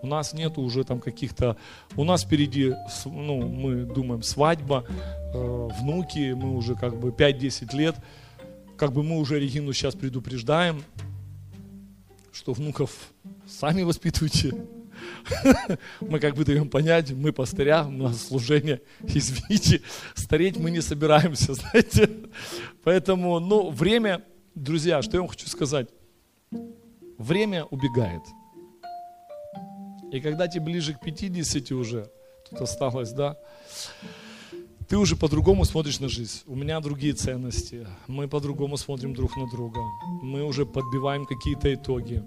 у 0.05 0.07
нас 0.07 0.33
нет 0.33 0.57
уже 0.57 0.83
там 0.83 0.99
каких-то... 0.99 1.57
У 1.97 2.03
нас 2.03 2.23
впереди, 2.23 2.73
ну, 3.05 3.41
мы 3.41 3.83
думаем, 3.83 4.23
свадьба, 4.23 4.85
э, 4.87 5.69
внуки, 5.81 6.33
мы 6.33 6.55
уже 6.55 6.75
как 6.75 6.95
бы 6.95 7.09
5-10 7.09 7.75
лет– 7.75 7.95
как 8.77 8.91
бы 8.91 9.03
мы 9.03 9.19
уже 9.19 9.39
Регину 9.39 9.71
сейчас 9.73 9.95
предупреждаем, 9.95 10.83
что 12.33 12.53
внуков 12.53 12.91
сами 13.47 13.83
воспитывайте. 13.83 14.53
Мы 15.99 16.19
как 16.19 16.35
бы 16.35 16.45
даем 16.45 16.69
понять, 16.69 17.11
мы 17.11 17.33
пастыря, 17.33 17.85
у 17.85 17.91
нас 17.91 18.27
служение, 18.27 18.81
извините, 19.01 19.81
стареть 20.13 20.57
мы 20.57 20.71
не 20.71 20.81
собираемся, 20.81 21.53
знаете. 21.53 22.09
Поэтому, 22.83 23.39
ну, 23.39 23.69
время, 23.69 24.23
друзья, 24.55 25.01
что 25.01 25.17
я 25.17 25.21
вам 25.21 25.29
хочу 25.29 25.47
сказать, 25.47 25.89
время 27.17 27.65
убегает. 27.65 28.21
И 30.15 30.21
когда 30.21 30.47
тебе 30.47 30.63
ближе 30.63 30.93
к 30.93 31.01
50 31.01 31.71
уже, 31.71 32.09
тут 32.49 32.61
осталось, 32.61 33.11
да, 33.11 33.37
ты 34.87 34.97
уже 34.97 35.17
по-другому 35.17 35.65
смотришь 35.65 35.99
на 35.99 36.07
жизнь. 36.07 36.41
У 36.45 36.55
меня 36.55 36.79
другие 36.79 37.11
ценности. 37.11 37.85
Мы 38.07 38.29
по-другому 38.29 38.77
смотрим 38.77 39.13
друг 39.13 39.35
на 39.35 39.45
друга. 39.51 39.81
Мы 40.23 40.41
уже 40.43 40.65
подбиваем 40.65 41.25
какие-то 41.25 41.73
итоги. 41.73 42.23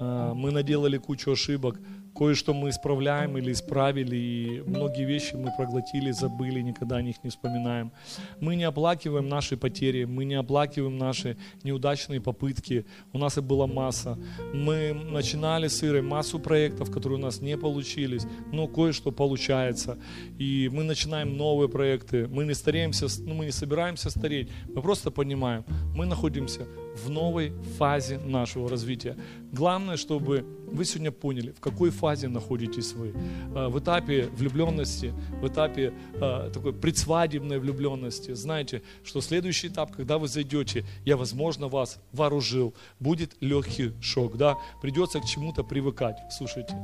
А, 0.00 0.34
мы 0.34 0.50
наделали 0.50 0.98
кучу 0.98 1.30
ошибок. 1.30 1.78
Кое-что 2.16 2.54
мы 2.54 2.70
исправляем 2.70 3.38
или 3.38 3.52
исправили, 3.52 4.16
и 4.16 4.62
многие 4.66 5.04
вещи 5.04 5.34
мы 5.34 5.52
проглотили, 5.56 6.10
забыли, 6.10 6.60
никогда 6.60 6.96
о 6.96 7.02
них 7.02 7.16
не 7.22 7.30
вспоминаем. 7.30 7.92
Мы 8.40 8.56
не 8.56 8.64
оплакиваем 8.64 9.28
наши 9.28 9.56
потери, 9.56 10.04
мы 10.04 10.24
не 10.24 10.34
оплакиваем 10.34 10.98
наши 10.98 11.36
неудачные 11.62 12.20
попытки. 12.20 12.84
У 13.12 13.18
нас 13.18 13.38
и 13.38 13.40
была 13.40 13.66
масса. 13.66 14.18
Мы 14.52 14.92
начинали 14.92 15.68
с 15.68 15.82
Ирой 15.82 16.02
массу 16.02 16.38
проектов, 16.38 16.90
которые 16.90 17.18
у 17.18 17.22
нас 17.22 17.40
не 17.40 17.56
получились, 17.56 18.26
но 18.52 18.66
кое-что 18.66 19.12
получается. 19.12 19.98
И 20.38 20.68
мы 20.72 20.84
начинаем 20.84 21.36
новые 21.36 21.68
проекты. 21.68 22.26
Мы 22.28 22.44
не 22.44 22.54
стареемся, 22.54 23.06
ну, 23.20 23.34
мы 23.34 23.46
не 23.46 23.52
собираемся 23.52 24.10
стареть. 24.10 24.50
Мы 24.74 24.82
просто 24.82 25.10
понимаем, 25.10 25.64
мы 25.94 26.06
находимся 26.06 26.66
в 26.96 27.08
новой 27.10 27.52
фазе 27.78 28.18
нашего 28.18 28.68
развития. 28.68 29.16
Главное, 29.52 29.96
чтобы 29.96 30.44
вы 30.66 30.84
сегодня 30.84 31.10
поняли, 31.10 31.52
в 31.52 31.60
какой 31.60 31.90
фазе 31.90 32.28
находитесь 32.28 32.92
вы. 32.92 33.14
Э, 33.54 33.68
в 33.68 33.78
этапе 33.78 34.28
влюбленности, 34.36 35.12
в 35.40 35.46
этапе 35.46 35.92
э, 36.14 36.50
такой 36.52 36.72
предсвадебной 36.72 37.58
влюбленности. 37.58 38.34
Знаете, 38.34 38.82
что 39.04 39.20
следующий 39.20 39.68
этап, 39.68 39.94
когда 39.94 40.18
вы 40.18 40.28
зайдете, 40.28 40.84
я, 41.04 41.16
возможно, 41.16 41.68
вас 41.68 41.98
вооружил, 42.12 42.74
будет 42.98 43.36
легкий 43.40 43.92
шок, 44.00 44.36
да, 44.36 44.56
придется 44.82 45.20
к 45.20 45.24
чему-то 45.24 45.64
привыкать. 45.64 46.16
Слушайте, 46.30 46.74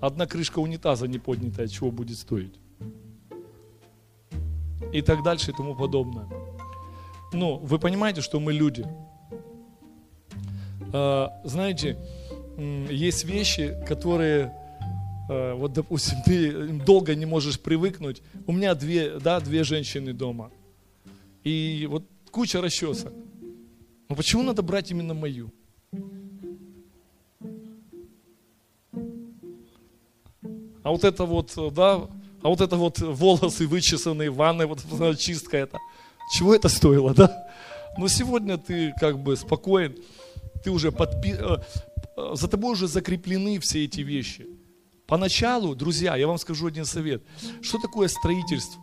одна 0.00 0.26
крышка 0.26 0.58
унитаза 0.58 1.06
не 1.06 1.18
поднятая, 1.18 1.68
чего 1.68 1.90
будет 1.90 2.18
стоить? 2.18 2.63
И 4.94 5.02
так 5.02 5.24
дальше 5.24 5.50
и 5.50 5.54
тому 5.54 5.74
подобное. 5.74 6.28
Ну, 7.32 7.56
вы 7.56 7.80
понимаете, 7.80 8.20
что 8.20 8.38
мы 8.38 8.52
люди. 8.52 8.86
А, 10.92 11.32
знаете, 11.42 11.98
есть 12.88 13.24
вещи, 13.24 13.76
которые, 13.88 14.56
а, 15.28 15.56
вот, 15.56 15.72
допустим, 15.72 16.18
ты 16.24 16.68
долго 16.84 17.16
не 17.16 17.26
можешь 17.26 17.58
привыкнуть. 17.58 18.22
У 18.46 18.52
меня 18.52 18.76
две, 18.76 19.18
да, 19.18 19.40
две 19.40 19.64
женщины 19.64 20.12
дома. 20.12 20.52
И 21.42 21.88
вот 21.90 22.04
куча 22.30 22.60
расчесок. 22.60 23.12
Но 24.08 24.14
почему 24.14 24.44
надо 24.44 24.62
брать 24.62 24.92
именно 24.92 25.12
мою? 25.12 25.50
А 30.84 30.90
вот 30.90 31.02
это 31.02 31.24
вот, 31.24 31.52
да, 31.74 32.08
А 32.44 32.48
вот 32.48 32.60
это 32.60 32.76
вот 32.76 32.98
волосы 32.98 33.66
вычесанные, 33.66 34.30
ванны, 34.30 34.66
вот 34.66 34.84
чистка 35.18 35.56
это. 35.56 35.78
Чего 36.36 36.54
это 36.54 36.68
стоило, 36.68 37.14
да? 37.14 37.48
Но 37.96 38.06
сегодня 38.08 38.58
ты 38.58 38.92
как 39.00 39.18
бы 39.18 39.34
спокоен, 39.36 39.96
ты 40.62 40.70
уже 40.70 40.92
подпи... 40.92 41.34
Э, 41.38 41.56
э, 42.16 42.34
за 42.34 42.48
тобой 42.48 42.72
уже 42.72 42.86
закреплены 42.86 43.58
все 43.60 43.84
эти 43.84 44.02
вещи. 44.02 44.46
Поначалу, 45.06 45.74
друзья, 45.74 46.16
я 46.16 46.26
вам 46.26 46.36
скажу 46.36 46.66
один 46.66 46.84
совет. 46.84 47.22
Что 47.62 47.78
такое 47.78 48.08
строительство? 48.08 48.82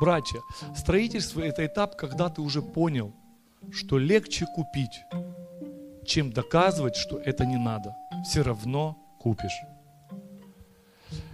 Братья, 0.00 0.40
строительство 0.74 1.42
это 1.42 1.66
этап, 1.66 1.96
когда 1.96 2.30
ты 2.30 2.40
уже 2.40 2.62
понял, 2.62 3.12
что 3.70 3.98
легче 3.98 4.46
купить, 4.54 5.02
чем 6.06 6.32
доказывать, 6.32 6.96
что 6.96 7.18
это 7.18 7.44
не 7.44 7.58
надо. 7.58 7.94
Все 8.24 8.42
равно 8.42 8.96
купишь. 9.20 9.71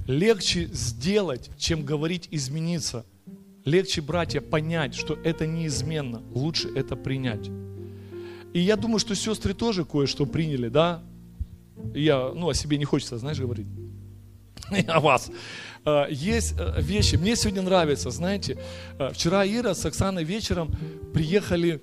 Легче 0.08 0.70
сделать, 0.72 1.50
чем 1.58 1.84
говорить 1.84 2.28
измениться. 2.30 3.04
Легче, 3.66 4.00
братья, 4.00 4.40
понять, 4.40 4.94
что 4.94 5.18
это 5.22 5.46
неизменно. 5.46 6.22
Лучше 6.32 6.70
это 6.74 6.96
принять. 6.96 7.50
И 8.54 8.60
я 8.60 8.76
думаю, 8.76 9.00
что 9.00 9.14
сестры 9.14 9.52
тоже 9.52 9.84
кое-что 9.84 10.24
приняли, 10.24 10.70
да? 10.70 11.02
Я, 11.94 12.32
ну, 12.34 12.48
о 12.48 12.54
себе 12.54 12.78
не 12.78 12.86
хочется, 12.86 13.18
знаешь, 13.18 13.38
говорить. 13.38 13.66
О 14.88 15.00
вас. 15.00 15.30
А, 15.84 16.06
есть 16.08 16.54
э, 16.58 16.80
вещи, 16.80 17.16
мне 17.16 17.36
сегодня 17.36 17.60
нравится, 17.60 18.10
знаете, 18.10 18.56
э, 18.98 19.10
вчера 19.12 19.46
Ира 19.46 19.74
с 19.74 19.84
Оксаной 19.84 20.24
вечером 20.24 20.74
приехали 21.12 21.82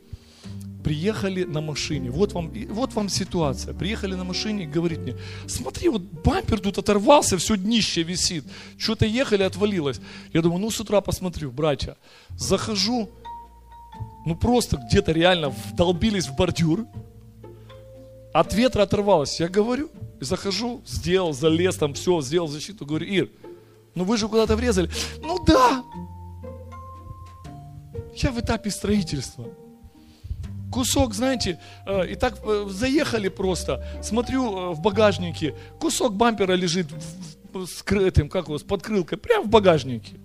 приехали 0.86 1.46
на 1.46 1.62
машине, 1.62 2.12
вот 2.12 2.34
вам, 2.34 2.52
вот 2.70 2.94
вам 2.94 3.10
ситуация, 3.10 3.74
приехали 3.74 4.14
на 4.14 4.24
машине 4.24 4.66
и 4.66 4.68
говорит 4.68 5.00
мне, 5.00 5.16
смотри, 5.48 5.90
вот 5.90 6.02
бампер 6.02 6.60
тут 6.60 6.78
оторвался, 6.78 7.38
все 7.38 7.58
днище 7.58 8.04
висит, 8.04 8.44
что-то 8.78 9.08
ехали, 9.08 9.42
отвалилось. 9.42 10.00
Я 10.32 10.44
думаю, 10.44 10.62
ну 10.62 10.70
с 10.70 10.80
утра 10.80 11.02
посмотрю, 11.02 11.52
братья, 11.52 11.98
захожу, 12.38 13.10
ну 14.28 14.36
просто 14.36 14.78
где-то 14.78 15.12
реально 15.12 15.50
вдолбились 15.50 16.28
в 16.28 16.36
бордюр, 16.36 16.86
от 18.32 18.54
ветра 18.54 18.84
оторвалось. 18.84 19.40
Я 19.40 19.48
говорю, 19.48 19.90
захожу, 20.22 20.84
сделал, 20.86 21.34
залез 21.34 21.78
там, 21.78 21.96
все, 21.96 22.22
сделал 22.22 22.48
защиту, 22.48 22.86
говорю, 22.86 23.08
Ир, 23.08 23.30
ну 23.96 24.04
вы 24.04 24.18
же 24.18 24.28
куда-то 24.28 24.56
врезали. 24.56 24.92
Ну 25.20 25.44
да, 25.44 25.84
я 28.18 28.32
в 28.32 28.40
этапе 28.40 28.70
строительства 28.70 29.48
кусок, 30.76 31.14
знаете, 31.14 31.58
э, 31.86 32.12
и 32.12 32.16
так 32.16 32.38
э, 32.44 32.66
заехали 32.70 33.30
просто, 33.30 33.82
смотрю 34.04 34.44
э, 34.44 34.74
в 34.74 34.82
багажнике, 34.82 35.56
кусок 35.80 36.14
бампера 36.16 36.52
лежит 36.52 36.88
скрытым, 37.68 38.28
как 38.28 38.50
у 38.50 38.52
вас, 38.52 38.64
под 38.64 38.84
крылкой, 38.84 39.18
прямо 39.18 39.46
в 39.46 39.50
багажнике. 39.50 40.16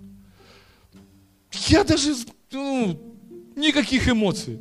Я 1.69 1.85
даже, 1.85 2.15
ну, 2.51 2.99
никаких 3.55 4.09
эмоций. 4.09 4.59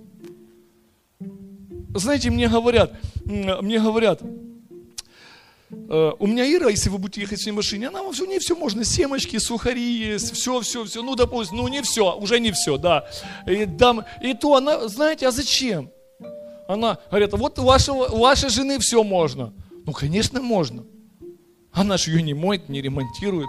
Знаете, 1.97 2.31
мне 2.31 2.49
говорят, 2.49 2.93
мне 3.25 3.81
говорят, 3.81 4.23
у 5.71 6.27
меня 6.27 6.53
Ира, 6.53 6.69
если 6.69 6.89
вы 6.89 6.99
будете 6.99 7.21
ехать 7.21 7.39
в 7.39 7.43
своей 7.43 7.57
машине, 7.57 7.89
она 7.89 8.03
вам 8.03 8.13
все, 8.13 8.25
не 8.27 8.39
все 8.39 8.57
можно, 8.57 8.85
семечки, 8.85 9.39
сухари 9.39 9.81
есть, 9.81 10.33
все, 10.33 10.61
все, 10.61 10.85
все, 10.85 11.03
ну, 11.03 11.15
допустим, 11.15 11.59
ну, 11.59 11.69
не 11.69 11.83
все, 11.83 12.17
уже 12.17 12.41
не 12.41 12.51
все, 12.51 12.77
да. 12.77 13.07
И, 13.47 13.67
дам, 13.67 14.05
и 14.21 14.35
то 14.35 14.57
она, 14.57 14.89
знаете, 14.89 15.29
а 15.29 15.31
зачем? 15.31 15.91
Она 16.69 16.99
говорит, 17.11 17.33
вот 17.33 17.59
у 17.59 17.65
вашего, 17.65 18.07
у 18.07 18.19
вашей 18.19 18.51
жены 18.51 18.79
все 18.79 19.03
можно. 19.05 19.53
Ну, 19.87 19.93
конечно, 19.93 20.41
можно. 20.41 20.85
Она 21.73 21.97
же 21.97 22.11
ее 22.11 22.23
не 22.23 22.35
моет, 22.35 22.69
не 22.69 22.81
ремонтирует. 22.81 23.49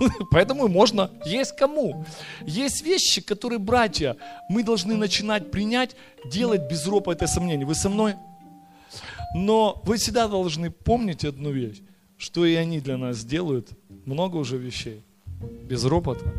Поэтому 0.30 0.68
можно. 0.68 1.10
Есть 1.24 1.56
кому. 1.56 2.04
Есть 2.46 2.82
вещи, 2.82 3.20
которые, 3.20 3.58
братья, 3.58 4.16
мы 4.48 4.62
должны 4.62 4.96
начинать 4.96 5.50
принять, 5.50 5.96
делать 6.24 6.62
без 6.70 6.86
ропота 6.86 7.24
и 7.24 7.28
сомнений. 7.28 7.64
Вы 7.64 7.74
со 7.74 7.88
мной? 7.88 8.16
Но 9.34 9.80
вы 9.84 9.96
всегда 9.96 10.28
должны 10.28 10.70
помнить 10.70 11.24
одну 11.24 11.50
вещь, 11.50 11.82
что 12.16 12.44
и 12.44 12.54
они 12.54 12.80
для 12.80 12.96
нас 12.96 13.24
делают 13.24 13.70
много 14.04 14.36
уже 14.36 14.58
вещей, 14.58 15.02
без 15.64 15.84
ропота 15.84 16.32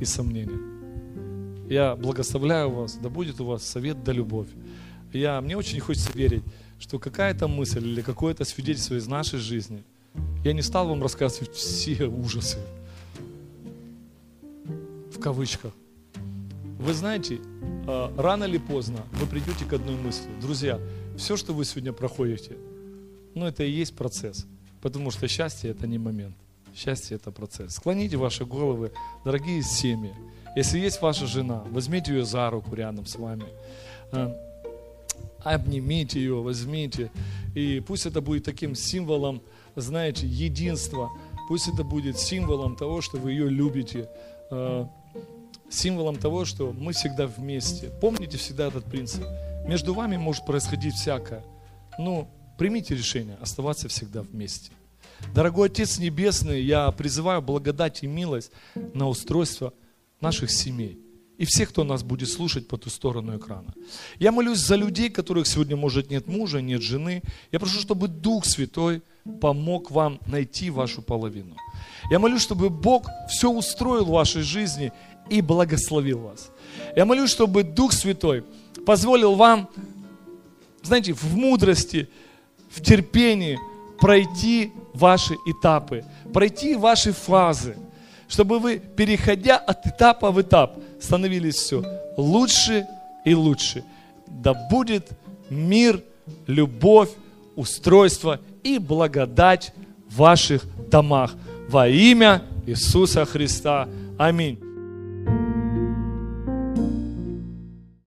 и 0.00 0.04
сомнения. 0.04 0.60
Я 1.68 1.96
благословляю 1.96 2.70
вас, 2.70 2.98
да 3.02 3.08
будет 3.08 3.40
у 3.40 3.46
вас 3.46 3.64
совет 3.64 4.04
да 4.04 4.12
любовь. 4.12 4.48
Я, 5.12 5.40
мне 5.40 5.56
очень 5.56 5.80
хочется 5.80 6.10
верить, 6.12 6.42
что 6.78 6.98
какая-то 6.98 7.48
мысль 7.48 7.86
или 7.86 8.02
какое-то 8.02 8.44
свидетельство 8.44 8.96
из 8.96 9.06
нашей 9.06 9.38
жизни, 9.38 9.82
я 10.44 10.52
не 10.52 10.62
стал 10.62 10.88
вам 10.88 11.02
рассказывать 11.02 11.54
все 11.54 12.06
ужасы, 12.06 12.58
в 15.10 15.18
кавычках. 15.18 15.72
Вы 16.78 16.92
знаете, 16.92 17.38
а, 17.86 18.12
рано 18.18 18.44
или 18.44 18.58
поздно 18.58 18.98
вы 19.12 19.26
придете 19.26 19.64
к 19.64 19.72
одной 19.72 19.96
мысли. 19.96 20.28
Друзья, 20.42 20.78
все, 21.16 21.36
что 21.36 21.52
вы 21.52 21.64
сегодня 21.64 21.92
проходите, 21.92 22.56
ну 23.34 23.46
это 23.46 23.64
и 23.64 23.70
есть 23.70 23.94
процесс. 23.94 24.46
Потому 24.80 25.10
что 25.10 25.26
счастье 25.28 25.70
это 25.70 25.86
не 25.86 25.98
момент. 25.98 26.36
Счастье 26.74 27.16
это 27.16 27.30
процесс. 27.30 27.76
Склоните 27.76 28.16
ваши 28.16 28.44
головы, 28.44 28.92
дорогие 29.24 29.62
семьи. 29.62 30.12
Если 30.56 30.78
есть 30.78 31.00
ваша 31.00 31.26
жена, 31.26 31.64
возьмите 31.70 32.12
ее 32.12 32.24
за 32.24 32.50
руку 32.50 32.74
рядом 32.74 33.06
с 33.06 33.16
вами. 33.16 33.46
А, 34.12 34.36
обнимите 35.42 36.20
ее, 36.20 36.42
возьмите. 36.42 37.10
И 37.54 37.82
пусть 37.86 38.06
это 38.06 38.20
будет 38.20 38.44
таким 38.44 38.74
символом, 38.74 39.40
знаете, 39.74 40.26
единства. 40.26 41.10
Пусть 41.48 41.68
это 41.68 41.82
будет 41.82 42.18
символом 42.18 42.76
того, 42.76 43.00
что 43.00 43.18
вы 43.18 43.32
ее 43.32 43.48
любите. 43.48 44.08
А, 44.50 44.88
символом 45.70 46.16
того, 46.16 46.44
что 46.44 46.72
мы 46.72 46.92
всегда 46.92 47.26
вместе. 47.26 47.90
Помните 48.00 48.36
всегда 48.36 48.68
этот 48.68 48.84
принцип. 48.84 49.24
Между 49.64 49.94
вами 49.94 50.16
может 50.16 50.44
происходить 50.44 50.94
всякое. 50.94 51.42
Но 51.98 52.28
примите 52.58 52.94
решение 52.94 53.36
оставаться 53.40 53.88
всегда 53.88 54.22
вместе. 54.22 54.70
Дорогой 55.34 55.68
Отец 55.68 55.98
Небесный, 55.98 56.62
я 56.62 56.90
призываю 56.90 57.40
благодать 57.40 58.02
и 58.02 58.06
милость 58.06 58.50
на 58.74 59.08
устройство 59.08 59.72
наших 60.20 60.50
семей 60.50 60.98
и 61.38 61.44
всех, 61.46 61.70
кто 61.70 61.84
нас 61.84 62.02
будет 62.02 62.28
слушать 62.28 62.68
по 62.68 62.76
ту 62.76 62.90
сторону 62.90 63.36
экрана. 63.36 63.74
Я 64.18 64.32
молюсь 64.32 64.58
за 64.58 64.76
людей, 64.76 65.10
которых 65.10 65.46
сегодня, 65.46 65.76
может, 65.76 66.10
нет 66.10 66.26
мужа, 66.26 66.60
нет 66.60 66.82
жены. 66.82 67.22
Я 67.50 67.58
прошу, 67.58 67.80
чтобы 67.80 68.08
Дух 68.08 68.44
Святой 68.44 69.02
помог 69.40 69.90
вам 69.90 70.20
найти 70.26 70.70
вашу 70.70 71.02
половину. 71.02 71.56
Я 72.10 72.18
молюсь, 72.18 72.42
чтобы 72.42 72.70
Бог 72.70 73.08
все 73.28 73.50
устроил 73.50 74.04
в 74.04 74.10
вашей 74.10 74.42
жизни 74.42 74.92
и 75.30 75.40
благословил 75.40 76.20
вас. 76.20 76.50
Я 76.94 77.04
молюсь, 77.04 77.30
чтобы 77.30 77.64
Дух 77.64 77.92
Святой 77.92 78.44
позволил 78.84 79.34
вам, 79.34 79.68
знаете, 80.82 81.12
в 81.12 81.36
мудрости, 81.36 82.08
в 82.70 82.82
терпении 82.82 83.58
пройти 84.00 84.72
ваши 84.92 85.34
этапы, 85.46 86.04
пройти 86.32 86.74
ваши 86.74 87.12
фазы, 87.12 87.76
чтобы 88.28 88.58
вы, 88.58 88.78
переходя 88.78 89.56
от 89.56 89.86
этапа 89.86 90.30
в 90.30 90.40
этап, 90.40 90.78
становились 91.00 91.56
все 91.56 91.84
лучше 92.16 92.86
и 93.24 93.34
лучше. 93.34 93.84
Да 94.26 94.54
будет 94.54 95.10
мир, 95.50 96.02
любовь, 96.46 97.10
устройство 97.56 98.40
и 98.62 98.78
благодать 98.78 99.72
в 100.08 100.16
ваших 100.16 100.64
домах. 100.90 101.34
Во 101.68 101.88
имя 101.88 102.42
Иисуса 102.66 103.24
Христа. 103.24 103.88
Аминь. 104.18 104.73